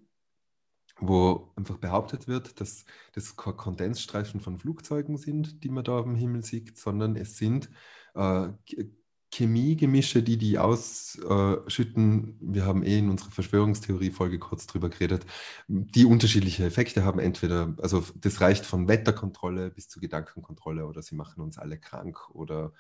[1.09, 6.45] wo einfach behauptet wird, dass das Kondensstreifen von Flugzeugen sind, die man da am Himmel
[6.45, 7.71] sieht, sondern es sind
[8.15, 8.91] äh, Ch-
[9.33, 12.39] Chemiegemische, die die ausschütten.
[12.41, 15.27] Wir haben eh in unserer Verschwörungstheorie-Folge kurz drüber geredet,
[15.67, 17.19] die unterschiedliche Effekte haben.
[17.19, 22.31] Entweder, also das reicht von Wetterkontrolle bis zu Gedankenkontrolle oder sie machen uns alle krank
[22.31, 22.75] oder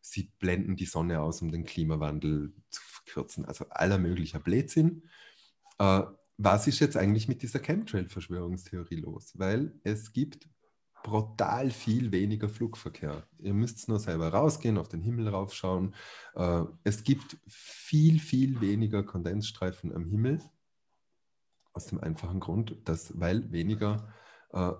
[0.00, 3.44] sie blenden die Sonne aus, um den Klimawandel zu verkürzen.
[3.44, 5.08] Also aller möglicher Blödsinn.
[5.78, 6.02] Äh,
[6.42, 9.32] was ist jetzt eigentlich mit dieser Chemtrail-Verschwörungstheorie los?
[9.38, 10.48] Weil es gibt
[11.02, 13.26] brutal viel weniger Flugverkehr.
[13.38, 15.94] Ihr müsst nur selber rausgehen, auf den Himmel raufschauen.
[16.34, 20.40] Äh, es gibt viel, viel weniger Kondensstreifen am Himmel.
[21.74, 24.10] Aus dem einfachen Grund, dass, weil weniger
[24.52, 24.72] äh,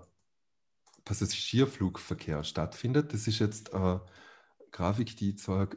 [1.04, 3.12] Passagierflugverkehr stattfindet.
[3.12, 4.00] Das ist jetzt eine
[4.70, 5.76] Grafik, die zeigt,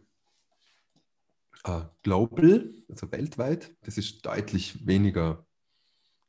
[1.65, 5.45] äh, global, also weltweit, das ist deutlich weniger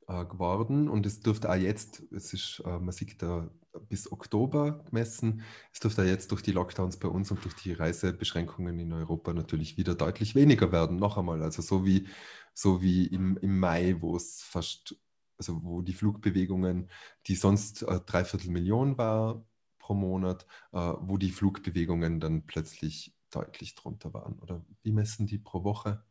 [0.09, 3.51] äh, geworden und es dürfte auch jetzt, es ist, äh, man sieht da
[3.89, 7.73] bis Oktober gemessen, es dürfte auch jetzt durch die Lockdowns bei uns und durch die
[7.73, 12.09] Reisebeschränkungen in Europa natürlich wieder deutlich weniger werden, noch einmal, also so wie,
[12.55, 14.97] so wie im, im Mai, wo es fast
[15.39, 16.91] also wo die Flugbewegungen,
[17.27, 19.45] die sonst äh, dreiviertel Million war
[19.79, 24.39] pro Monat, äh, wo die Flugbewegungen dann plötzlich deutlich drunter waren.
[24.39, 26.05] Oder wie messen die pro Woche?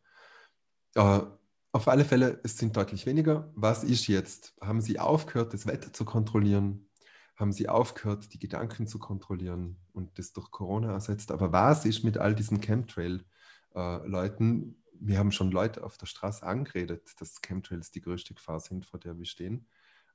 [1.73, 3.51] Äh, auf alle Fälle, es sind deutlich weniger.
[3.55, 4.55] Was ist jetzt?
[4.61, 6.89] Haben Sie aufgehört, das Wetter zu kontrollieren?
[7.35, 11.31] Haben Sie aufgehört, die Gedanken zu kontrollieren und das durch Corona ersetzt?
[11.31, 14.83] Aber was ist mit all diesen Chemtrail-Leuten?
[15.05, 18.99] wir haben schon Leute auf der Straße angeredet, dass Chemtrails die größte Gefahr sind, vor
[18.99, 19.67] der wir stehen,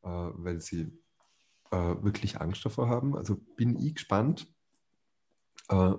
[0.03, 0.99] äh, weil sie
[1.71, 3.17] äh, wirklich Angst davor haben.
[3.17, 4.49] Also bin ich gespannt,
[5.69, 5.93] äh,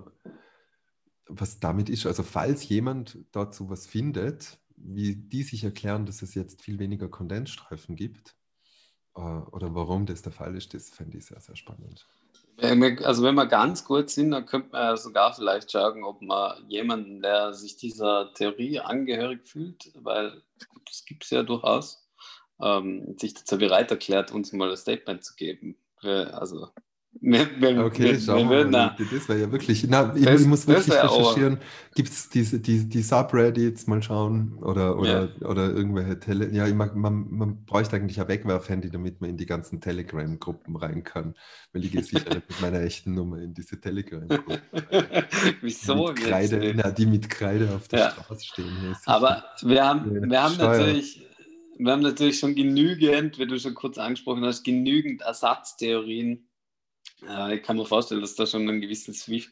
[1.26, 2.06] was damit ist.
[2.06, 7.08] Also falls jemand dazu was findet, wie die sich erklären, dass es jetzt viel weniger
[7.08, 8.36] Kondensstreifen gibt
[9.14, 12.06] äh, oder warum das der Fall ist, das fände ich sehr, sehr spannend.
[12.62, 17.22] Also wenn wir ganz gut sind, dann könnte man sogar vielleicht sagen, ob man jemanden,
[17.22, 20.42] der sich dieser Theorie angehörig fühlt, weil
[20.84, 22.06] das gibt es ja durchaus,
[22.60, 25.78] ähm, sich dazu bereit erklärt, uns mal ein Statement zu geben.
[26.02, 26.68] Also
[27.22, 28.64] wir, wir, okay, wir, schau mal.
[28.64, 29.86] Na, das wäre ja wirklich.
[29.86, 31.58] Na, ich, das, ich muss wirklich recherchieren.
[31.94, 35.46] Gibt es diese die, die Subreddits mal schauen oder, oder, ja.
[35.46, 36.50] oder irgendwelche Tele.
[36.50, 41.04] Ja, mag, man, man bräuchte eigentlich ein Wegwerfhandy, damit man in die ganzen Telegram-Gruppen rein
[41.04, 41.34] kann.
[41.72, 44.58] Weil ich gehe sicher nicht mit meiner echten Nummer in diese Telegram-Gruppen.
[45.60, 46.12] Wieso?
[46.12, 48.10] Die mit, Kreide, na, die mit Kreide auf der ja.
[48.12, 48.76] Straße stehen.
[48.80, 51.26] Hier Aber wir haben, wir haben natürlich
[51.82, 56.46] wir haben natürlich schon genügend, wie du schon kurz angesprochen hast, genügend Ersatztheorien
[57.22, 59.50] ich kann mir vorstellen, dass da schon einen gewissen, Switch,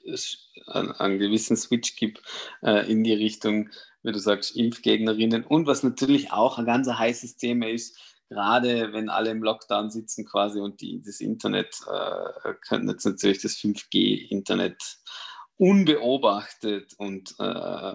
[0.67, 2.23] einen gewissen Switch gibt
[2.63, 3.71] äh, in die Richtung,
[4.03, 5.45] wie du sagst, Impfgegnerinnen.
[5.45, 10.25] Und was natürlich auch ein ganz heißes Thema ist, gerade wenn alle im Lockdown sitzen
[10.27, 14.99] quasi und die, das Internet, äh, können jetzt natürlich das 5G-Internet
[15.57, 17.95] unbeobachtet und äh,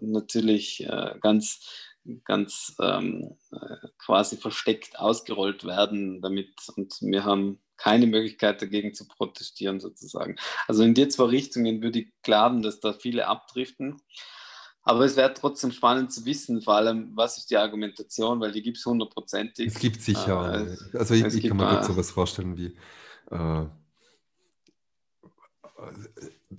[0.00, 1.60] natürlich äh, ganz,
[2.24, 6.54] ganz ähm, äh, quasi versteckt ausgerollt werden damit.
[6.76, 10.36] Und wir haben keine Möglichkeit dagegen zu protestieren sozusagen.
[10.66, 14.00] Also in die zwei Richtungen würde ich glauben, dass da viele abdriften.
[14.82, 18.62] Aber es wäre trotzdem spannend zu wissen, vor allem, was ist die Argumentation, weil die
[18.62, 19.68] gibt es hundertprozentig.
[19.68, 20.66] Es gibt sicher.
[20.66, 22.76] Äh, also ich, ich kann mir gut sowas vorstellen wie,
[23.30, 23.64] äh,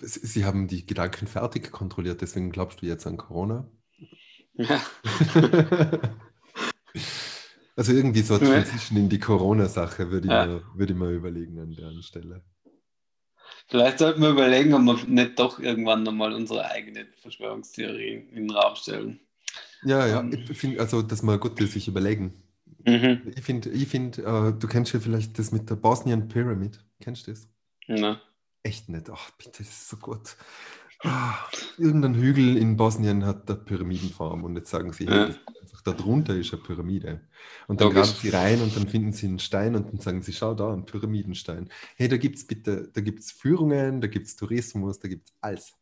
[0.02, 3.68] Sie haben die Gedanken fertig kontrolliert, deswegen glaubst du jetzt an Corona?
[4.54, 4.82] Ja.
[7.76, 10.46] Also irgendwie so Transition in die Corona-Sache würde ich, ja.
[10.46, 12.42] mir, würd ich mir überlegen an der Stelle.
[13.68, 18.52] Vielleicht sollten wir überlegen, ob wir nicht doch irgendwann nochmal unsere eigene Verschwörungstheorie in den
[18.52, 19.20] Raum stellen.
[19.84, 22.34] Ja, ja, ich finde, also, dass man gut sich überlegen.
[22.86, 23.34] Mhm.
[23.36, 26.80] Ich finde, ich find, uh, du kennst ja vielleicht das mit der Bosnian Pyramid.
[27.02, 27.48] Kennst du das?
[27.88, 28.18] Nein.
[28.64, 29.10] Echt nicht.
[29.12, 30.36] Ach, bitte, das ist so gut.
[31.78, 35.26] Irgendein Hügel in Bosnien hat eine Pyramidenform und jetzt sagen sie, ja.
[35.26, 37.22] einfach darunter ist eine Pyramide.
[37.68, 40.34] Und dann graben sie rein und dann finden sie einen Stein und dann sagen sie,
[40.34, 41.70] schau da, ein Pyramidenstein.
[41.96, 45.30] Hey, da gibt es bitte, da gibt es Führungen, da gibt es Tourismus, da gibt
[45.30, 45.74] es alles.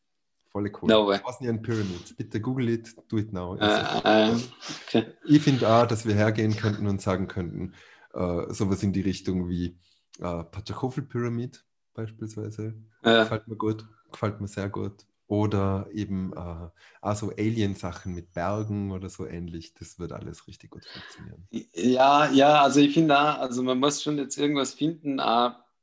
[0.50, 0.90] Volle cool.
[0.90, 2.14] No Bosnian Pyramids.
[2.16, 3.56] Bitte google it, do it now.
[3.56, 4.40] Uh, uh,
[4.88, 5.06] okay.
[5.26, 7.74] Ich finde auch, dass wir hergehen könnten und sagen könnten,
[8.14, 9.78] uh, sowas in die Richtung wie
[10.20, 12.76] Pachachofel Pyramid beispielsweise.
[13.02, 15.06] Gefällt mir gut, gefällt mir sehr gut.
[15.34, 16.70] Oder eben äh,
[17.02, 19.74] also Alien-Sachen mit Bergen oder so ähnlich.
[19.74, 21.48] Das wird alles richtig gut funktionieren.
[21.74, 25.20] Ja, ja, also ich finde also man muss schon jetzt irgendwas finden,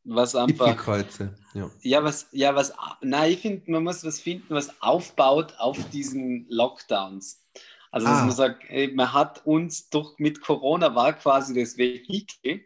[0.04, 0.76] was einfach.
[0.76, 1.68] Kreuze, ja.
[1.80, 2.72] Ja, was, ja, was,
[3.02, 7.44] nein, ich finde, man muss was finden, was aufbaut auf diesen Lockdowns.
[7.90, 8.26] Also, dass ah.
[8.26, 12.60] man sagt, ey, man hat uns durch mit Corona war quasi das Vehikel,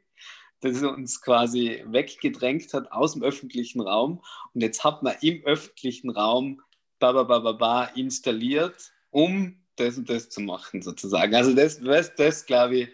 [0.61, 4.23] das uns quasi weggedrängt hat aus dem öffentlichen Raum.
[4.53, 6.61] Und jetzt hat man im öffentlichen Raum
[6.99, 11.35] ba, ba, ba, ba, ba installiert, um das und das zu machen, sozusagen.
[11.35, 12.89] Also das, das, das glaube ich,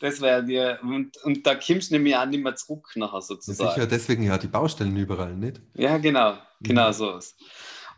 [0.00, 3.70] das wäre dir, und, und da kommst du nämlich auch nicht mehr zurück nachher sozusagen.
[3.70, 5.60] Sicher, deswegen ja die Baustellen überall, nicht?
[5.74, 6.92] Ja, genau, genau mhm.
[6.92, 7.36] so ist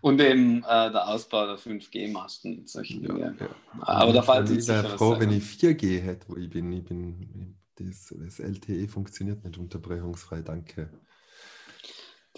[0.01, 3.36] Und eben äh, der Ausbau der 5G-Masten und solche ja, Dinge.
[3.40, 3.48] Ja.
[3.80, 6.72] Aber da fällt Ich wäre froh, wenn ich 4G hätte, wo ich bin.
[6.72, 10.90] Ich bin das, das LTE funktioniert nicht unterbrechungsfrei, danke.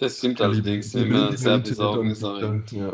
[0.01, 2.73] Das stimmt allerdings immer sehr besorgniserregend.
[2.73, 2.93] Ja.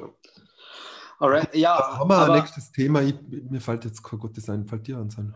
[1.19, 1.99] Alright, ja.
[1.99, 3.01] Haben wir aber, ein nächstes Thema?
[3.03, 3.15] Ich,
[3.49, 5.35] mir fällt jetzt kein gutes ein, fällt dir an sein?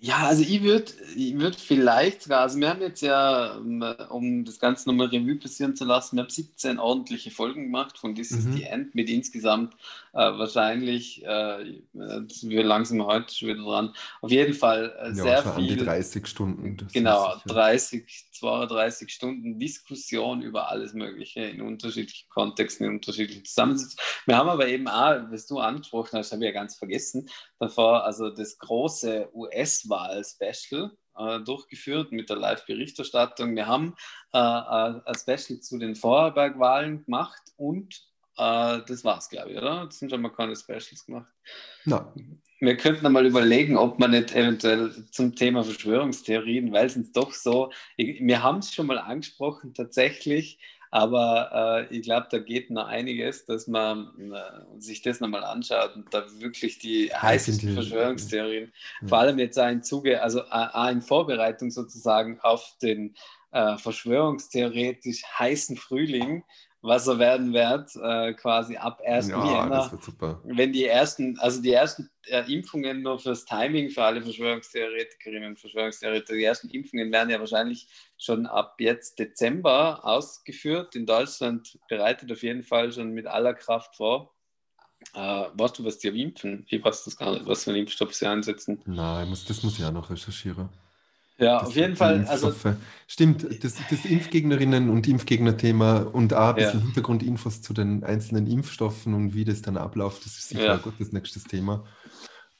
[0.00, 4.44] Ja, also ich würde ich würd vielleicht sogar, also wir haben jetzt ja, ähm, um
[4.44, 8.30] das Ganze nochmal Revue passieren zu lassen, wir haben 17 ordentliche Folgen gemacht von This
[8.30, 8.38] mhm.
[8.38, 9.74] is the End mit insgesamt
[10.12, 15.42] äh, wahrscheinlich, äh, wir langsam heute schon wieder dran, auf jeden Fall äh, ja, sehr
[15.42, 15.72] viel.
[15.72, 16.76] An die 30 Stunden.
[16.92, 24.04] Genau, 30, 32 Stunden Diskussion über alles Mögliche in unterschiedlichen Kontexten, in unterschiedlichen Zusammensetzungen.
[24.26, 27.28] Wir haben aber eben auch, was du angesprochen hast, habe ich ja ganz vergessen,
[27.58, 33.54] davor also das große US-Wahl-Special äh, durchgeführt mit der Live-Berichterstattung.
[33.56, 33.94] Wir haben
[34.32, 37.94] äh, äh, ein Special zu den Vorarlberg-Wahlen gemacht und
[38.36, 39.86] äh, das war's, glaube ich, oder?
[39.86, 41.26] Das sind schon mal keine Specials gemacht.
[41.84, 42.14] Na,
[42.60, 47.32] Wir könnten einmal überlegen, ob man nicht eventuell zum Thema Verschwörungstheorien, weil es uns doch
[47.32, 50.58] so, wir haben es schon mal angesprochen tatsächlich,
[50.90, 55.94] aber äh, ich glaube, da geht noch einiges, dass man äh, sich das nochmal anschaut
[55.96, 59.08] und da wirklich die heißesten Verschwörungstheorien, Ja.
[59.08, 63.14] vor allem jetzt auch im Zuge, also auch in Vorbereitung sozusagen auf den
[63.50, 66.44] äh, verschwörungstheoretisch heißen Frühling,
[66.80, 69.28] was er werden wird, äh, quasi ab 1.
[69.28, 70.40] ja, Jänner das wird super.
[70.44, 75.60] wenn die ersten, also die ersten äh, Impfungen nur fürs Timing für alle Verschwörungstheoretikerinnen und
[75.60, 80.94] Verschwörungstheoretiker, die ersten Impfungen werden ja wahrscheinlich schon ab jetzt Dezember ausgeführt.
[80.94, 84.34] In Deutschland bereitet auf jeden Fall schon mit aller Kraft vor.
[85.14, 85.18] Äh,
[85.54, 86.64] weißt du, was die impfen?
[86.68, 88.82] Ich weiß das gar nicht, was für einen Impfstoff sie einsetzen.
[88.86, 90.68] Nein, muss, das muss ich auch noch recherchieren.
[91.38, 92.52] Ja, Das auf jeden Fall, also.
[93.06, 96.84] Stimmt, das, das Impfgegnerinnen und Impfgegner-Thema und auch ein bisschen Ja.
[96.86, 100.74] Hintergrundinfos zu den einzelnen Impfstoffen und wie das dann abläuft, das ist sicher Ja.
[100.74, 101.84] ein gutes nächstes Thema.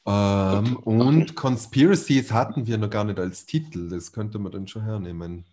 [0.07, 4.83] Ähm, und Conspiracies hatten wir noch gar nicht als Titel, das könnte man dann schon
[4.85, 5.45] hernehmen.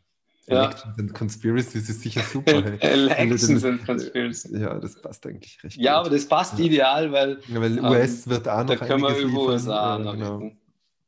[0.47, 0.65] Ja.
[0.65, 2.64] Elections and Conspiracies ist sicher super.
[2.64, 2.77] hey.
[2.80, 4.57] Elections and Conspiracy.
[4.60, 6.06] Ja, das passt eigentlich recht Ja, gut.
[6.06, 9.18] aber das passt ideal, weil Ja, weil ähm, US wird auch noch da können wir
[9.18, 9.39] über.
[9.47, 10.38] USA Ja, noch genau.
[10.38, 10.57] reden.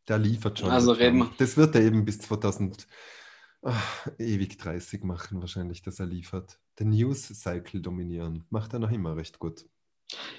[0.08, 0.70] Der liefert schon.
[0.70, 1.30] Also reden.
[1.38, 2.88] Das wird er eben bis 2000
[3.62, 6.60] ach, ewig 30 machen, wahrscheinlich, dass er liefert.
[6.80, 8.46] Den News-Cycle dominieren.
[8.50, 9.66] Macht er noch immer recht gut.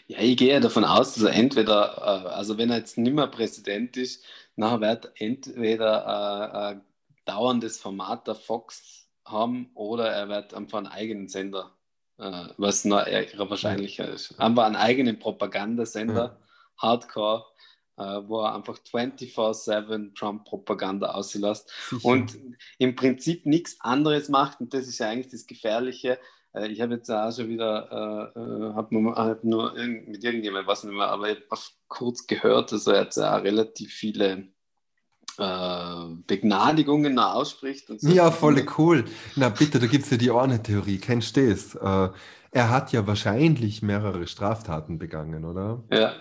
[0.06, 3.26] Ja, ich gehe davon aus, dass er entweder, äh, also wenn er jetzt nicht mehr
[3.26, 4.24] Präsident ist,
[4.56, 6.80] nachher wird er entweder äh, ein
[7.26, 11.76] dauerndes Format der Fox haben oder er wird einfach einen eigenen Sender,
[12.16, 14.38] äh, was noch eher wahrscheinlicher ist.
[14.40, 16.38] Einfach einen eigenen Propagandasender,
[16.78, 17.58] Hardcore, äh,
[17.98, 21.72] wo er einfach 24-7 Trump-Propaganda auslässt
[22.02, 22.38] und
[22.78, 24.60] im Prinzip nichts anderes macht.
[24.60, 26.18] Und das ist ja eigentlich das Gefährliche.
[26.52, 30.24] Äh, Ich habe jetzt auch schon wieder, äh, äh, habe nur, hab nur irgend, mit
[30.24, 34.48] irgendjemandem, was nicht mehr, aber ich habe kurz gehört, dass er jetzt auch relativ viele
[35.38, 37.90] äh, Begnadigungen noch ausspricht.
[37.90, 38.08] Und so.
[38.08, 39.04] Ja, voll cool.
[39.36, 40.98] Na bitte, da gibt es ja die Orne-Theorie.
[40.98, 41.74] Kennst du das?
[41.74, 42.12] Äh,
[42.50, 45.84] er hat ja wahrscheinlich mehrere Straftaten begangen, oder?
[45.92, 46.14] Ja,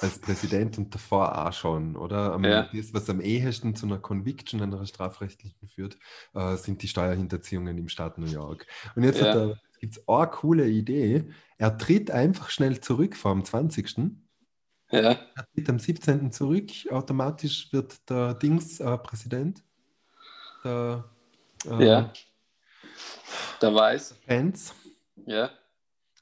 [0.00, 2.32] Als Präsident und davor auch schon, oder?
[2.34, 2.68] Am, Ja.
[2.72, 5.98] Das, was am ehesten zu einer Conviction, einer strafrechtlichen führt,
[6.34, 8.66] äh, sind die Steuerhinterziehungen im Staat New York.
[8.94, 9.54] Und jetzt Ja.
[9.80, 11.30] gibt es eine coole Idee.
[11.56, 14.18] Er tritt einfach schnell zurück vor dem 20.
[14.90, 15.00] ja,
[15.34, 16.32] Er tritt am 17.
[16.32, 16.70] zurück.
[16.90, 19.62] Automatisch wird der Dings äh, Präsident.
[20.64, 21.04] Der
[21.66, 22.12] äh, ja.
[23.60, 24.14] Der weiß.
[24.26, 24.74] Pence.
[25.26, 25.50] Ja.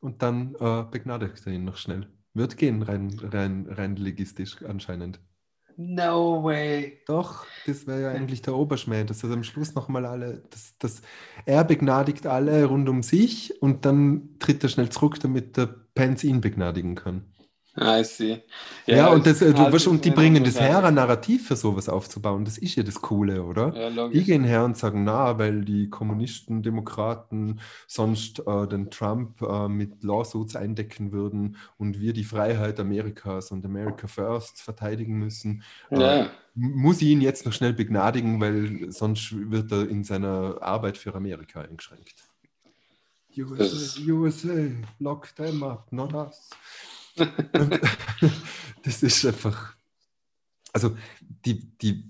[0.01, 2.09] Und dann äh, begnadigt er ihn noch schnell.
[2.37, 5.19] Wird gehen, rein, rein, rein legistisch anscheinend.
[5.79, 6.99] No way.
[7.07, 11.01] Doch, das wäre ja eigentlich der Oberschmäh, dass er am Schluss nochmal alle, dass, dass
[11.47, 16.25] er begnadigt alle rund um sich und dann tritt er schnell zurück, damit der Pence
[16.25, 17.25] ihn begnadigen kann.
[17.78, 18.43] I see.
[18.86, 21.57] Ja, und, das, äh, du, halt weißt, und die bringen das her, ein Narrativ für
[21.57, 22.44] sowas aufzubauen.
[22.44, 23.74] Das ist ja das Coole, oder?
[23.90, 29.43] Ja, Die gehen her und sagen, na, weil die Kommunisten, Demokraten sonst äh, den Trump
[29.43, 35.62] äh, mit Lawsuits eindecken würden und wir die Freiheit Amerikas und America First verteidigen müssen,
[35.90, 36.31] äh, Ja.
[36.55, 41.15] muss ich ihn jetzt noch schnell begnadigen, weil sonst wird er in seiner Arbeit für
[41.15, 42.15] Amerika eingeschränkt.
[43.39, 46.48] USA, USA, lock them up, not us.
[48.87, 49.75] Das ist einfach,
[50.73, 50.97] also
[51.45, 52.09] die, die,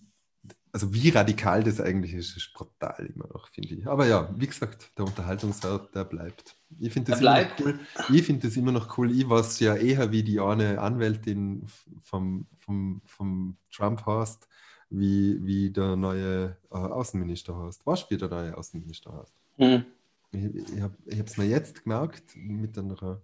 [0.71, 3.87] also wie radikal das eigentlich ist, ist brutal immer noch, finde ich.
[3.87, 6.55] Aber ja, wie gesagt, der Unterhaltungswert, der bleibt.
[6.79, 7.81] Ich finde das, immer noch cool.
[8.13, 9.11] Ich finde das immer noch cool.
[9.11, 11.67] Ich war ja eher wie die eine Anwältin
[12.03, 14.49] vom, vom, vom Trump hast,
[14.91, 17.87] wie, wie der neue äh, Außenminister hast.
[17.87, 19.35] Du, wie der neue Außenminister heißt?
[19.57, 19.85] Hm.
[20.33, 23.23] Ich, ich habe es mir jetzt gemerkt, mit einer,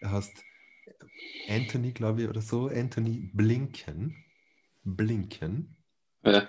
[0.00, 0.42] er heißt
[1.48, 4.16] Anthony, glaube ich, oder so, Anthony Blinken.
[4.84, 5.76] Blinken.
[6.24, 6.48] Ja.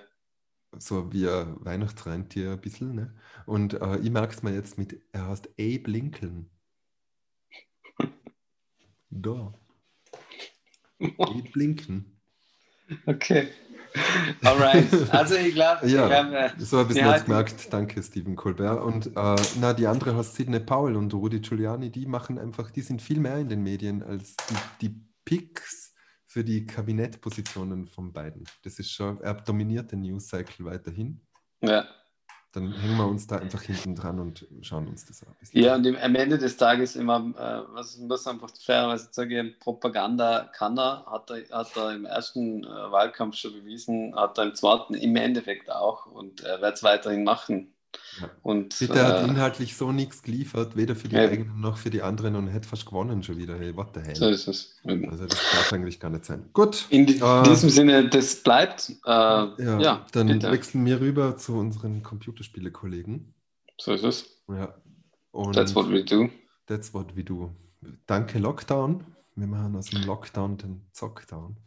[0.78, 2.96] So wie ein Weihnachtsrentier ein bisschen.
[2.96, 3.16] Ne?
[3.46, 6.50] Und äh, ich merke es mir jetzt mit, er heißt Abe Lincoln.
[9.10, 9.54] Da.
[11.00, 12.20] Abe Lincoln.
[13.06, 13.48] Okay.
[14.44, 14.88] Alright.
[15.12, 17.74] Also ich glaube, Ja, wir haben, äh, so habe ich es wir mir jetzt gemerkt.
[17.74, 18.82] Danke, Stephen Colbert.
[18.82, 22.82] Und äh, na, die andere heißt Sidney Powell und Rudy Giuliani, die machen einfach, die
[22.82, 25.94] sind viel mehr in den Medien als die, die Picks
[26.28, 28.44] für die Kabinettpositionen von beiden.
[28.64, 31.22] Das ist schon, er dominiert den News Cycle weiterhin.
[31.62, 31.86] Ja.
[32.56, 35.36] Dann hängen wir uns da einfach hinten dran und schauen uns das an.
[35.52, 40.78] Ja, und am Ende des Tages immer, äh, was muss einfach fairerweise sagen, Propaganda kann
[40.80, 44.94] er, hat er, hat er im ersten äh, Wahlkampf schon bewiesen, hat er im zweiten
[44.94, 47.75] im Endeffekt auch und er wird es weiterhin machen.
[48.22, 48.30] Ja.
[48.44, 51.24] Und, Bitte hat äh, inhaltlich so nichts geliefert, weder für die ja.
[51.24, 53.58] eigenen noch für die anderen und hätte fast gewonnen schon wieder.
[53.58, 54.16] Hey, what the hell?
[54.16, 54.76] So ist es.
[54.84, 56.50] Also das darf eigentlich gar nicht sein.
[56.54, 56.86] Gut.
[56.90, 58.90] In die, äh, diesem Sinne, das bleibt.
[59.06, 60.52] Äh, ja, ja, dann bitte.
[60.52, 63.34] wechseln wir rüber zu unseren Computerspiele-Kollegen.
[63.80, 64.26] So ist es.
[64.48, 64.74] Ja.
[65.32, 66.30] Und that's what we do.
[66.68, 67.52] That's what we do.
[68.08, 69.04] Danke Lockdown.
[69.36, 71.58] Wir machen aus dem Lockdown den Zockdown.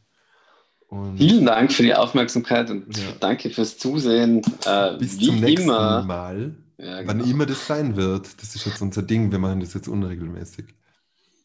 [0.89, 3.05] Und Vielen Dank für die Aufmerksamkeit und ja.
[3.21, 4.41] danke fürs Zusehen.
[4.65, 6.03] Äh, Bis zum nächsten immer.
[6.03, 6.55] Mal.
[6.79, 7.09] Ja, genau.
[7.09, 8.41] Wann immer das sein wird.
[8.41, 9.31] Das ist jetzt unser Ding.
[9.31, 10.65] Wir machen das jetzt unregelmäßig.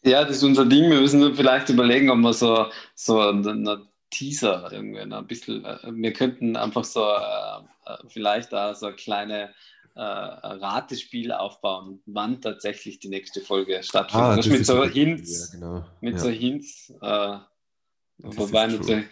[0.04, 0.90] Ja, das ist unser Ding.
[0.90, 5.66] Wir müssen vielleicht überlegen, ob wir so, so einen Teaser irgendwie ein bisschen.
[5.66, 9.50] Äh, wir könnten einfach so äh, äh, vielleicht da so ein kleine
[9.96, 14.46] äh, Ratespiel aufbauen, wann tatsächlich die nächste Folge stattfindet.
[14.46, 15.86] Ah, mit, so Hints, ja, genau.
[16.00, 16.20] mit ja.
[16.20, 16.94] so Hints.
[17.02, 17.38] Äh,
[18.20, 19.06] wobei natürlich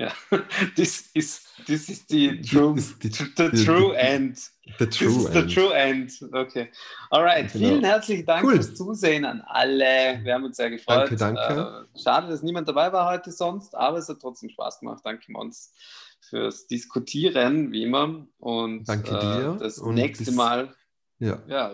[0.00, 0.12] ja,
[0.76, 4.38] this is this is the true the, the, the true end.
[4.78, 5.34] The true this is end.
[5.34, 6.10] the true end.
[6.32, 6.70] Okay.
[7.10, 7.52] Alright.
[7.52, 7.68] Genau.
[7.68, 8.54] Vielen herzlichen Dank cool.
[8.54, 10.20] fürs Zusehen an alle.
[10.22, 11.10] Wir haben uns sehr gefreut.
[11.10, 11.86] Danke, danke.
[11.94, 15.02] Äh, schade, dass niemand dabei war heute sonst, aber es hat trotzdem Spaß gemacht.
[15.04, 15.74] Danke, Mons,
[16.20, 18.26] fürs Diskutieren, wie immer.
[18.38, 19.56] Und danke dir.
[19.56, 20.74] Äh, das Und nächste bis, Mal.
[21.18, 21.42] Ja.
[21.46, 21.72] ja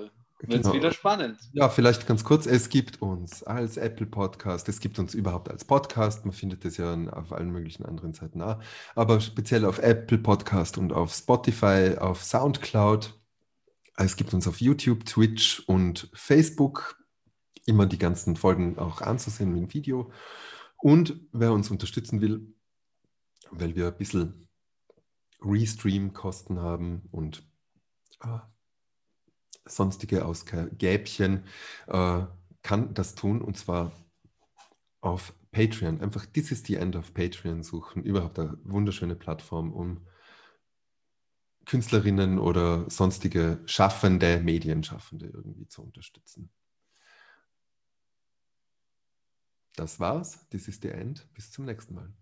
[0.49, 0.75] wird es genau.
[0.75, 1.39] wieder spannend.
[1.53, 2.47] Ja, vielleicht ganz kurz.
[2.47, 6.25] Es gibt uns als Apple Podcast, es gibt uns überhaupt als Podcast.
[6.25, 8.59] Man findet es ja auf allen möglichen anderen Seiten auch.
[8.95, 13.15] Aber speziell auf Apple Podcast und auf Spotify, auf Soundcloud.
[13.97, 17.03] Es gibt uns auf YouTube, Twitch und Facebook.
[17.65, 20.13] Immer die ganzen Folgen auch anzusehen mit dem Video.
[20.77, 22.55] Und wer uns unterstützen will,
[23.51, 24.47] weil wir ein bisschen
[25.41, 27.43] Restream-Kosten haben und
[28.21, 28.49] ah,
[29.67, 31.45] sonstige Ausgäbchen
[31.89, 32.23] äh,
[32.63, 33.93] kann das tun und zwar
[35.01, 36.01] auf Patreon.
[36.01, 38.03] Einfach This is the End of Patreon suchen.
[38.03, 40.07] Überhaupt eine wunderschöne Plattform, um
[41.65, 46.51] Künstlerinnen oder sonstige Schaffende, Medienschaffende irgendwie zu unterstützen.
[49.75, 50.49] Das war's.
[50.49, 51.27] This is the End.
[51.35, 52.13] Bis zum nächsten Mal.